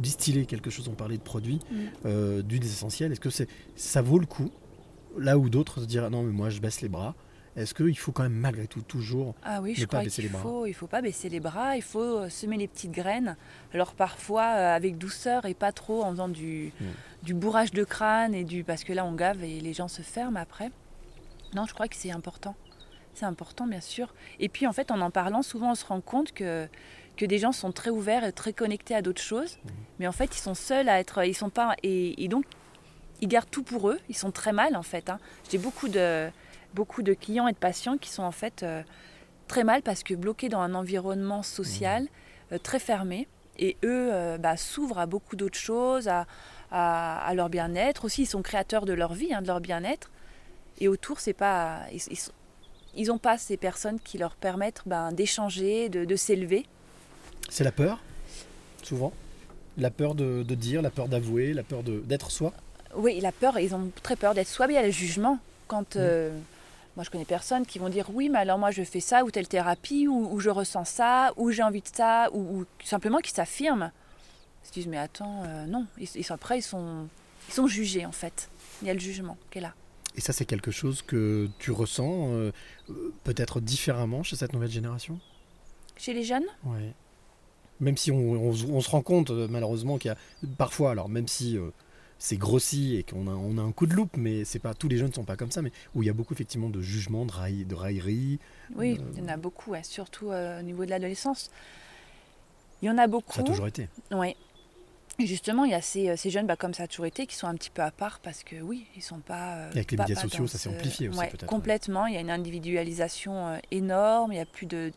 distiller 0.00 0.46
quelque 0.46 0.70
chose. 0.70 0.88
On 0.88 0.94
parlait 0.94 1.18
de 1.18 1.22
produits, 1.22 1.60
Mm. 1.70 1.76
euh, 2.06 2.42
d'huiles 2.42 2.64
essentielles. 2.64 3.12
Est-ce 3.12 3.20
que 3.20 3.30
c'est, 3.30 3.48
ça 3.76 4.02
vaut 4.02 4.18
le 4.18 4.26
coup? 4.26 4.50
Là 5.18 5.38
où 5.38 5.48
d'autres 5.48 5.80
se 5.82 5.86
diront 5.86 6.10
non 6.10 6.22
mais 6.24 6.32
moi 6.32 6.50
je 6.50 6.60
baisse 6.60 6.80
les 6.80 6.88
bras. 6.88 7.14
Est-ce 7.56 7.72
qu'il 7.72 7.96
faut 7.96 8.10
quand 8.10 8.24
même 8.24 8.32
malgré 8.34 8.66
tout 8.66 8.80
toujours 8.82 9.34
Ah 9.44 9.60
oui, 9.62 9.70
ne 9.70 9.74
je 9.76 9.80
pas 9.84 9.98
crois 9.98 10.02
baisser 10.04 10.22
les 10.22 10.28
bras? 10.28 10.42
faut, 10.42 10.66
il 10.66 10.72
faut 10.74 10.88
pas 10.88 11.00
baisser 11.02 11.28
les 11.28 11.38
bras, 11.40 11.76
il 11.76 11.82
faut 11.82 12.00
euh, 12.18 12.28
semer 12.28 12.56
les 12.56 12.66
petites 12.66 12.90
graines. 12.90 13.36
Alors 13.72 13.94
parfois 13.94 14.42
euh, 14.42 14.74
avec 14.74 14.98
douceur 14.98 15.44
et 15.46 15.54
pas 15.54 15.70
trop 15.70 16.02
en 16.02 16.10
faisant 16.10 16.28
du, 16.28 16.72
Mm. 16.80 16.84
du 17.22 17.34
bourrage 17.34 17.70
de 17.70 17.84
crâne 17.84 18.34
et 18.34 18.42
du 18.44 18.64
parce 18.64 18.82
que 18.82 18.92
là 18.92 19.04
on 19.04 19.12
gave 19.14 19.44
et 19.44 19.60
les 19.60 19.72
gens 19.72 19.86
se 19.88 20.02
ferment 20.02 20.36
après. 20.40 20.70
Non, 21.54 21.64
je 21.66 21.74
crois 21.74 21.86
que 21.86 21.94
c'est 21.96 22.10
important. 22.10 22.56
C'est 23.14 23.26
important 23.26 23.68
bien 23.68 23.80
sûr. 23.80 24.12
Et 24.40 24.48
puis 24.48 24.66
en 24.66 24.72
fait 24.72 24.90
en 24.90 25.00
en 25.00 25.10
parlant, 25.12 25.42
souvent 25.42 25.70
on 25.70 25.74
se 25.76 25.84
rend 25.86 26.00
compte 26.00 26.32
que 26.32 26.66
que 27.16 27.24
des 27.24 27.38
gens 27.38 27.52
sont 27.52 27.70
très 27.70 27.90
ouverts 27.90 28.24
et 28.24 28.32
très 28.32 28.52
connectés 28.52 28.96
à 28.96 29.00
d'autres 29.00 29.22
choses, 29.22 29.58
Mm. 29.64 29.68
mais 30.00 30.06
en 30.08 30.12
fait 30.12 30.36
ils 30.36 30.40
sont 30.40 30.54
seuls 30.54 30.88
à 30.88 30.98
être, 30.98 31.24
ils 31.24 31.34
sont 31.34 31.50
pas 31.50 31.76
et, 31.84 32.24
et 32.24 32.26
donc 32.26 32.44
ils 33.20 33.28
gardent 33.28 33.48
tout 33.50 33.62
pour 33.62 33.88
eux. 33.90 34.00
Ils 34.08 34.16
sont 34.16 34.32
très 34.32 34.50
mal 34.52 34.74
en 34.74 34.82
fait. 34.82 35.08
hein. 35.08 35.20
J'ai 35.48 35.58
beaucoup 35.58 35.88
de 35.88 36.28
beaucoup 36.74 37.02
de 37.02 37.14
clients 37.14 37.46
et 37.48 37.52
de 37.52 37.58
patients 37.58 37.96
qui 37.96 38.10
sont 38.10 38.22
en 38.24 38.32
fait 38.32 38.62
euh, 38.62 38.82
très 39.48 39.64
mal 39.64 39.82
parce 39.82 40.02
que 40.02 40.14
bloqués 40.14 40.48
dans 40.48 40.60
un 40.60 40.74
environnement 40.74 41.42
social 41.42 42.06
euh, 42.52 42.58
très 42.58 42.78
fermé. 42.78 43.28
Et 43.56 43.76
eux 43.84 44.08
euh, 44.12 44.36
bah, 44.36 44.56
s'ouvrent 44.56 44.98
à 44.98 45.06
beaucoup 45.06 45.36
d'autres 45.36 45.58
choses, 45.58 46.08
à, 46.08 46.26
à- 46.72 47.24
à 47.24 47.34
leur 47.34 47.48
bien-être. 47.48 48.04
Aussi, 48.04 48.22
ils 48.22 48.26
sont 48.26 48.42
créateurs 48.42 48.84
de 48.84 48.92
leur 48.92 49.14
vie, 49.14 49.32
hein, 49.32 49.42
de 49.42 49.46
leur 49.46 49.60
bien-être. 49.60 50.10
Et 50.80 50.88
autour, 50.88 51.20
c'est 51.20 51.32
pas, 51.34 51.82
ils, 52.96 53.06
n'ont 53.06 53.18
pas 53.18 53.38
ces 53.38 53.56
personnes 53.56 54.00
qui 54.00 54.18
leur 54.18 54.34
permettent 54.34 54.82
ben, 54.86 55.12
d'échanger, 55.12 55.88
de, 55.88 56.04
de 56.04 56.16
s'élever. 56.16 56.66
C'est 57.48 57.62
la 57.62 57.70
peur, 57.70 58.00
souvent? 58.82 59.12
La 59.78 59.90
peur 59.92 60.16
de, 60.16 60.42
de 60.42 60.54
dire, 60.56 60.82
la 60.82 60.90
peur 60.90 61.06
d'avouer, 61.06 61.52
la 61.52 61.62
peur 61.62 61.84
d'être 61.84 62.32
soi? 62.32 62.52
Oui, 62.96 63.20
la 63.20 63.30
peur, 63.30 63.58
ils 63.60 63.72
ont 63.72 63.90
très 64.02 64.16
peur 64.16 64.34
d'être 64.34 64.48
soit 64.48 64.66
bien 64.66 64.82
le 64.82 64.90
jugement. 64.90 65.38
Quand 65.68 65.94
euh, 65.94 66.36
moi 66.96 67.04
je 67.04 67.10
connais 67.10 67.24
personne 67.24 67.66
qui 67.66 67.78
vont 67.78 67.88
dire 67.88 68.06
oui, 68.12 68.28
mais 68.28 68.38
alors 68.38 68.58
moi 68.58 68.70
je 68.70 68.82
fais 68.82 69.00
ça 69.00 69.24
ou 69.24 69.30
telle 69.30 69.48
thérapie 69.48 70.06
ou, 70.08 70.28
ou 70.32 70.40
je 70.40 70.50
ressens 70.50 70.84
ça 70.84 71.32
ou 71.36 71.50
j'ai 71.50 71.62
envie 71.62 71.80
de 71.82 71.88
ça 71.92 72.28
ou, 72.32 72.60
ou 72.60 72.64
simplement 72.84 73.18
qui 73.18 73.30
s'affirment. 73.32 73.90
Ils 74.64 74.68
se 74.68 74.72
disent 74.72 74.86
mais 74.86 74.98
attends, 74.98 75.42
euh, 75.46 75.66
non. 75.66 75.86
Ils, 75.98 76.08
ils 76.14 76.24
sont 76.24 76.34
après 76.34 76.58
ils 76.58 76.62
sont 76.62 77.08
ils 77.48 77.54
sont 77.54 77.66
jugés 77.66 78.06
en 78.06 78.12
fait. 78.12 78.48
Il 78.82 78.88
y 78.88 78.90
a 78.90 78.94
le 78.94 79.00
jugement 79.00 79.36
qui 79.50 79.58
est 79.58 79.62
là. 79.62 79.74
Et 80.16 80.20
ça, 80.20 80.32
c'est 80.32 80.44
quelque 80.44 80.70
chose 80.70 81.02
que 81.02 81.48
tu 81.58 81.72
ressens 81.72 82.28
euh, 82.30 82.52
peut-être 83.24 83.60
différemment 83.60 84.22
chez 84.22 84.36
cette 84.36 84.52
nouvelle 84.52 84.70
génération? 84.70 85.18
Chez 85.96 86.12
les 86.14 86.22
jeunes, 86.22 86.44
Ouais. 86.64 86.92
Même 87.80 87.96
si 87.96 88.12
on, 88.12 88.16
on- 88.18 88.50
on 88.50 88.80
se 88.80 88.88
rend 88.90 89.02
compte 89.02 89.30
euh, 89.30 89.48
malheureusement 89.50 89.98
qu'il 89.98 90.10
y 90.10 90.12
a 90.12 90.16
parfois, 90.56 90.92
alors 90.92 91.08
même 91.08 91.26
si 91.26 91.58
euh, 91.58 91.70
c'est 92.24 92.38
grossi 92.38 92.96
et 92.96 93.02
qu'on 93.02 93.26
a, 93.28 93.32
on 93.32 93.58
a 93.58 93.60
un 93.60 93.70
coup 93.70 93.84
de 93.84 93.92
loupe, 93.92 94.16
mais 94.16 94.46
c'est 94.46 94.58
pas 94.58 94.72
tous 94.72 94.88
les 94.88 94.96
jeunes 94.96 95.08
ne 95.08 95.12
sont 95.12 95.24
pas 95.24 95.36
comme 95.36 95.50
ça, 95.50 95.60
mais 95.60 95.70
où 95.94 96.02
il 96.02 96.06
y 96.06 96.08
a 96.08 96.14
beaucoup 96.14 96.32
effectivement 96.32 96.70
de 96.70 96.80
jugement, 96.80 97.26
de, 97.26 97.32
raille- 97.32 97.66
de 97.66 97.74
raillerie. 97.74 98.38
oui, 98.76 98.96
Euh, 98.98 99.04
il 99.14 99.18
y 99.18 99.22
en 99.22 99.28
a 99.28 99.36
beaucoup, 99.36 99.72
ouais, 99.72 99.82
surtout 99.82 100.30
euh, 100.30 100.60
au 100.60 100.62
niveau 100.62 100.86
de 100.86 100.90
l'adolescence. 100.90 101.50
Il 102.80 102.86
y 102.86 102.90
en 102.90 102.96
a 102.96 103.06
beaucoup. 103.08 103.34
Ça 103.34 103.42
a 103.42 103.44
toujours 103.44 103.66
été. 103.66 103.90
Oui. 104.10 104.34
Et 105.18 105.26
justement, 105.26 105.66
il 105.66 105.72
y 105.72 105.74
a 105.74 105.82
ces, 105.82 106.08
euh, 106.08 106.16
ces 106.16 106.30
jeunes, 106.30 106.46
bah, 106.46 106.56
comme 106.56 106.72
ça 106.72 106.84
a 106.84 106.88
toujours 106.88 107.04
été, 107.04 107.26
qui 107.26 107.36
sont 107.36 107.46
un 107.46 107.54
petit 107.56 107.68
peu 107.68 107.82
à 107.82 107.90
part 107.90 108.20
parce 108.20 108.42
que 108.42 108.56
oui, 108.62 108.86
ils 108.96 109.02
sont 109.02 109.18
pas. 109.20 109.56
euh, 109.56 109.70
Avec 109.72 109.90
les 109.90 109.96
pas- 109.98 110.04
médias 110.04 110.16
pas 110.16 110.22
sociaux, 110.22 110.46
ça 110.46 110.56
s'est 110.56 110.70
amplifié 110.70 111.10
aussi, 111.10 111.18
Ouais, 111.18 111.28
peut-être. 111.28 111.44
Complètement. 111.44 112.06
Il 112.06 112.14
y 112.14 112.16
a 112.16 112.20
une 112.20 112.30
individualisation 112.30 113.60
énorme. 113.70 114.32
Il 114.32 114.36
y 114.36 114.40
a 114.40 114.46
plus 114.46 114.64
de 114.66 114.92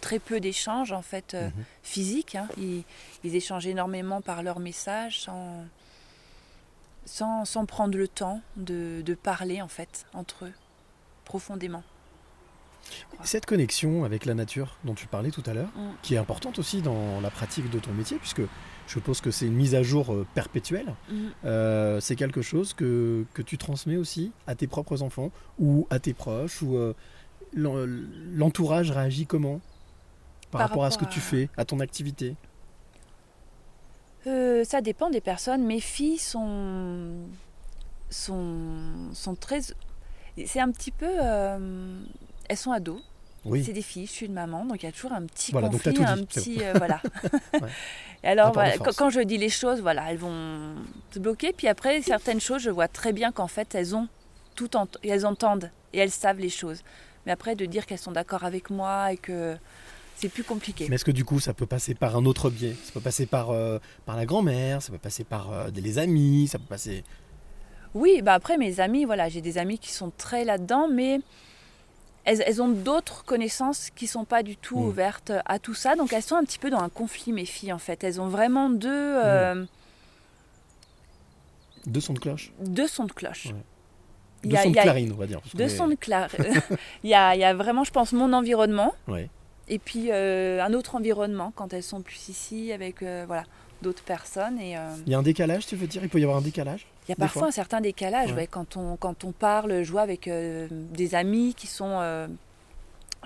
très 0.00 0.18
peu 0.18 0.40
d'échanges 0.40 0.92
en 0.92 1.02
fait 1.02 1.34
Mhm. 1.34 1.52
physiques. 1.82 2.36
hein. 2.36 2.48
Ils, 2.56 2.84
ils 3.22 3.36
échangent 3.36 3.66
énormément 3.66 4.22
par 4.22 4.42
leurs 4.42 4.58
messages 4.60 5.20
sans, 5.20 5.62
sans, 7.04 7.44
sans 7.44 7.66
prendre 7.66 7.96
le 7.98 8.08
temps 8.08 8.40
de, 8.56 9.02
de 9.02 9.14
parler 9.14 9.60
en 9.62 9.68
fait 9.68 10.06
entre 10.14 10.44
eux 10.46 10.52
profondément. 11.24 11.82
Cette 13.22 13.46
connexion 13.46 14.04
avec 14.04 14.24
la 14.24 14.34
nature 14.34 14.76
dont 14.84 14.94
tu 14.94 15.06
parlais 15.06 15.30
tout 15.30 15.42
à 15.46 15.54
l'heure, 15.54 15.68
Mm. 15.76 15.90
qui 16.02 16.14
est 16.14 16.18
importante 16.18 16.58
aussi 16.58 16.82
dans 16.82 17.20
la 17.20 17.30
pratique 17.30 17.70
de 17.70 17.78
ton 17.78 17.92
métier, 17.92 18.16
puisque 18.18 18.40
je 18.40 18.92
suppose 18.92 19.20
que 19.20 19.30
c'est 19.30 19.46
une 19.46 19.54
mise 19.54 19.74
à 19.76 19.82
jour 19.82 20.12
euh, 20.12 20.26
perpétuelle, 20.34 20.94
Mhm. 21.08 21.30
euh, 21.44 22.00
c'est 22.00 22.16
quelque 22.16 22.42
chose 22.42 22.72
que, 22.74 23.24
que 23.34 23.42
tu 23.42 23.58
transmets 23.58 23.96
aussi 23.96 24.32
à 24.46 24.54
tes 24.56 24.66
propres 24.66 25.02
enfants 25.02 25.30
ou 25.58 25.86
à 25.90 25.98
tes 26.00 26.14
proches, 26.14 26.62
ou 26.62 26.76
euh, 26.76 26.94
l'en- 27.52 27.86
l'entourage 28.32 28.90
réagit 28.90 29.26
comment 29.26 29.60
par, 30.50 30.60
Par 30.62 30.68
rapport 30.70 30.84
à 30.84 30.90
ce 30.90 30.98
que 30.98 31.04
tu 31.04 31.20
fais, 31.20 31.48
à 31.56 31.64
ton 31.64 31.78
activité? 31.78 32.34
Euh, 34.26 34.64
ça 34.64 34.80
dépend 34.80 35.10
des 35.10 35.20
personnes. 35.20 35.64
Mes 35.64 35.80
filles 35.80 36.18
sont, 36.18 37.14
sont, 38.10 39.12
sont 39.12 39.34
très. 39.34 39.60
C'est 40.46 40.60
un 40.60 40.70
petit 40.70 40.90
peu. 40.90 41.08
euh, 41.08 42.00
elles 42.48 42.56
sont 42.56 42.72
ados. 42.72 43.00
Oui. 43.46 43.64
C'est 43.64 43.72
des 43.72 43.80
filles, 43.80 44.04
je 44.04 44.10
suis 44.12 44.26
une 44.26 44.34
maman, 44.34 44.66
donc 44.66 44.82
il 44.82 44.86
y 44.86 44.88
a 44.88 44.92
toujours 44.92 45.12
un 45.12 45.24
petit 45.24 45.50
Voilà, 45.52 45.70
donc 45.70 45.82
t'as 45.82 45.92
conflit, 45.92 46.04
tout 46.04 46.10
un 46.10 46.16
dit, 46.18 46.26
petit. 46.26 46.56
bon. 46.58 46.62
euh, 46.64 46.72
voilà. 46.76 47.00
Ouais. 47.54 47.68
Et 48.22 48.28
alors, 48.28 48.52
voilà, 48.52 48.76
quand, 48.76 49.08
je 49.08 49.20
dis 49.20 49.38
les 49.38 49.48
choses, 49.48 49.80
voilà, 49.80 50.10
elles 50.12 50.18
vont 50.18 50.74
se 51.10 51.18
bloquer. 51.18 51.54
Puis 51.54 51.66
après, 51.68 52.02
certaines 52.02 52.38
choses, 52.40 52.60
je 52.60 52.68
vois 52.68 52.86
très 52.86 53.14
bien 53.14 53.32
qu'en 53.32 53.46
fait, 53.46 53.74
elles 53.74 53.96
ont 53.96 54.08
tout 54.56 54.76
ent- 54.76 54.86
elles 55.02 55.24
entendent 55.24 55.70
et 55.94 55.98
elles 56.00 56.10
savent 56.10 56.38
les 56.38 56.50
choses. 56.50 56.82
Mais 57.24 57.32
après, 57.32 57.54
de 57.56 57.64
dire 57.64 57.86
qu'elles 57.86 57.98
sont 57.98 58.12
d'accord 58.12 58.44
avec 58.44 58.68
moi 58.68 59.10
et 59.12 59.16
que 59.16 59.56
c'est 60.20 60.28
plus 60.28 60.44
compliqué. 60.44 60.86
Mais 60.88 60.96
est-ce 60.96 61.04
que 61.04 61.10
du 61.10 61.24
coup 61.24 61.40
ça 61.40 61.54
peut 61.54 61.66
passer 61.66 61.94
par 61.94 62.16
un 62.16 62.24
autre 62.26 62.50
biais? 62.50 62.74
Ça 62.84 62.92
peut 62.92 63.00
passer 63.00 63.26
par, 63.26 63.50
euh, 63.50 63.78
par 64.06 64.16
la 64.16 64.26
grand-mère, 64.26 64.82
ça 64.82 64.92
peut 64.92 64.98
passer 64.98 65.24
par 65.24 65.52
euh, 65.52 65.70
les 65.74 65.98
amis, 65.98 66.48
ça 66.48 66.58
peut 66.58 66.64
passer... 66.68 67.04
Oui, 67.94 68.20
bah 68.22 68.34
après 68.34 68.56
mes 68.56 68.78
amis, 68.80 69.04
voilà, 69.04 69.28
j'ai 69.28 69.40
des 69.40 69.58
amis 69.58 69.78
qui 69.78 69.90
sont 69.92 70.12
très 70.16 70.44
là-dedans, 70.44 70.88
mais 70.92 71.20
elles, 72.24 72.42
elles 72.46 72.62
ont 72.62 72.68
d'autres 72.68 73.24
connaissances 73.24 73.90
qui 73.90 74.06
sont 74.06 74.24
pas 74.24 74.42
du 74.44 74.56
tout 74.56 74.78
Mm. 74.78 74.84
ouvertes 74.86 75.32
à 75.46 75.58
tout 75.58 75.74
ça, 75.74 75.96
donc 75.96 76.12
elles 76.12 76.22
sont 76.22 76.36
un 76.36 76.44
petit 76.44 76.58
peu 76.58 76.70
dans 76.70 76.78
un 76.80 76.88
conflit, 76.88 77.32
mes 77.32 77.44
filles 77.46 77.72
en 77.72 77.78
fait. 77.78 78.04
Elles 78.04 78.20
ont 78.20 78.28
vraiment 78.28 78.70
deux, 78.70 78.88
euh, 78.92 79.64
Deux 81.86 82.00
sons 82.00 82.12
de 82.14 82.18
cloche? 82.20 82.52
deux 82.60 82.86
sons 82.86 83.04
de 83.06 83.12
cloche. 83.12 83.46
Ouais. 83.46 83.54
Deux 84.44 84.56
sons 84.56 84.70
de 84.70 84.74
clarine, 84.74 85.12
on 85.12 85.16
va 85.16 85.26
dire. 85.26 85.40
Deux 85.54 85.68
sons 85.68 85.88
de 85.88 85.94
clarine. 85.96 86.60
il, 87.04 87.10
y 87.10 87.14
a, 87.14 87.34
il 87.34 87.40
y 87.40 87.44
a 87.44 87.54
vraiment, 87.54 87.84
je 87.84 87.90
pense, 87.90 88.12
mon 88.12 88.32
environnement 88.32 88.94
Ouais. 89.08 89.28
Et 89.70 89.78
puis 89.78 90.08
euh, 90.10 90.62
un 90.62 90.74
autre 90.74 90.94
environnement 90.96 91.52
quand 91.56 91.72
elles 91.72 91.82
sont 91.82 92.02
plus 92.02 92.28
ici 92.28 92.72
avec 92.72 93.02
euh, 93.02 93.24
voilà 93.26 93.44
d'autres 93.82 94.02
personnes 94.02 94.58
et 94.60 94.76
euh, 94.76 94.80
Il 95.06 95.12
y 95.12 95.14
a 95.14 95.18
un 95.18 95.22
décalage, 95.22 95.66
tu 95.66 95.74
veux 95.76 95.86
dire? 95.86 96.02
Il 96.02 96.10
peut 96.10 96.20
y 96.20 96.22
avoir 96.24 96.36
un 96.38 96.42
décalage 96.42 96.86
Il 97.08 97.10
y 97.10 97.12
a 97.12 97.16
parfois 97.16 97.40
fois? 97.40 97.48
un 97.48 97.52
certain 97.52 97.80
décalage 97.80 98.32
Ouais. 98.32 98.38
ouais, 98.40 98.46
quand, 98.46 98.76
on, 98.76 98.96
quand 98.96 99.24
on 99.24 99.32
parle, 99.32 99.82
je 99.82 99.90
vois 99.90 100.02
avec 100.02 100.28
euh, 100.28 100.68
des 100.70 101.14
amis 101.14 101.54
qui 101.54 101.66
sont 101.66 101.98
euh, 102.00 102.26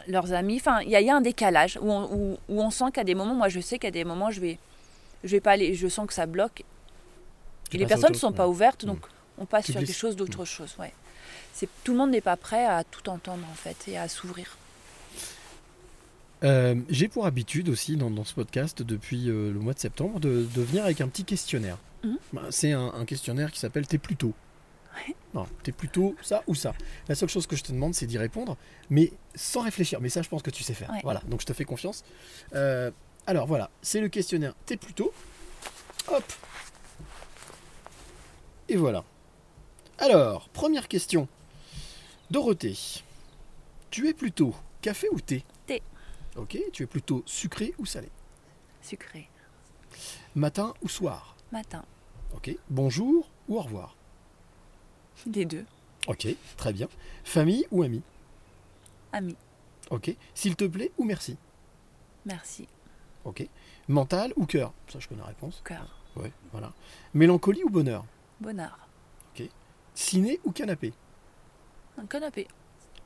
leurs 0.06 0.32
amis. 0.32 0.56
Enfin, 0.60 0.80
il 0.82 0.90
y, 0.90 0.96
a- 0.96 1.00
il 1.00 1.06
y 1.06 1.10
a 1.10 1.16
un 1.16 1.20
décalage 1.20 1.78
où 1.82 1.90
on, 1.90 2.04
où- 2.14 2.38
où 2.48 2.62
on 2.62 2.70
sent 2.70 2.92
qu'à 2.92 3.02
des 3.04 3.14
moments, 3.16 3.34
moi 3.34 3.48
je 3.48 3.58
sais 3.60 3.78
qu'à 3.80 3.90
des 3.90 4.04
moments, 4.04 4.30
je 4.30 4.40
vais, 4.40 4.58
je 5.24 5.30
vais 5.30 5.40
pas 5.40 5.52
aller, 5.52 5.74
je 5.74 5.88
sens 5.88 6.06
que 6.06 6.14
ça 6.14 6.26
bloque. 6.26 6.62
Et 7.72 7.78
les 7.78 7.86
personnes 7.86 8.12
ne 8.12 8.16
sont 8.16 8.28
chose, 8.28 8.36
pas 8.36 8.46
ouvertes, 8.46 8.84
Mm. 8.84 8.88
donc 8.88 9.00
on 9.38 9.46
passe 9.46 9.64
Tu 9.64 9.72
sur 9.72 9.80
des 9.80 9.86
glisses. 9.86 9.96
choses 9.96 10.14
d'autre 10.14 10.44
chose. 10.44 10.76
Ouais. 10.78 10.92
C'est, 11.52 11.68
tout 11.82 11.92
le 11.92 11.98
monde 11.98 12.10
n'est 12.12 12.20
pas 12.20 12.36
prêt 12.36 12.64
à 12.64 12.84
tout 12.84 13.08
entendre 13.10 13.44
en 13.50 13.54
fait 13.54 13.88
et 13.88 13.98
à 13.98 14.06
s'ouvrir. 14.08 14.56
Euh, 16.44 16.74
J'ai 16.88 17.08
pour 17.08 17.26
habitude 17.26 17.68
aussi 17.68 17.96
dans, 17.96 18.10
dans 18.10 18.24
ce 18.24 18.34
podcast 18.34 18.82
depuis 18.82 19.28
euh, 19.30 19.52
le 19.52 19.58
mois 19.58 19.72
de 19.74 19.78
septembre 19.78 20.20
de, 20.20 20.46
de 20.54 20.62
venir 20.62 20.84
avec 20.84 21.00
un 21.00 21.08
petit 21.08 21.24
questionnaire. 21.24 21.78
Mhm. 22.04 22.18
Bah, 22.32 22.42
C'est 22.50 22.72
un, 22.72 22.92
un 22.94 23.04
questionnaire 23.04 23.50
qui 23.50 23.58
s'appelle 23.60 23.86
T'es 23.86 23.98
plutôt. 23.98 24.32
Non, 25.34 25.46
t'es 25.64 25.72
plutôt 25.72 26.14
ça 26.22 26.44
ou 26.46 26.54
ça. 26.54 26.72
La 27.08 27.16
seule 27.16 27.28
chose 27.28 27.48
que 27.48 27.56
je 27.56 27.64
te 27.64 27.72
demande, 27.72 27.94
c'est 27.94 28.06
d'y 28.06 28.16
répondre, 28.18 28.56
mais 28.90 29.10
sans 29.34 29.62
réfléchir. 29.62 30.00
Mais 30.00 30.08
ça, 30.08 30.22
je 30.22 30.28
pense 30.28 30.42
que 30.42 30.50
tu 30.50 30.62
sais 30.62 30.74
faire. 30.74 30.88
Ouais. 30.90 31.00
Voilà, 31.02 31.20
donc 31.26 31.40
je 31.40 31.46
te 31.46 31.52
fais 31.52 31.64
confiance. 31.64 32.04
Euh, 32.54 32.92
alors 33.26 33.46
voilà, 33.48 33.70
c'est 33.82 34.00
le 34.00 34.08
questionnaire 34.08 34.54
T'es 34.66 34.76
plutôt. 34.76 35.12
Hop. 36.12 36.22
Et 38.68 38.76
voilà. 38.76 39.02
Alors, 39.98 40.48
première 40.50 40.86
question. 40.86 41.26
Dorothée, 42.30 42.76
tu 43.90 44.08
es 44.08 44.12
plutôt 44.14 44.54
café 44.80 45.08
ou 45.10 45.20
thé? 45.20 45.44
Thé. 45.66 45.82
Ok, 46.36 46.58
tu 46.72 46.82
es 46.82 46.86
plutôt 46.86 47.22
sucré 47.26 47.74
ou 47.78 47.86
salé 47.86 48.08
Sucré. 48.82 49.28
Matin 50.34 50.74
ou 50.82 50.88
soir 50.88 51.36
Matin. 51.52 51.84
Ok. 52.34 52.50
Bonjour 52.68 53.30
ou 53.48 53.58
au 53.58 53.62
revoir 53.62 53.96
Les 55.26 55.44
deux. 55.44 55.64
Ok, 56.08 56.26
très 56.56 56.72
bien. 56.72 56.88
Famille 57.22 57.66
ou 57.70 57.82
amis 57.82 58.02
Amis. 59.12 59.36
Ok. 59.90 60.14
S'il 60.34 60.56
te 60.56 60.64
plaît 60.64 60.90
ou 60.98 61.04
merci 61.04 61.36
Merci. 62.26 62.66
Ok. 63.24 63.46
Mental 63.88 64.32
ou 64.36 64.46
cœur 64.46 64.72
Ça, 64.88 64.98
je 64.98 65.06
connais 65.08 65.20
la 65.20 65.28
réponse. 65.28 65.62
Cœur. 65.64 66.00
Ouais, 66.16 66.32
voilà. 66.52 66.72
Mélancolie 67.12 67.62
ou 67.64 67.70
bonheur 67.70 68.04
Bonheur. 68.40 68.76
Ok. 69.34 69.48
Ciné 69.94 70.40
ou 70.44 70.50
canapé 70.50 70.92
Un 71.96 72.06
canapé. 72.06 72.48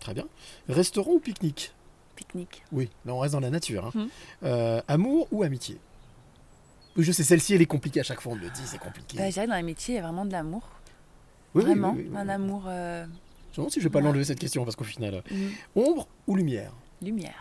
Très 0.01 0.15
bien. 0.15 0.27
Restaurant 0.69 1.13
ou 1.13 1.21
pique-nique 1.21 1.73
Pique-nique. 2.19 2.65
Oui, 2.73 2.91
là 3.07 3.15
on 3.15 3.21
reste 3.21 3.33
dans 3.35 3.41
la 3.41 3.51
nature. 3.51 3.87
hein. 3.87 3.93
Mhm. 3.95 4.09
Euh, 4.43 4.83
amour 4.89 5.29
ou 5.31 5.45
amitié? 5.45 5.79
Je 6.97 7.13
sais, 7.13 7.23
celle-ci 7.23 7.55
elle 7.55 7.63
est 7.63 7.67
compliquée 7.67 8.01
à 8.01 8.03
chaque 8.03 8.21
fois, 8.21 8.33
on 8.33 8.35
me 8.35 8.41
le 8.41 8.51
dit, 8.51 8.63
c'est 8.67 8.79
compliqué. 8.79 9.17
Bah, 9.17 9.29
je 9.29 9.35
dirais 9.35 9.47
que 9.47 9.51
dans 9.51 9.57
l'amitié, 9.57 9.95
il 9.95 9.97
y 9.99 10.01
a 10.01 10.03
vraiment 10.03 10.25
de 10.25 10.33
l'amour. 10.33 10.63
Oui, 11.55 11.63
vraiment. 11.63 11.93
oui, 11.93 12.03
oui, 12.03 12.09
oui. 12.11 12.19
Un 12.19 12.29
amour. 12.29 12.65
euh, 12.67 13.05
Je 13.05 13.09
me 13.09 13.57
demande 13.57 13.71
si 13.71 13.79
je 13.81 13.85
vais 13.85 13.91
pas 13.91 13.99
Ouais. 14.01 14.05
l'enlever 14.05 14.25
cette 14.25 14.41
question 14.41 14.65
parce 14.65 14.75
qu'au 14.75 14.83
final. 14.85 15.15
euh, 15.15 15.23
Mhm. 15.31 15.51
Ombre 15.77 16.09
ou 16.27 16.35
lumière? 16.35 16.73
Lumière. 17.01 17.37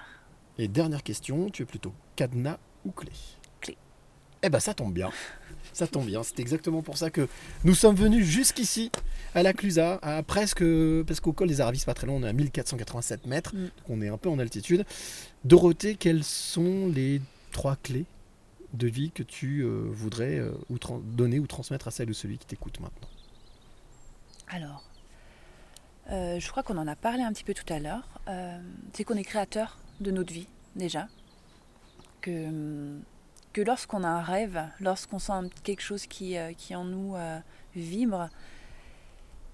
Et 0.59 0.67
dernière 0.67 1.01
question, 1.01 1.49
tu 1.49 1.63
es 1.63 1.65
plutôt 1.65 1.91
cadenas 2.15 2.57
ou 2.85 2.91
clé? 2.91 3.11
Clé. 3.61 3.75
Eh 4.43 4.49
ben 4.49 4.59
ça 4.59 4.75
tombe 4.75 4.93
bien. 4.93 5.09
Ça 5.73 5.87
tombe 5.87 6.05
bien. 6.05 6.21
C'est 6.23 6.39
exactement 6.39 6.83
pour 6.83 6.97
ça 6.97 7.09
que 7.09 7.27
nous 7.63 7.73
sommes 7.73 7.95
venus 7.95 8.25
jusqu'ici, 8.25 8.91
à 9.37 9.43
la 9.43 9.53
Clusa, 9.53 9.99
à 10.01 10.23
presque. 10.23 10.63
Parce 11.05 11.19
qu'au 11.19 11.31
col 11.31 11.47
des 11.47 11.61
Aravis, 11.61 11.79
c'est 11.79 11.85
pas 11.85 11.93
très 11.93 12.07
loin, 12.07 12.15
on 12.15 12.23
est 12.23 12.29
à 12.29 12.33
1487 12.33 13.27
mètres. 13.27 13.55
Mm. 13.55 13.59
Donc 13.59 13.89
on 13.89 14.01
est 14.01 14.09
un 14.09 14.17
peu 14.17 14.29
en 14.29 14.39
altitude. 14.39 14.83
Dorothée, 15.45 15.95
quelles 15.95 16.23
sont 16.23 16.87
les 16.87 17.21
trois 17.51 17.75
clés 17.75 18.05
de 18.73 18.87
vie 18.87 19.11
que 19.11 19.23
tu 19.23 19.61
euh, 19.61 19.87
voudrais 19.91 20.39
euh, 20.39 20.51
ou 20.69 20.77
donner 21.01 21.39
ou 21.39 21.45
transmettre 21.45 21.87
à 21.87 21.91
celle 21.91 22.09
ou 22.09 22.13
celui 22.13 22.39
qui 22.39 22.47
t'écoute 22.47 22.79
maintenant? 22.79 23.07
Alors, 24.49 24.83
euh, 26.09 26.39
je 26.39 26.49
crois 26.49 26.63
qu'on 26.63 26.77
en 26.77 26.87
a 26.87 26.95
parlé 26.95 27.21
un 27.21 27.31
petit 27.31 27.43
peu 27.43 27.53
tout 27.53 27.71
à 27.71 27.79
l'heure. 27.79 28.09
C'est 28.93 29.03
qu'on 29.03 29.15
est 29.15 29.23
créateur 29.23 29.77
de 30.01 30.09
notre 30.09 30.33
vie, 30.33 30.47
déjà. 30.75 31.07
Que, 32.21 32.97
que 33.53 33.61
lorsqu'on 33.61 34.03
a 34.03 34.09
un 34.09 34.21
rêve, 34.21 34.63
lorsqu'on 34.79 35.19
sent 35.19 35.51
quelque 35.63 35.81
chose 35.81 36.07
qui, 36.07 36.35
qui 36.57 36.75
en 36.75 36.83
nous 36.83 37.15
vibre, 37.75 38.29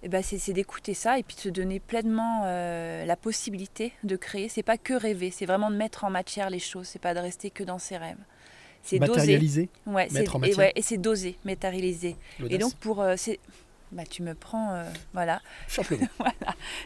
eh 0.06 0.10
ben 0.10 0.22
c'est, 0.22 0.52
d'écouter 0.52 0.94
ça 0.94 1.18
et 1.18 1.24
puis 1.24 1.36
de 1.38 1.42
se 1.42 1.50
donner 1.50 1.80
pleinement 1.80 2.42
euh, 2.46 3.06
la 3.06 3.16
possibilité 3.16 3.94
de 4.04 4.16
créer. 4.18 4.50
C'est 4.50 4.62
pas 4.64 4.78
que 4.78 4.94
rêver, 4.94 5.32
c'est 5.32 5.46
vraiment 5.46 5.72
de 5.72 5.78
mettre 5.78 6.04
en 6.04 6.10
matière 6.10 6.50
les 6.50 6.60
choses, 6.60 6.88
c'est 6.88 7.00
pas 7.02 7.14
de 7.14 7.20
rester 7.20 7.50
que 7.50 7.64
dans 7.64 7.80
ses 7.80 7.96
rêves. 7.98 8.18
C'est 8.84 9.00
doser. 9.00 9.12
Matérialiser 9.12 9.70
Ouais, 9.86 10.08
c'est- 10.10 10.20
Mettre 10.20 10.36
en 10.36 10.40
et, 10.40 10.42
matière. 10.42 10.58
ouais, 10.58 10.74
et 10.76 10.82
c'est 10.82 10.98
doser, 10.98 11.38
matérialiser. 11.46 12.18
Et 12.50 12.58
donc 12.58 12.76
pour 12.76 13.02
euh, 13.02 13.16
c'est 13.18 13.40
bah 13.94 14.04
tu 14.10 14.24
me 14.24 14.34
prends 14.36 14.74
euh, 14.74 14.84
voilà. 15.14 15.42
Voilà, 16.20 16.34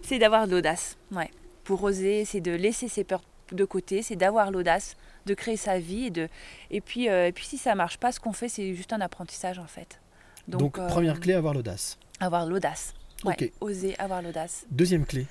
c'est 0.03 0.20
d'avoir 0.20 0.45
de 0.45 0.51
l'audace. 0.51 0.95
Ouais. 1.11 1.32
Pour 1.63 1.84
oser, 1.84 2.24
c'est 2.24 2.39
de 2.41 2.51
laisser 2.51 2.88
ses 2.88 3.03
peurs 3.03 3.24
de 3.51 3.65
côté, 3.65 4.03
c'est 4.03 4.15
d'avoir 4.15 4.51
l'audace 4.51 4.95
de 5.26 5.34
créer 5.34 5.57
sa 5.57 5.80
vie 5.80 6.05
et 6.05 6.09
de 6.11 6.30
et 6.70 6.82
puis 6.82 7.07
et 7.07 7.32
puis 7.34 7.45
si 7.45 7.57
ça 7.57 7.74
marche 7.76 7.97
pas 7.97 8.11
ce 8.11 8.20
qu'on 8.20 8.34
fait, 8.34 8.47
c'est 8.47 8.76
juste 8.76 8.93
un 8.93 9.01
apprentissage 9.01 9.57
en 9.57 9.65
fait. 9.68 9.99
Donc, 10.47 10.74
première 10.88 11.20
clé, 11.20 11.34
avoir 11.34 11.53
l'audace. 11.53 11.97
avoir 12.20 12.45
l'audace. 12.45 12.93
Ouais, 13.24 13.51
oser 13.61 13.97
avoir 13.99 14.22
l'audace. 14.22 14.65
Deuxième 14.70 15.05
clé. 15.05 15.26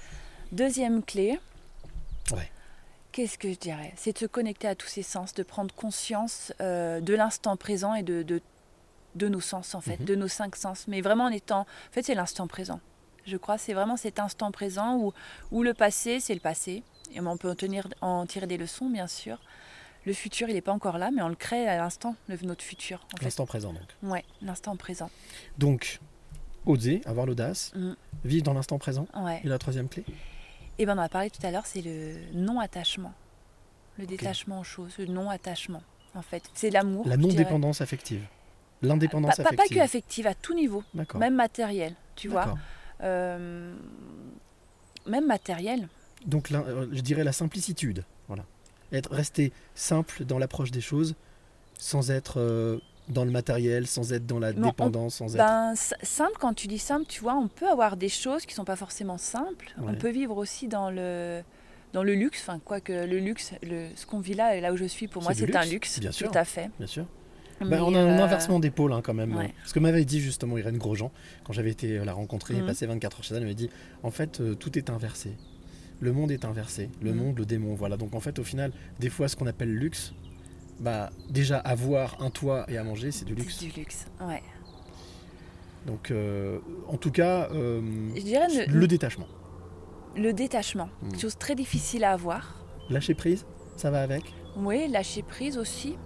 Deuxième 0.52 1.02
clé, 1.02 1.38
Ouais. 2.32 2.50
qu'est-ce 3.12 3.38
que 3.38 3.50
je 3.52 3.58
dirais? 3.58 3.92
C'est 3.96 4.12
de 4.12 4.18
se 4.18 4.26
connecter 4.26 4.68
à 4.68 4.74
tous 4.74 4.88
ses 4.88 5.02
sens, 5.02 5.34
de 5.34 5.42
prendre 5.42 5.74
conscience 5.74 6.52
euh, 6.60 7.00
de 7.00 7.14
l'instant 7.14 7.56
présent 7.56 7.94
et 7.94 8.02
de, 8.02 8.22
de, 8.22 8.40
de 9.14 9.28
nos 9.28 9.40
sens, 9.40 9.74
en 9.74 9.80
fait, 9.80 9.98
Mhm. 10.00 10.06
de 10.06 10.14
nos 10.16 10.28
cinq 10.28 10.56
sens. 10.56 10.86
Mais 10.88 11.00
vraiment 11.00 11.24
en 11.24 11.30
étant. 11.30 11.60
En 11.60 11.66
fait, 11.92 12.02
c'est 12.02 12.14
l'instant 12.14 12.46
présent. 12.46 12.80
Je 13.24 13.36
crois 13.36 13.58
c'est 13.58 13.72
vraiment 13.74 13.96
cet 13.96 14.20
instant 14.20 14.52
présent 14.52 14.96
où, 14.98 15.12
où 15.50 15.62
le 15.62 15.74
passé, 15.74 16.20
c'est 16.20 16.34
le 16.34 16.40
passé. 16.40 16.82
Et 17.12 17.20
on 17.20 17.36
peut 17.36 17.50
en, 17.50 17.54
tenir, 17.54 17.88
en 18.00 18.26
tirer 18.26 18.46
des 18.46 18.56
leçons, 18.56 18.88
bien 18.90 19.06
sûr. 19.06 19.38
Le 20.04 20.12
futur, 20.12 20.48
il 20.48 20.54
n'est 20.54 20.60
pas 20.60 20.72
encore 20.72 20.98
là, 20.98 21.10
mais 21.12 21.22
on 21.22 21.28
le 21.28 21.34
crée 21.34 21.66
à 21.68 21.76
l'instant, 21.76 22.14
notre 22.42 22.62
futur. 22.64 23.04
L'instant 23.22 23.46
présent 23.46 23.72
donc. 23.72 23.82
Ouais, 24.02 24.24
l'instant 24.42 24.76
présent. 24.76 25.10
Donc, 25.58 25.98
oser, 26.66 27.00
avoir 27.06 27.26
l'audace, 27.26 27.72
Mm. 27.74 27.92
vivre 28.24 28.44
dans 28.44 28.54
l'instant 28.54 28.78
présent. 28.78 29.06
Ouais. 29.16 29.40
Et 29.44 29.48
la 29.48 29.58
troisième 29.58 29.88
clé 29.88 30.04
Et 30.78 30.84
ben 30.86 30.96
on 30.96 31.00
en 31.00 31.04
a 31.04 31.08
parlé 31.08 31.30
tout 31.30 31.44
à 31.46 31.50
l'heure, 31.50 31.64
c'est 31.66 31.80
le 31.82 32.14
non-attachement. 32.34 33.14
Le 33.98 34.04
détachement 34.06 34.60
aux 34.60 34.64
choses, 34.64 34.98
le 34.98 35.06
non-attachement, 35.06 35.82
en 36.14 36.22
fait. 36.22 36.42
C'est 36.54 36.68
l'amour. 36.70 37.08
La 37.08 37.16
non-dépendance 37.16 37.80
affective. 37.80 38.22
L'indépendance 38.82 39.36
Pas, 39.36 39.42
pas- 39.44 39.48
pas 39.50 39.54
affective. 39.54 39.76
que 39.78 39.82
affective, 39.82 40.26
à 40.26 40.34
tout 40.34 40.52
niveau. 40.54 40.84
Même 41.14 41.34
matériel, 41.34 41.94
tu 42.14 42.28
vois. 42.28 42.58
Euh, 43.02 43.74
même 45.06 45.26
matériel. 45.26 45.88
Donc, 46.26 46.50
la- 46.50 46.60
euh, 46.60 46.86
je 46.92 47.00
dirais 47.00 47.24
la 47.24 47.32
simplicitude. 47.32 48.04
Voilà. 48.28 48.44
Être 48.92 49.12
resté 49.12 49.52
simple 49.74 50.24
dans 50.24 50.38
l'approche 50.38 50.70
des 50.72 50.80
choses, 50.82 51.14
sans 51.78 52.10
être 52.10 52.38
euh, 52.38 52.78
dans 53.08 53.24
le 53.24 53.30
matériel, 53.30 53.86
sans 53.86 54.12
être 54.12 54.26
dans 54.26 54.38
la 54.38 54.50
on- 54.50 54.60
dépendance, 54.66 55.16
sans 55.16 55.34
être. 55.34 55.38
Ben, 55.38 55.74
simple, 56.02 56.34
quand 56.40 56.54
tu 56.54 56.66
dis 56.66 56.78
simple, 56.78 57.06
tu 57.08 57.20
vois, 57.20 57.34
on 57.34 57.48
peut 57.48 57.68
avoir 57.68 57.96
des 57.96 58.08
choses 58.08 58.46
qui 58.46 58.54
sont 58.54 58.64
pas 58.64 58.76
forcément 58.76 59.18
simples. 59.18 59.74
On 59.82 59.94
peut 59.94 60.10
vivre 60.10 60.36
aussi 60.36 60.68
dans 60.68 60.90
le 60.90 61.42
dans 61.92 62.02
le 62.02 62.14
luxe, 62.14 62.40
enfin 62.42 62.60
quoique 62.62 62.92
le 62.92 63.18
luxe, 63.18 63.52
le, 63.62 63.86
ce 63.94 64.04
qu'on 64.04 64.18
vit 64.20 64.34
là 64.34 64.60
là 64.60 64.72
où 64.72 64.76
je 64.76 64.84
suis, 64.84 65.08
pour 65.08 65.22
moi 65.22 65.32
C'est 65.32 65.54
un 65.56 65.64
luxe, 65.64 65.98
bien 66.00 66.12
sûr. 66.12 66.30
tout 66.30 66.36
à 66.38 66.44
fait. 66.44 66.68
Bien 66.78 66.86
sûr. 66.88 67.06
Ben, 67.60 67.80
on 67.80 67.94
a 67.94 67.98
un 68.00 68.18
euh, 68.18 68.22
inversement 68.22 68.60
d'épaule 68.60 68.92
hein, 68.92 69.00
quand 69.02 69.14
même. 69.14 69.34
ouais. 69.34 69.54
Ce 69.64 69.72
que 69.72 69.78
m'avait 69.78 70.04
dit 70.04 70.20
justement 70.20 70.58
Irène 70.58 70.76
Grosjean, 70.76 71.10
quand 71.44 71.54
j'avais 71.54 71.70
été 71.70 72.04
la 72.04 72.12
rencontrer 72.12 72.54
et 72.54 72.60
Mhm. 72.60 72.66
passé 72.66 72.84
24 72.86 73.18
heures 73.18 73.24
chez 73.24 73.30
elle, 73.34 73.38
elle 73.38 73.42
m'avait 73.44 73.54
dit 73.54 73.70
en 74.02 74.10
fait, 74.10 74.40
euh, 74.40 74.54
tout 74.54 74.76
est 74.76 74.90
inversé. 74.90 75.30
Le 76.00 76.12
monde 76.12 76.30
est 76.32 76.44
inversé. 76.44 76.90
Le 77.00 77.12
Mhm. 77.12 77.16
monde, 77.18 77.38
le 77.38 77.46
démon. 77.46 77.74
Voilà. 77.74 77.96
Donc 77.96 78.14
en 78.14 78.20
fait, 78.20 78.38
au 78.38 78.44
final, 78.44 78.72
des 79.00 79.08
fois, 79.08 79.28
ce 79.28 79.36
qu'on 79.36 79.46
appelle 79.46 79.72
luxe, 79.74 80.12
bah, 80.80 81.10
déjà 81.30 81.58
avoir 81.58 82.20
un 82.20 82.30
toit 82.30 82.64
et 82.68 82.76
à 82.78 82.84
manger, 82.84 83.10
c'est 83.10 83.24
du 83.24 83.34
luxe. 83.34 83.56
C'est 83.58 83.66
du 83.66 83.72
luxe, 83.72 84.06
ouais. 84.20 84.42
Donc, 85.86 86.10
euh, 86.10 86.58
en 86.88 86.96
tout 86.96 87.10
cas, 87.12 87.48
euh, 87.52 87.80
Je 88.16 88.22
dirais 88.22 88.48
le- 88.48 88.72
le 88.72 88.86
détachement. 88.88 89.26
Le 90.16 90.32
détachement, 90.32 90.88
Mm. 91.02 91.08
quelque 91.10 91.20
chose 91.20 91.38
très 91.38 91.54
difficile 91.54 92.02
à 92.04 92.12
avoir. 92.12 92.56
Lâcher 92.90 93.14
prise, 93.14 93.46
ça 93.76 93.90
va 93.90 94.02
avec? 94.02 94.24
Oui, 94.56 94.88
lâcher 94.88 95.22
prise 95.22 95.58
aussi. 95.58 95.96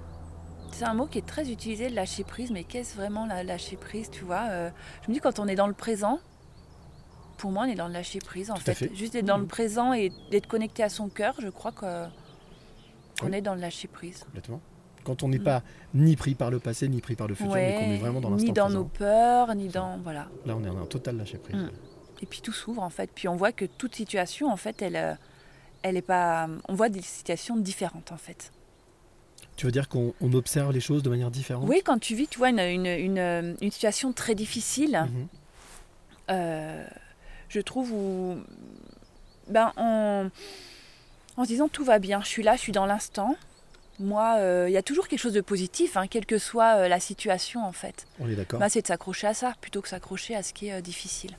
C'est 0.72 0.84
un 0.84 0.94
mot 0.94 1.06
qui 1.06 1.18
est 1.18 1.26
très 1.26 1.50
utilisé, 1.50 1.88
lâcher 1.88 2.24
prise, 2.24 2.50
mais 2.50 2.64
qu'est-ce 2.64 2.94
vraiment 2.96 3.26
la 3.26 3.42
lâcher 3.42 3.76
prise, 3.76 4.10
tu 4.10 4.24
vois 4.24 4.46
euh, 4.50 4.70
Je 5.04 5.08
me 5.10 5.14
dis 5.14 5.20
quand 5.20 5.38
on 5.38 5.48
est 5.48 5.54
dans 5.56 5.66
le 5.66 5.72
présent, 5.74 6.20
pour 7.38 7.50
moi 7.50 7.64
on 7.66 7.70
est 7.70 7.74
dans 7.74 7.86
le 7.88 7.92
lâcher 7.92 8.18
prise 8.18 8.50
en 8.50 8.56
fait. 8.56 8.74
fait. 8.74 8.94
Juste 8.94 9.14
d'être 9.14 9.24
dans 9.24 9.38
le 9.38 9.46
présent 9.46 9.92
et 9.92 10.12
d'être 10.30 10.46
connecté 10.46 10.82
à 10.82 10.88
son 10.88 11.08
cœur, 11.08 11.34
je 11.40 11.48
crois 11.48 11.72
que 11.72 12.04
Oui. 13.28 13.36
est 13.36 13.40
dans 13.42 13.54
le 13.54 13.60
lâcher 13.60 13.88
prise. 13.88 14.20
Complètement. 14.24 14.60
Quand 15.04 15.22
on 15.22 15.28
n'est 15.28 15.38
pas 15.38 15.62
ni 15.94 16.14
pris 16.16 16.34
par 16.34 16.50
le 16.50 16.58
passé, 16.58 16.86
ni 16.88 17.00
pris 17.00 17.16
par 17.16 17.26
le 17.26 17.34
futur, 17.34 17.54
mais 17.54 17.74
qu'on 17.74 17.90
est 17.90 17.96
vraiment 17.98 18.20
dans 18.20 18.30
ni 18.30 18.46
l'instant 18.46 18.52
dans 18.52 18.64
présent. 18.66 18.78
nos 18.80 18.84
peurs, 18.84 19.54
ni 19.54 19.68
dans 19.68 19.98
voilà. 19.98 20.28
Là, 20.44 20.54
on 20.56 20.62
est 20.64 20.68
en 20.68 20.78
un 20.80 20.86
total 20.86 21.16
lâcher 21.16 21.38
prise. 21.38 21.56
Mm. 21.56 21.70
Et 22.22 22.26
puis 22.26 22.40
tout 22.42 22.52
s'ouvre 22.52 22.82
en 22.82 22.90
fait. 22.90 23.10
Puis 23.14 23.26
on 23.28 23.34
voit 23.36 23.52
que 23.52 23.64
toute 23.64 23.94
situation 23.94 24.50
en 24.52 24.56
fait, 24.56 24.82
elle, 24.82 24.96
euh, 24.96 25.14
elle 25.82 25.96
est 25.96 26.02
pas. 26.02 26.48
On 26.68 26.74
voit 26.74 26.90
des 26.90 27.00
situations 27.00 27.56
différentes 27.56 28.12
en 28.12 28.18
fait. 28.18 28.52
Tu 29.56 29.64
veux 29.66 29.72
dire 29.72 29.88
qu'on 29.88 30.12
on 30.20 30.32
observe 30.34 30.70
les 30.72 30.80
choses 30.80 31.02
de 31.02 31.08
manière 31.10 31.30
différente? 31.30 31.64
Oui, 31.66 31.80
quand 31.84 31.98
tu 31.98 32.14
vis, 32.14 32.28
tu 32.28 32.38
vois, 32.38 32.50
une, 32.50 32.60
une, 32.60 32.86
une- 32.86 33.56
une 33.60 33.70
situation 33.70 34.12
très 34.12 34.34
difficile, 34.34 35.06
Mhm. 35.10 35.28
euh, 36.30 36.86
je 37.48 37.60
trouve 37.60 37.90
où, 37.92 38.36
ben, 39.48 39.72
en, 39.76 40.28
en 41.36 41.44
se 41.44 41.48
disant 41.48 41.68
tout 41.68 41.84
va 41.84 41.98
bien, 41.98 42.20
je 42.22 42.28
suis 42.28 42.42
là, 42.42 42.56
je 42.56 42.60
suis 42.60 42.72
dans 42.72 42.86
l'instant. 42.86 43.36
Moi, 43.98 44.36
euh, 44.38 44.64
il 44.68 44.72
y 44.72 44.76
a 44.78 44.82
toujours 44.82 45.08
quelque 45.08 45.18
chose 45.20 45.34
de 45.34 45.40
positif, 45.42 45.96
hein, 45.96 46.06
quelle 46.06 46.24
que 46.24 46.38
soit 46.38 46.76
euh, 46.76 46.88
la 46.88 47.00
situation 47.00 47.64
en 47.66 47.72
fait. 47.72 48.06
On 48.18 48.28
est 48.30 48.34
d'accord. 48.34 48.58
Ben, 48.58 48.68
c'est 48.70 48.80
de 48.82 48.86
s'accrocher 48.86 49.26
à 49.26 49.34
ça 49.34 49.52
plutôt 49.60 49.82
que 49.82 49.88
s'accrocher 49.88 50.34
à 50.34 50.42
ce 50.42 50.52
qui 50.54 50.68
est 50.68 50.72
euh, 50.72 50.80
difficile. 50.80 51.36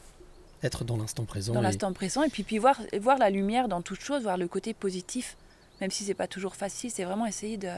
Être 0.63 0.83
dans 0.83 0.95
l'instant 0.97 1.25
présent. 1.25 1.53
Dans 1.53 1.61
et- 1.61 1.63
l'instant 1.63 1.91
présent, 1.91 2.21
et 2.21 2.29
puis, 2.29 2.43
puis 2.43 2.59
voir, 2.59 2.79
voir 2.99 3.17
la 3.17 3.31
lumière 3.31 3.67
dans 3.67 3.81
toute 3.81 4.01
chose, 4.01 4.21
voir 4.21 4.37
le 4.37 4.47
côté 4.47 4.75
positif, 4.75 5.35
même 5.81 5.89
si 5.89 6.03
c'est 6.03 6.13
pas 6.13 6.27
toujours 6.27 6.55
facile, 6.55 6.91
c'est 6.91 7.03
vraiment 7.03 7.25
essayer 7.25 7.57
de, 7.57 7.71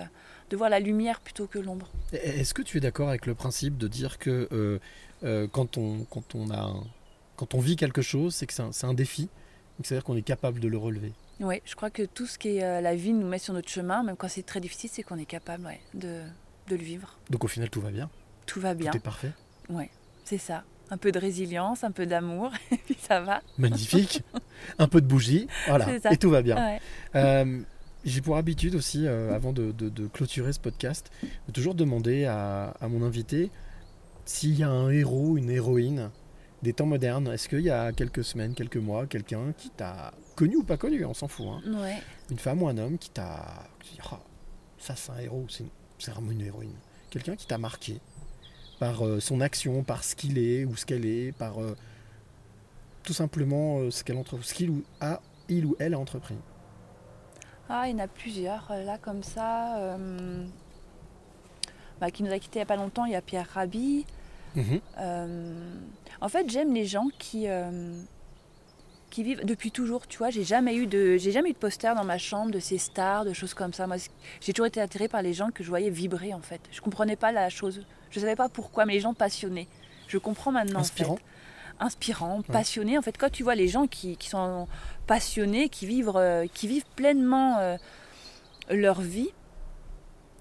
de 0.49 0.57
voir 0.57 0.70
la 0.70 0.82
lumière 0.82 1.22
plutôt 1.22 1.47
que 1.47 1.59
l'ombre. 1.59 1.89
Est-ce 2.11 2.53
que 2.53 2.61
tu 2.61 2.76
es 2.78 2.82
d'accord 2.82 3.07
avec 3.07 3.26
le 3.26 3.36
principe 3.36 3.78
de 3.78 3.88
dire 3.88 4.18
que 4.20 4.80
quand, 5.53 5.78
on, 5.78 6.05
quand, 6.09 6.36
on 6.36 6.49
a 6.49 6.57
un- 6.59 6.84
quand 7.38 7.53
on 7.55 7.59
vit 7.61 7.78
quelque 7.78 8.01
chose, 8.01 8.36
c'est 8.36 8.45
que 8.45 8.53
c'est 8.53 8.86
un, 8.86 8.93
défi, 8.93 9.30
c'est-à-dire 9.82 10.03
qu'on 10.03 10.15
est 10.15 10.21
capable 10.21 10.59
de 10.59 10.67
le 10.67 10.78
relever 10.78 11.11
Oui, 11.39 11.61
je 11.65 11.76
crois 11.76 11.89
que 11.89 12.03
tout 12.03 12.26
ce 12.28 12.38
que 12.38 12.82
la 12.82 12.95
vie 12.95 13.13
nous 13.13 13.28
met 13.28 13.39
sur 13.39 13.53
notre 13.53 13.69
chemin, 13.69 14.03
même 14.03 14.15
quand 14.15 14.28
c'est 14.30 14.43
très 14.43 14.59
difficile, 14.59 14.89
c'est 14.93 15.03
qu'on 15.03 15.17
est 15.17 15.26
capable 15.26 15.65
ouais, 15.65 15.80
de, 15.93 16.21
de 16.69 16.76
le 16.76 16.84
vivre. 16.84 17.17
Donc 17.30 17.43
au 17.43 17.47
final, 17.47 17.69
tout 17.69 17.82
va 17.82 17.91
bien. 17.91 18.09
Tout 18.45 18.59
va 18.59 18.74
bien. 18.74 18.91
Tout 18.91 18.97
est 18.97 19.01
parfait. 19.01 19.32
Ouais, 19.69 19.89
c'est 20.26 20.38
ça. 20.38 20.63
Un 20.91 20.97
peu 20.97 21.11
de 21.11 21.17
résilience, 21.19 21.84
un 21.84 21.91
peu 21.91 22.05
d'amour, 22.05 22.51
et 22.71 22.78
puis 22.78 22.97
ça 22.99 23.21
va. 23.21 23.41
Magnifique. 23.57 24.21
un 24.78 24.88
peu 24.88 25.01
de 25.01 25.07
bougie, 25.07 25.47
voilà, 25.67 25.88
et 26.11 26.17
tout 26.17 26.30
va 26.30 26.41
bien. 26.41 26.55
Ouais. 26.57 26.80
Euh, 27.15 27.61
J'ai 28.05 28.21
pour 28.21 28.36
habitude 28.38 28.76
aussi, 28.76 29.07
euh, 29.07 29.34
avant 29.34 29.53
de, 29.53 29.71
de- 29.71 29.88
de 29.89 30.07
clôturer 30.07 30.51
ce 30.53 30.59
podcast, 30.59 31.09
de 31.47 31.51
toujours 31.53 31.74
demander 31.74 32.26
à, 32.26 32.76
à 32.82 32.88
mon 32.89 33.01
invité 33.01 33.49
s'il 34.26 34.55
y 34.55 34.63
a 34.63 34.69
un 34.69 34.89
héros, 34.89 35.38
une 35.38 35.49
héroïne 35.49 36.11
des 36.64 36.74
temps 36.74 36.86
modernes, 36.86 37.28
est-ce 37.28 37.47
qu'il 37.49 37.59
y 37.61 37.70
a 37.70 37.91
quelques 37.91 38.24
semaines, 38.24 38.55
quelques 38.55 38.78
mois, 38.78 39.05
quelqu'un 39.05 39.53
qui 39.57 39.70
t'a 39.70 40.11
connu 40.36 40.55
ou 40.55 40.64
pas 40.64 40.78
connu, 40.78 41.03
on 41.05 41.14
s'en 41.14 41.28
fout, 41.28 41.45
hein, 41.47 41.61
Ouais. 41.82 41.97
une 42.32 42.39
femme 42.39 42.64
ou 42.64 42.68
un 42.70 42.78
homme 42.78 42.97
qui 42.97 43.09
t'a 43.09 43.66
dit, 43.84 43.99
Ah, 44.09 44.20
ça 44.78 44.95
c'est 44.95 45.11
un 45.11 45.20
héros, 45.20 45.45
c'est 45.49 45.66
vraiment 46.11 46.32
une 46.32 46.41
héroïne. 46.41 46.76
Quelqu'un 47.09 47.36
qui 47.36 47.45
t'a 47.45 47.57
marqué 47.57 47.99
par 48.80 49.05
euh, 49.05 49.20
son 49.20 49.41
action, 49.41 49.84
par 49.84 50.03
ce 50.03 50.16
qu'il 50.16 50.38
est 50.38 50.66
ou 50.66 50.76
ce 50.76 50.86
qu'elle 50.86 51.05
est, 51.05 51.32
par 51.34 51.61
euh, 51.61 51.76
tout 53.03 53.14
simplement 53.14 53.80
euh, 53.80 53.91
ce 53.91 54.03
qu'elle 54.03 54.18
entre, 54.18 54.41
ce 54.41 54.53
qu'il 54.53 54.70
ou 54.70 54.84
a, 55.01 55.20
il 55.49 55.66
ou 55.66 55.76
elle 55.80 55.93
a 55.93 55.99
entrepris? 55.99 56.38
Ah, 57.70 57.88
il 57.88 57.91
y 57.91 57.95
en 57.95 57.99
a 58.03 58.07
plusieurs, 58.07 58.70
là, 58.86 58.97
comme 58.97 59.22
ça. 59.24 59.97
bah, 61.99 62.09
qui 62.11 62.24
nous 62.24 62.32
a 62.32 62.39
quittés 62.39 62.59
il 62.59 62.61
n'y 62.61 62.64
a 62.64 62.66
pas 62.66 62.76
longtemps, 62.76 63.05
il 63.05 63.11
y 63.11 63.16
a 63.16 63.22
Pierre 63.22 63.47
Rabhi. 63.53 64.05
Mhm. 64.56 64.82
Euh, 64.99 65.76
en 66.22 66.30
fait, 66.30 66.49
j'aime 66.49 66.74
les 66.74 66.86
gens 66.86 67.08
qui, 67.18 67.47
euh, 67.47 68.01
qui 69.10 69.24
vivent 69.24 69.45
depuis 69.45 69.72
toujours, 69.72 70.08
tu 70.08 70.18
vois. 70.18 70.30
J'ai 70.30 70.43
jamais 70.43 70.76
eu 70.76 70.88
de, 70.88 71.18
j'ai 71.18 71.32
jamais 71.32 71.49
eu 71.49 71.54
de 71.54 71.58
poster 71.58 71.93
dans 71.95 72.04
ma 72.04 72.18
chambre 72.18 72.51
de 72.51 72.60
ces 72.60 72.78
stars, 72.78 73.26
de 73.26 73.34
choses 73.34 73.54
comme 73.54 73.74
ça. 73.74 73.88
Moi, 73.88 73.97
j'ai 74.41 74.54
toujours 74.54 74.68
été 74.68 74.82
attirée 74.82 75.08
par 75.08 75.22
les 75.22 75.34
gens 75.34 75.49
que 75.51 75.64
je 75.64 75.70
voyais 75.70 75.89
vibrer, 75.89 76.34
en 76.34 76.41
fait. 76.41 76.62
Je 76.72 76.82
comprenais 76.82 77.16
pas 77.16 77.32
la 77.32 77.49
chose. 77.49 77.86
Je 78.12 78.20
savais 78.20 78.36
pas 78.36 78.49
pourquoi, 78.49 78.86
mais 78.86 78.93
les 78.93 78.99
gens 78.99 79.14
passionnés. 79.14 79.68
Je 80.08 80.18
comprends 80.18 80.51
maintenant. 80.51 80.80
en 80.80 80.84
fait. 80.84 80.91
Inspirant. 80.91 81.20
Inspirant, 81.80 82.41
passionné. 82.43 82.97
En 82.97 83.01
fait, 83.01 83.18
quand 83.18 83.32
tu 83.32 83.43
vois 83.43 83.56
les 83.56 83.68
gens 83.68 83.88
qui, 83.88 84.16
qui 84.18 84.30
sont 84.30 84.68
passionnés, 85.08 85.70
qui 85.70 85.88
vivent, 85.88 86.12
euh, 86.16 86.45
qui 86.54 86.68
vivent 86.68 86.86
pleinement 86.95 87.78
leur 88.70 89.01
vie 89.01 89.30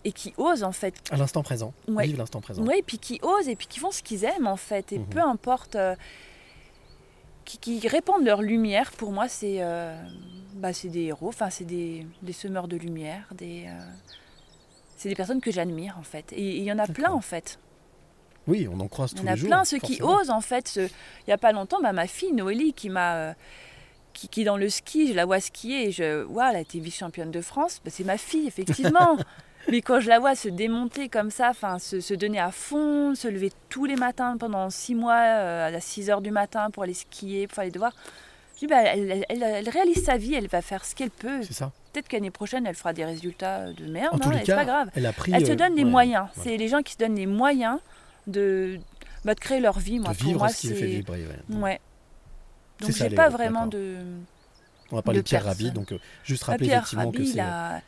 et 0.04 0.12
qui 0.12 0.34
osent, 0.36 0.62
en 0.64 0.72
fait, 0.72 0.94
À 1.10 1.16
l'instant 1.16 1.42
présent. 1.42 1.72
Ouais. 1.88 2.06
Vive 2.06 2.18
l'instant 2.18 2.40
présent. 2.40 2.62
oui, 2.64 2.74
et 2.78 2.82
puis 2.82 2.98
qui 2.98 3.18
osent 3.22 3.48
et 3.48 3.56
puis 3.56 3.66
qui 3.66 3.78
font 3.78 3.90
ce 3.90 4.02
qu'ils 4.02 4.24
aiment 4.24 4.46
en 4.46 4.56
fait. 4.56 4.92
Et 4.92 4.98
Mhm. 4.98 5.06
peu 5.06 5.20
importe, 5.20 5.76
euh, 5.76 5.94
qui, 7.44 7.58
qui 7.58 7.88
répandent 7.88 8.24
leur 8.24 8.42
lumière, 8.42 8.92
pour 8.92 9.12
moi, 9.12 9.28
c'est 9.28 9.56
euh, 9.60 9.96
bah, 10.54 10.70
des 10.84 11.00
héros, 11.02 11.28
enfin, 11.28 11.50
c'est 11.50 11.64
des, 11.64 12.06
des 12.22 12.32
semeurs 12.32 12.68
de 12.68 12.76
lumière, 12.76 13.24
des, 13.32 13.64
euh, 13.66 13.80
c'est 14.96 15.08
des 15.08 15.14
personnes 15.16 15.40
que 15.40 15.50
j'admire 15.50 15.96
en 15.98 16.02
fait. 16.04 16.32
Et 16.32 16.56
il 16.58 16.62
y 16.64 16.72
en 16.72 16.78
a 16.78 16.86
plein 16.86 17.10
en 17.12 17.20
fait. 17.20 17.58
Oui, 18.48 18.68
on 18.72 18.78
en 18.80 18.88
croise 18.88 19.12
Il 19.12 19.18
tous 19.18 19.22
y 19.22 19.28
en 19.28 19.28
a 19.28 19.34
les 19.34 19.40
jours. 19.40 19.48
plein, 19.48 19.64
ceux 19.64 19.78
qui 19.78 20.02
osent 20.02 20.30
en 20.30 20.40
fait. 20.40 20.66
ce- 20.68 20.80
Il 20.80 21.24
n'y 21.28 21.32
a 21.32 21.38
pas 21.38 21.52
longtemps, 21.52 21.80
bah, 21.82 21.92
ma 21.92 22.06
fille 22.06 22.32
Noélie 22.32 22.72
qui 22.72 22.88
m'a. 22.90 23.14
euh, 23.16 23.32
qui, 24.14 24.28
qui 24.28 24.42
est 24.42 24.44
dans 24.44 24.56
le 24.58 24.68
ski, 24.68 25.08
je 25.08 25.14
la 25.14 25.24
vois 25.24 25.40
skier 25.40 25.88
et 25.88 25.90
je. 25.92 26.24
Waouh, 26.24 26.50
elle 26.50 26.56
a 26.56 26.60
été 26.60 26.78
vice-championne 26.80 27.30
de 27.30 27.40
France. 27.40 27.80
Bah, 27.84 27.90
c'est 27.92 28.04
ma 28.04 28.18
fille, 28.18 28.46
effectivement. 28.46 29.16
Mais 29.70 29.80
quand 29.80 30.00
je 30.00 30.08
la 30.08 30.18
vois 30.18 30.34
se 30.34 30.48
démonter 30.48 31.08
comme 31.08 31.30
ça, 31.30 31.50
enfin, 31.50 31.78
se, 31.78 32.00
se 32.00 32.14
donner 32.14 32.40
à 32.40 32.50
fond, 32.50 33.14
se 33.14 33.28
lever 33.28 33.52
tous 33.68 33.84
les 33.84 33.96
matins 33.96 34.36
pendant 34.36 34.70
six 34.70 34.94
mois 34.94 35.20
euh, 35.20 35.74
à 35.76 35.80
6 35.80 36.10
heures 36.10 36.20
du 36.20 36.30
matin 36.32 36.70
pour 36.70 36.82
aller 36.82 36.94
skier, 36.94 37.46
pour 37.46 37.54
faire 37.56 37.64
les 37.64 37.70
devoirs, 37.70 37.92
je 38.54 38.60
dis, 38.60 38.66
bah, 38.66 38.82
elle, 38.82 39.10
elle- 39.10 39.24
elle- 39.28 39.42
elle 39.42 39.68
réalise 39.68 40.04
sa 40.04 40.16
vie, 40.16 40.34
elle 40.34 40.48
va 40.48 40.62
faire 40.62 40.84
ce 40.84 40.94
qu'elle 40.94 41.10
peut. 41.10 41.42
C'est 41.42 41.52
ça. 41.52 41.70
Peut-être 41.92 42.08
qu'année 42.08 42.30
prochaine, 42.30 42.66
elle 42.66 42.74
fera 42.74 42.92
des 42.92 43.04
résultats 43.04 43.72
de 43.72 43.86
merde, 43.86 44.20
hein, 44.24 44.30
c'est 44.44 44.54
pas 44.54 44.64
grave. 44.64 44.90
elle 44.96 45.06
a 45.06 45.12
pris, 45.12 45.30
se 45.30 45.52
euh, 45.52 45.54
donne 45.54 45.74
les 45.76 45.84
ouais, 45.84 45.90
moyens. 45.90 46.26
voilà. 46.34 46.50
C'est 46.50 46.56
les 46.56 46.68
gens 46.68 46.80
qui 46.82 46.94
se 46.94 46.98
donnent 46.98 47.16
les 47.16 47.26
moyens 47.26 47.78
de, 48.26 48.78
bah, 49.24 49.34
de 49.34 49.40
créer 49.40 49.60
leur 49.60 49.78
vie. 49.78 49.98
Moi, 50.00 50.12
De 50.12 50.16
pour 50.16 50.26
vivre 50.26 50.38
moi, 50.40 50.48
ce 50.48 50.60
qui 50.62 50.68
les 50.68 50.74
fait 50.74 50.86
vibrer, 50.86 51.24
ouais. 51.26 51.56
Ouais. 51.56 51.80
Donc 52.80 52.90
j'ai 52.92 53.10
pas 53.10 53.28
vraiment 53.28 53.66
de. 53.66 53.96
On 54.90 54.96
va 54.96 55.02
parler 55.02 55.20
de, 55.20 55.24
Pierre. 55.24 55.44
Rabhi, 55.44 55.70
donc 55.70 55.92
euh, 55.92 55.98
juste 56.24 56.44
Ah, 56.46 56.52
rappeler 56.52 56.66
Pierre 56.68 56.78
effectivement 56.82 57.04
Rabhi, 57.10 57.18
que 57.18 57.24
c'est 57.32 57.40
a, 57.40 57.80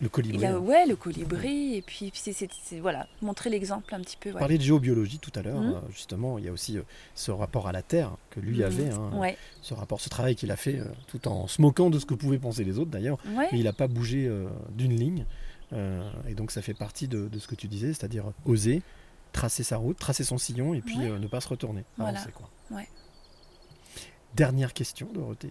le 0.00 0.08
colibri. 0.08 0.44
a 0.44 0.58
ouais 0.58 0.86
le 0.86 0.94
colibri 0.96 1.74
et 1.76 1.82
puis 1.82 2.10
puis 2.10 2.20
c'est, 2.34 2.80
voilà 2.80 3.06
montrer 3.22 3.48
l'exemple 3.50 3.94
un 3.94 4.00
petit 4.00 4.16
peu. 4.16 4.30
On 4.30 4.34
ouais. 4.34 4.38
parlait 4.40 4.58
de 4.58 4.62
géobiologie 4.62 5.18
tout 5.18 5.32
à 5.34 5.42
l'heure, 5.42 5.60
Mhm. 5.60 5.74
euh, 5.74 5.80
justement, 5.90 6.38
il 6.38 6.44
y 6.44 6.48
a 6.48 6.52
aussi 6.52 6.76
euh, 6.76 6.82
ce 7.14 7.30
rapport 7.30 7.66
à 7.68 7.72
la 7.72 7.82
Terre 7.82 8.12
que 8.30 8.40
lui 8.40 8.58
Mhm. 8.58 8.64
avait, 8.64 8.90
hein, 8.90 9.10
Ouais. 9.18 9.36
ce 9.62 9.72
rapport, 9.74 10.00
ce 10.00 10.08
travail 10.08 10.36
qu'il 10.36 10.50
a 10.50 10.56
fait, 10.56 10.78
euh, 10.78 10.84
tout 11.06 11.26
en 11.28 11.46
se 11.46 11.62
moquant 11.62 11.88
de 11.90 11.98
ce 11.98 12.06
que 12.06 12.14
pouvaient 12.14 12.38
penser 12.38 12.64
les 12.64 12.78
autres 12.78 12.90
d'ailleurs, 12.90 13.18
Ouais. 13.36 13.48
mais 13.52 13.58
il 13.58 13.64
n'a 13.64 13.72
pas 13.72 13.88
bougé 13.88 14.26
euh, 14.26 14.48
d'une 14.70 14.94
ligne, 14.94 15.24
euh, 15.72 16.08
et 16.28 16.34
donc 16.34 16.50
ça 16.50 16.60
fait 16.62 16.74
partie 16.74 17.08
de, 17.08 17.28
de 17.28 17.38
ce 17.38 17.48
que 17.48 17.54
tu 17.54 17.66
disais, 17.66 17.88
c'est-à-dire 17.94 18.24
oser 18.44 18.82
tracer 19.32 19.62
sa 19.62 19.76
route, 19.76 19.98
tracer 19.98 20.24
son 20.24 20.38
sillon, 20.38 20.72
et 20.74 20.80
puis 20.80 20.96
euh, 21.02 21.18
ne 21.18 21.26
pas 21.26 21.40
se 21.40 21.48
retourner. 21.48 21.84
Voilà. 21.96 22.18
avancer, 22.20 22.32
quoi. 22.32 22.48
Dernière 24.34 24.72
question, 24.74 25.08
Dorothée. 25.14 25.50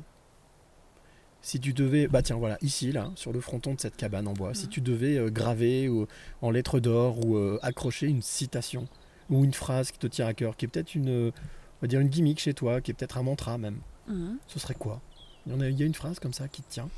Si 1.46 1.60
tu 1.60 1.74
devais, 1.74 2.08
bah 2.08 2.24
tiens 2.24 2.38
voilà, 2.38 2.58
ici 2.64 2.92
là, 2.92 3.12
sur 3.14 3.32
le 3.32 3.40
fronton 3.40 3.76
de 3.76 3.80
cette 3.80 3.96
cabane 3.96 4.28
en 4.28 4.34
bois, 4.34 4.56
si 4.56 4.68
tu 4.68 4.82
devais 4.82 5.16
euh, 5.20 5.30
graver 5.30 5.88
ou, 5.88 6.08
en 6.42 6.50
lettres 6.50 6.80
d'or 6.80 7.24
ou 7.24 7.36
euh, 7.38 7.60
accrocher 7.62 8.08
une 8.08 8.24
citation 8.24 8.88
ou 9.30 9.44
une 9.46 9.54
phrase 9.54 9.92
qui 9.92 10.00
te 10.00 10.08
tient 10.08 10.26
à 10.26 10.34
cœur, 10.34 10.58
qui 10.58 10.66
est 10.66 10.68
peut-être 10.68 10.96
une, 10.96 11.08
euh, 11.28 11.32
on 11.78 11.82
va 11.84 11.88
dire 11.88 12.00
une 12.00 12.08
gimmick 12.10 12.40
chez 12.40 12.56
toi, 12.56 12.82
qui 12.82 12.90
est 12.90 12.94
peut-être 12.96 13.20
un 13.20 13.22
mantra 13.22 13.60
même, 13.60 13.78
Mhm. 14.08 14.40
ce 14.48 14.58
serait 14.58 14.74
quoi? 14.74 15.02
Il 15.46 15.52
y, 15.52 15.56
en 15.56 15.62
a, 15.62 15.68
il 15.70 15.80
y 15.80 15.84
a 15.84 15.86
une 15.86 15.94
phrase 15.94 16.20
comme 16.20 16.34
ça 16.34 16.48
qui 16.48 16.64
te 16.64 16.72
tient? 16.72 16.90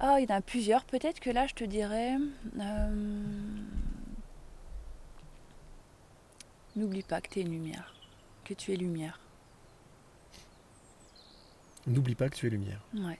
Ah, 0.00 0.16
il 0.18 0.28
y 0.28 0.32
en 0.32 0.36
a 0.36 0.40
plusieurs. 0.40 0.84
Peut-être 0.84 1.20
que 1.20 1.30
là, 1.30 1.46
je 1.46 1.54
te 1.54 1.62
dirais. 1.62 2.16
euh, 2.58 2.88
N'oublie 6.74 7.04
pas 7.04 7.20
que 7.20 7.28
tu 7.30 7.38
es 7.38 7.42
une 7.42 7.52
lumière. 7.52 7.94
Que 8.44 8.54
tu 8.54 8.72
es 8.72 8.76
lumière. 8.76 9.20
N'oublie 11.86 12.14
pas 12.14 12.28
que 12.28 12.36
tu 12.36 12.46
es 12.46 12.50
lumière. 12.50 12.80
Ouais. 12.94 13.18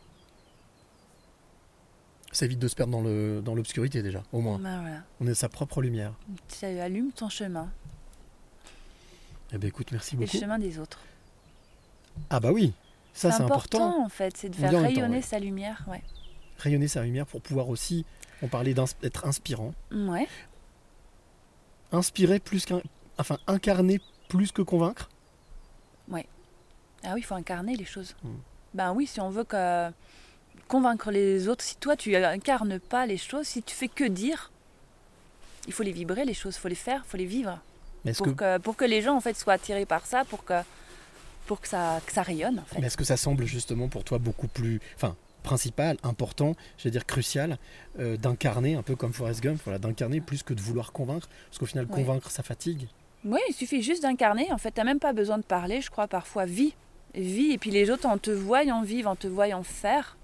Ça 2.33 2.47
évite 2.47 2.59
de 2.59 2.67
se 2.69 2.75
perdre 2.75 2.93
dans 2.93 3.03
le 3.03 3.41
dans 3.43 3.55
l'obscurité 3.55 4.03
déjà, 4.03 4.23
au 4.33 4.41
moins. 4.41 4.59
Voilà. 4.59 5.03
On 5.21 5.27
est 5.27 5.35
sa 5.35 5.49
propre 5.49 5.81
lumière. 5.83 6.13
Tu 6.49 6.65
allumes 6.65 7.13
ton 7.13 7.29
chemin. 7.29 7.71
Eh 9.53 9.59
ben 9.59 9.69
écoute, 9.69 9.93
merci 9.93 10.15
Et 10.17 10.19
le 10.19 10.25
beaucoup. 10.27 10.39
chemin 10.39 10.59
des 10.59 10.79
autres. 10.79 10.99
Ah 12.31 12.41
bah 12.41 12.51
oui, 12.53 12.73
ça 13.13 13.31
c'est 13.31 13.43
important. 13.43 13.85
important, 13.89 14.05
en 14.05 14.09
fait. 14.09 14.37
C'est 14.37 14.49
de 14.49 14.57
faire 14.57 14.71
temps, 14.73 14.83
rayonner 14.83 15.17
ouais. 15.17 15.23
sa 15.23 15.39
lumière. 15.39 15.85
Ouais. 15.87 16.03
Rayonner 16.59 16.89
sa 16.89 17.03
lumière 17.05 17.27
pour 17.27 17.41
pouvoir 17.41 17.69
aussi, 17.69 18.05
on 18.43 18.49
parlait 18.49 18.75
d'être 18.75 19.27
inspirant, 19.27 19.75
Ouais. 19.93 20.27
inspirer 21.93 22.39
plus 22.41 22.65
qu'un, 22.65 22.81
enfin 23.19 23.39
incarner 23.47 24.01
plus 24.29 24.51
que 24.51 24.63
convaincre. 24.63 25.09
Ouais. 26.09 26.27
Ah 27.05 27.13
oui, 27.15 27.21
il 27.21 27.25
faut 27.25 27.35
incarner 27.35 27.77
les 27.77 27.85
choses. 27.85 28.17
Mm. 28.25 28.29
Ben 28.75 28.93
oui, 28.93 29.07
si 29.07 29.21
on 29.21 29.31
veut 29.31 29.45
que 29.45 29.91
convaincre 30.69 31.11
les 31.11 31.49
autres, 31.49 31.63
si 31.65 31.77
toi 31.77 31.97
tu 31.97 32.15
incarnes 32.17 32.79
pas 32.81 33.07
les 33.07 33.17
choses, 33.17 33.47
si 33.47 33.63
tu 33.63 33.75
fais 33.75 33.89
que 33.89 34.05
dire, 34.05 34.51
il 35.67 35.73
faut 35.73 35.83
les 35.83 35.93
vibrer 35.93 36.25
les 36.25 36.35
choses, 36.35 36.57
il 36.57 36.59
faut 36.61 36.69
les 36.69 36.75
faire, 36.75 37.03
il 37.07 37.09
faut 37.11 37.17
les 37.17 37.27
vivre. 37.27 37.59
Pour 38.19 38.27
que, 38.27 38.31
que... 38.33 38.59
pour 38.59 38.77
que 38.77 38.85
les 38.85 39.01
gens 39.01 39.17
en 39.17 39.21
fait 39.21 39.37
soient 39.37 39.55
attirés 39.55 39.87
par 39.87 40.07
ça, 40.07 40.25
pour 40.25 40.45
que 40.45 40.55
pour 41.47 41.61
que 41.61 41.69
ça 41.69 42.01
que 42.07 42.13
ça 42.13 42.23
rayonne 42.23 42.59
en 42.59 42.65
fait. 42.65 42.79
mais 42.81 42.87
est-ce 42.87 42.97
que 42.97 43.05
ça 43.05 43.17
semble 43.17 43.45
justement 43.47 43.89
pour 43.89 44.05
toi 44.05 44.19
beaucoup 44.19 44.49
plus, 44.49 44.81
enfin 44.97 45.15
principal, 45.43 45.99
important, 46.03 46.55
je 46.79 46.85
vais 46.85 46.91
dire 46.91 47.05
crucial, 47.05 47.59
euh, 47.99 48.17
d'incarner 48.17 48.77
un 48.77 48.83
peu 48.83 48.97
comme 48.97 49.13
Forrest 49.13 49.43
Gump, 49.43 49.61
voilà, 49.63 49.79
d'incarner 49.79 50.23
plus 50.23 50.43
que 50.43 50.55
de 50.55 50.61
vouloir 50.63 50.91
convaincre, 50.93 51.29
parce 51.49 51.59
qu'au 51.59 51.67
final 51.67 51.85
Ouais. 51.85 51.97
convaincre 51.97 52.31
ça 52.31 52.43
fatigue. 52.43 52.89
Oui, 53.27 53.41
il 53.51 53.55
suffit 53.55 53.83
juste 53.83 54.03
d'incarner. 54.03 54.51
En 54.53 54.59
fait, 54.59 54.71
t'as 54.71 54.85
même 54.85 54.99
pas 55.01 55.13
besoin 55.13 55.37
de 55.39 55.43
parler, 55.45 55.81
je 55.83 55.91
crois 55.91 56.09
parfois 56.09 56.47
vie, 56.47 56.75
vie, 57.15 57.53
et 57.53 57.59
puis 57.59 57.71
les 57.71 57.91
autres 57.91 58.07
en 58.07 58.19
te 58.19 58.31
voyant 58.31 58.83
vivre, 58.83 59.09
en 59.11 59.17
te 59.17 59.27
voyant 59.27 59.63
faire. 59.63 60.17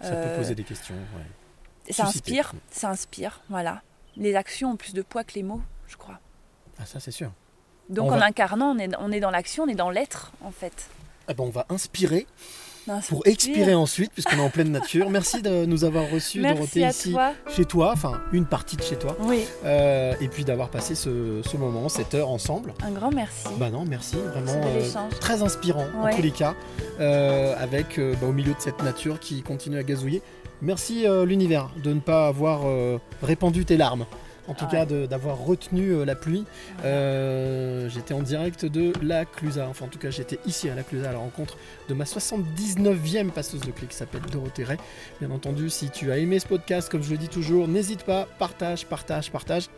Ça 0.00 0.10
peut 0.10 0.16
euh, 0.16 0.38
poser 0.38 0.54
des 0.54 0.64
questions. 0.64 0.94
ouais. 0.94 1.92
Ça 1.92 2.06
Susciter. 2.06 2.40
inspire, 2.40 2.52
ça 2.70 2.90
inspire, 2.90 3.40
voilà. 3.48 3.82
Les 4.16 4.34
actions 4.34 4.72
ont 4.72 4.76
plus 4.76 4.92
de 4.94 5.02
poids 5.02 5.22
que 5.24 5.34
les 5.34 5.42
mots, 5.42 5.62
je 5.86 5.96
crois. 5.96 6.18
Ah 6.78 6.86
ça 6.86 6.98
c'est 7.00 7.10
sûr. 7.12 7.30
Donc 7.88 8.10
On 8.10 8.14
en 8.14 8.18
va- 8.18 8.24
incarnant, 8.26 8.74
on 8.74 8.78
est, 8.78 8.90
on 8.98 9.12
est 9.12 9.20
dans 9.20 9.30
l'action, 9.30 9.64
on 9.64 9.68
est 9.68 9.74
dans 9.76 9.90
l'être, 9.90 10.32
en 10.42 10.50
fait. 10.50 10.88
Ah 11.28 11.34
ben, 11.34 11.44
on 11.44 11.50
va 11.50 11.64
inspirer 11.68 12.26
Pour 13.08 13.26
expirer 13.26 13.74
ensuite, 13.74 14.12
puisqu'on 14.12 14.36
est 14.36 14.40
en 14.40 14.50
pleine 14.50 14.70
nature. 14.70 15.10
Merci 15.10 15.42
de 15.42 15.64
nous 15.64 15.84
avoir 15.84 16.08
reçus, 16.10 16.42
Dorothée, 16.42 16.86
ici 16.86 17.12
toi. 17.12 17.32
chez 17.54 17.64
toi, 17.64 17.90
enfin 17.92 18.20
une 18.32 18.46
partie 18.46 18.76
de 18.76 18.82
chez 18.82 18.96
toi. 18.96 19.16
Oui. 19.20 19.44
Euh, 19.64 20.14
et 20.20 20.28
puis 20.28 20.44
d'avoir 20.44 20.68
passé 20.68 20.94
ce, 20.94 21.40
ce 21.42 21.56
moment, 21.56 21.88
cette 21.88 22.14
heure 22.14 22.30
ensemble. 22.30 22.74
Un 22.84 22.92
grand 22.92 23.10
merci. 23.10 23.46
Bah 23.58 23.70
non, 23.70 23.84
merci, 23.84 24.16
vraiment 24.16 24.60
euh, 24.64 25.08
très 25.20 25.42
inspirant 25.42 25.86
en 26.00 26.10
tous 26.14 26.22
les 26.22 26.30
cas, 26.30 26.54
euh, 27.00 27.54
avec 27.58 27.98
bah, 27.98 28.26
au 28.28 28.32
milieu 28.32 28.52
de 28.52 28.60
cette 28.60 28.82
nature 28.82 29.18
qui 29.20 29.42
continue 29.42 29.78
à 29.78 29.82
gazouiller. 29.82 30.22
Merci 30.62 31.04
l'univers 31.26 31.70
de 31.82 31.92
ne 31.92 32.00
pas 32.00 32.28
avoir 32.28 32.62
répandu 33.22 33.66
tes 33.66 33.76
larmes, 33.76 34.06
en 34.48 34.54
tout 34.54 34.64
Ouais. 34.66 34.70
cas 34.70 34.86
d'avoir 34.86 35.38
retenu 35.38 35.90
euh, 35.90 36.04
la 36.04 36.14
pluie. 36.14 36.44
Euh, 36.84 37.88
j'étais 37.88 38.14
en 38.14 38.22
direct 38.22 38.64
de 38.64 38.92
la 39.02 39.24
Clusa, 39.24 39.66
enfin 39.68 39.86
en 39.86 39.88
tout 39.88 39.98
cas 39.98 40.10
j'étais 40.10 40.38
ici 40.46 40.68
à 40.68 40.74
la 40.74 40.82
Clusa 40.82 41.10
à 41.10 41.12
la 41.12 41.18
rencontre 41.18 41.56
de 41.88 41.94
ma 41.94 42.04
79e 42.04 43.30
passeuse 43.30 43.60
de 43.60 43.70
clé 43.70 43.86
qui 43.86 43.96
s'appelle 43.96 44.22
Dorothée 44.32 44.64
Ray. 44.64 44.78
Bien 45.20 45.30
entendu, 45.30 45.70
si 45.70 45.90
tu 45.90 46.10
as 46.12 46.18
aimé 46.18 46.38
ce 46.38 46.46
podcast, 46.46 46.88
comme 46.90 47.02
je 47.02 47.10
le 47.10 47.18
dis 47.18 47.28
toujours, 47.28 47.68
n'hésite 47.68 48.04
pas, 48.04 48.26
partage, 48.38 48.86
partage, 48.86 49.30
partage. 49.30 49.68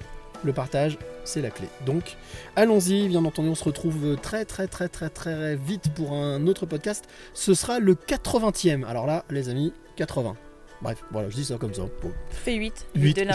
Le 0.45 0.53
partage, 0.53 0.99
c'est 1.25 1.43
la 1.43 1.51
clé. 1.51 1.67
Donc, 1.85 2.17
allons-y. 2.55 3.09
Bien 3.09 3.25
entendu, 3.25 3.49
on 3.49 3.57
se 3.57 3.65
retrouve 3.65 4.17
très, 4.23 4.45
très, 4.45 4.69
très, 4.69 4.89
très, 4.89 5.09
très 5.11 5.57
vite 5.57 5.93
pour 5.97 6.13
un 6.13 6.47
autre 6.47 6.65
podcast. 6.65 7.07
Ce 7.35 7.55
sera 7.55 7.81
le 7.81 7.95
80e. 7.95 8.85
Alors 8.85 9.05
là, 9.07 9.25
les 9.31 9.49
amis, 9.49 9.73
80. 9.97 10.37
Bref, 10.81 11.03
voilà, 11.11 11.29
je 11.29 11.35
dis 11.35 11.45
ça 11.45 11.57
comme 11.57 11.75
ça. 11.75 11.83
Fais 12.31 12.55
8. 12.55 12.87
8, 12.95 13.15
de 13.17 13.27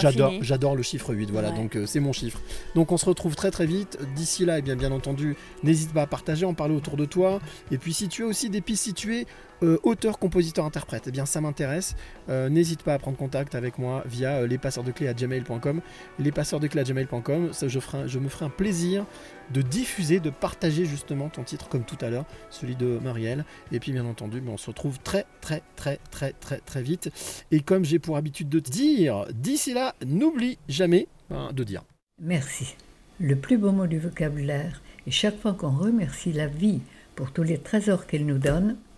j'adore, 0.42 0.76
le 0.76 0.84
chiffre 0.84 1.14
8, 1.14 1.30
voilà, 1.32 1.50
Ouais. 1.50 1.56
donc 1.56 1.76
euh, 1.76 1.86
c'est 1.86 2.00
mon 2.00 2.14
chiffre. 2.14 2.40
Donc 2.74 2.92
on 2.92 2.98
se 2.98 3.06
retrouve 3.06 3.36
très 3.36 3.52
très 3.52 3.66
vite. 3.66 3.98
D'ici 4.16 4.46
là, 4.46 4.60
et 4.60 4.62
bien, 4.62 4.76
bien 4.76 4.92
entendu, 4.92 5.36
n'hésite 5.62 5.92
pas 5.94 6.04
à 6.04 6.08
partager, 6.08 6.46
en 6.46 6.54
parler 6.54 6.76
autour 6.76 6.96
de 6.96 7.06
toi. 7.06 7.42
Et 7.72 7.78
puis 7.78 7.94
si 7.94 8.08
tu 8.08 8.24
as 8.24 8.28
aussi 8.28 8.50
des 8.50 8.62
pistes, 8.62 8.84
si 8.86 8.94
tu 8.94 9.18
es 9.18 9.26
euh, 9.64 9.78
auteur, 9.84 10.20
compositeur, 10.20 10.66
interprète, 10.66 11.06
eh 11.08 11.12
bien 11.12 11.26
ça 11.26 11.42
m'intéresse. 11.42 11.96
Euh, 12.30 12.50
n'hésite 12.50 12.84
pas 12.84 12.94
à 12.94 13.00
prendre 13.00 13.18
contact 13.18 13.56
avec 13.56 13.78
moi 13.80 14.04
via 14.06 14.38
euh, 14.42 14.48
à 14.48 15.14
gmail.com. 15.14 15.82
Lespasseursdeclés 16.20 16.82
à 16.82 16.84
gmail.com, 16.84 17.54
ça 17.54 17.68
je, 17.68 17.80
ferai 17.80 18.00
un- 18.00 18.08
je 18.08 18.20
me 18.20 18.30
ferai 18.30 18.46
un 18.46 18.50
plaisir 18.50 19.06
de 19.52 19.62
diffuser, 19.62 20.20
de 20.20 20.30
partager 20.30 20.86
justement 20.86 21.30
ton 21.30 21.44
titre 21.44 21.70
comme 21.70 21.84
tout 21.84 21.98
à 22.02 22.10
l'heure, 22.10 22.26
celui 22.50 22.76
de 22.76 23.00
Marielle. 23.00 23.46
Et 23.72 23.80
puis 23.80 23.92
bien 23.92 24.06
entendu, 24.06 24.42
ben, 24.42 24.52
on 24.54 24.58
se 24.58 24.68
retrouve 24.68 25.00
très 25.00 25.26
très 25.42 25.62
très 25.76 26.00
très 26.12 26.34
très 26.34 26.60
très 26.60 26.82
vite. 26.82 27.10
Et 27.52 27.60
comme 27.62 27.86
j'ai 27.86 28.00
pour 28.00 28.18
habitude 28.18 28.50
de 28.50 28.60
te 28.60 28.70
dire, 28.70 29.26
d'ici 29.34 29.74
là, 29.74 29.96
n'oublie 30.06 30.58
jamais 30.68 31.08
ben, 31.30 31.52
de 31.54 31.64
dire. 31.64 31.84
Merci. 32.22 32.76
Le 33.20 33.36
plus 33.36 33.58
beau 33.58 33.72
mot 33.72 33.88
du 33.88 34.00
vocabulaire. 34.00 34.82
Et 35.08 35.12
chaque 35.12 35.40
fois 35.40 35.54
qu'on 35.54 35.72
remercie 35.72 36.32
la 36.34 36.48
vie 36.48 36.82
pour 37.16 37.32
tous 37.32 37.44
les 37.44 37.58
trésors 37.58 38.08
qu'elle 38.08 38.26
nous 38.26 38.40
donne, 38.40 38.78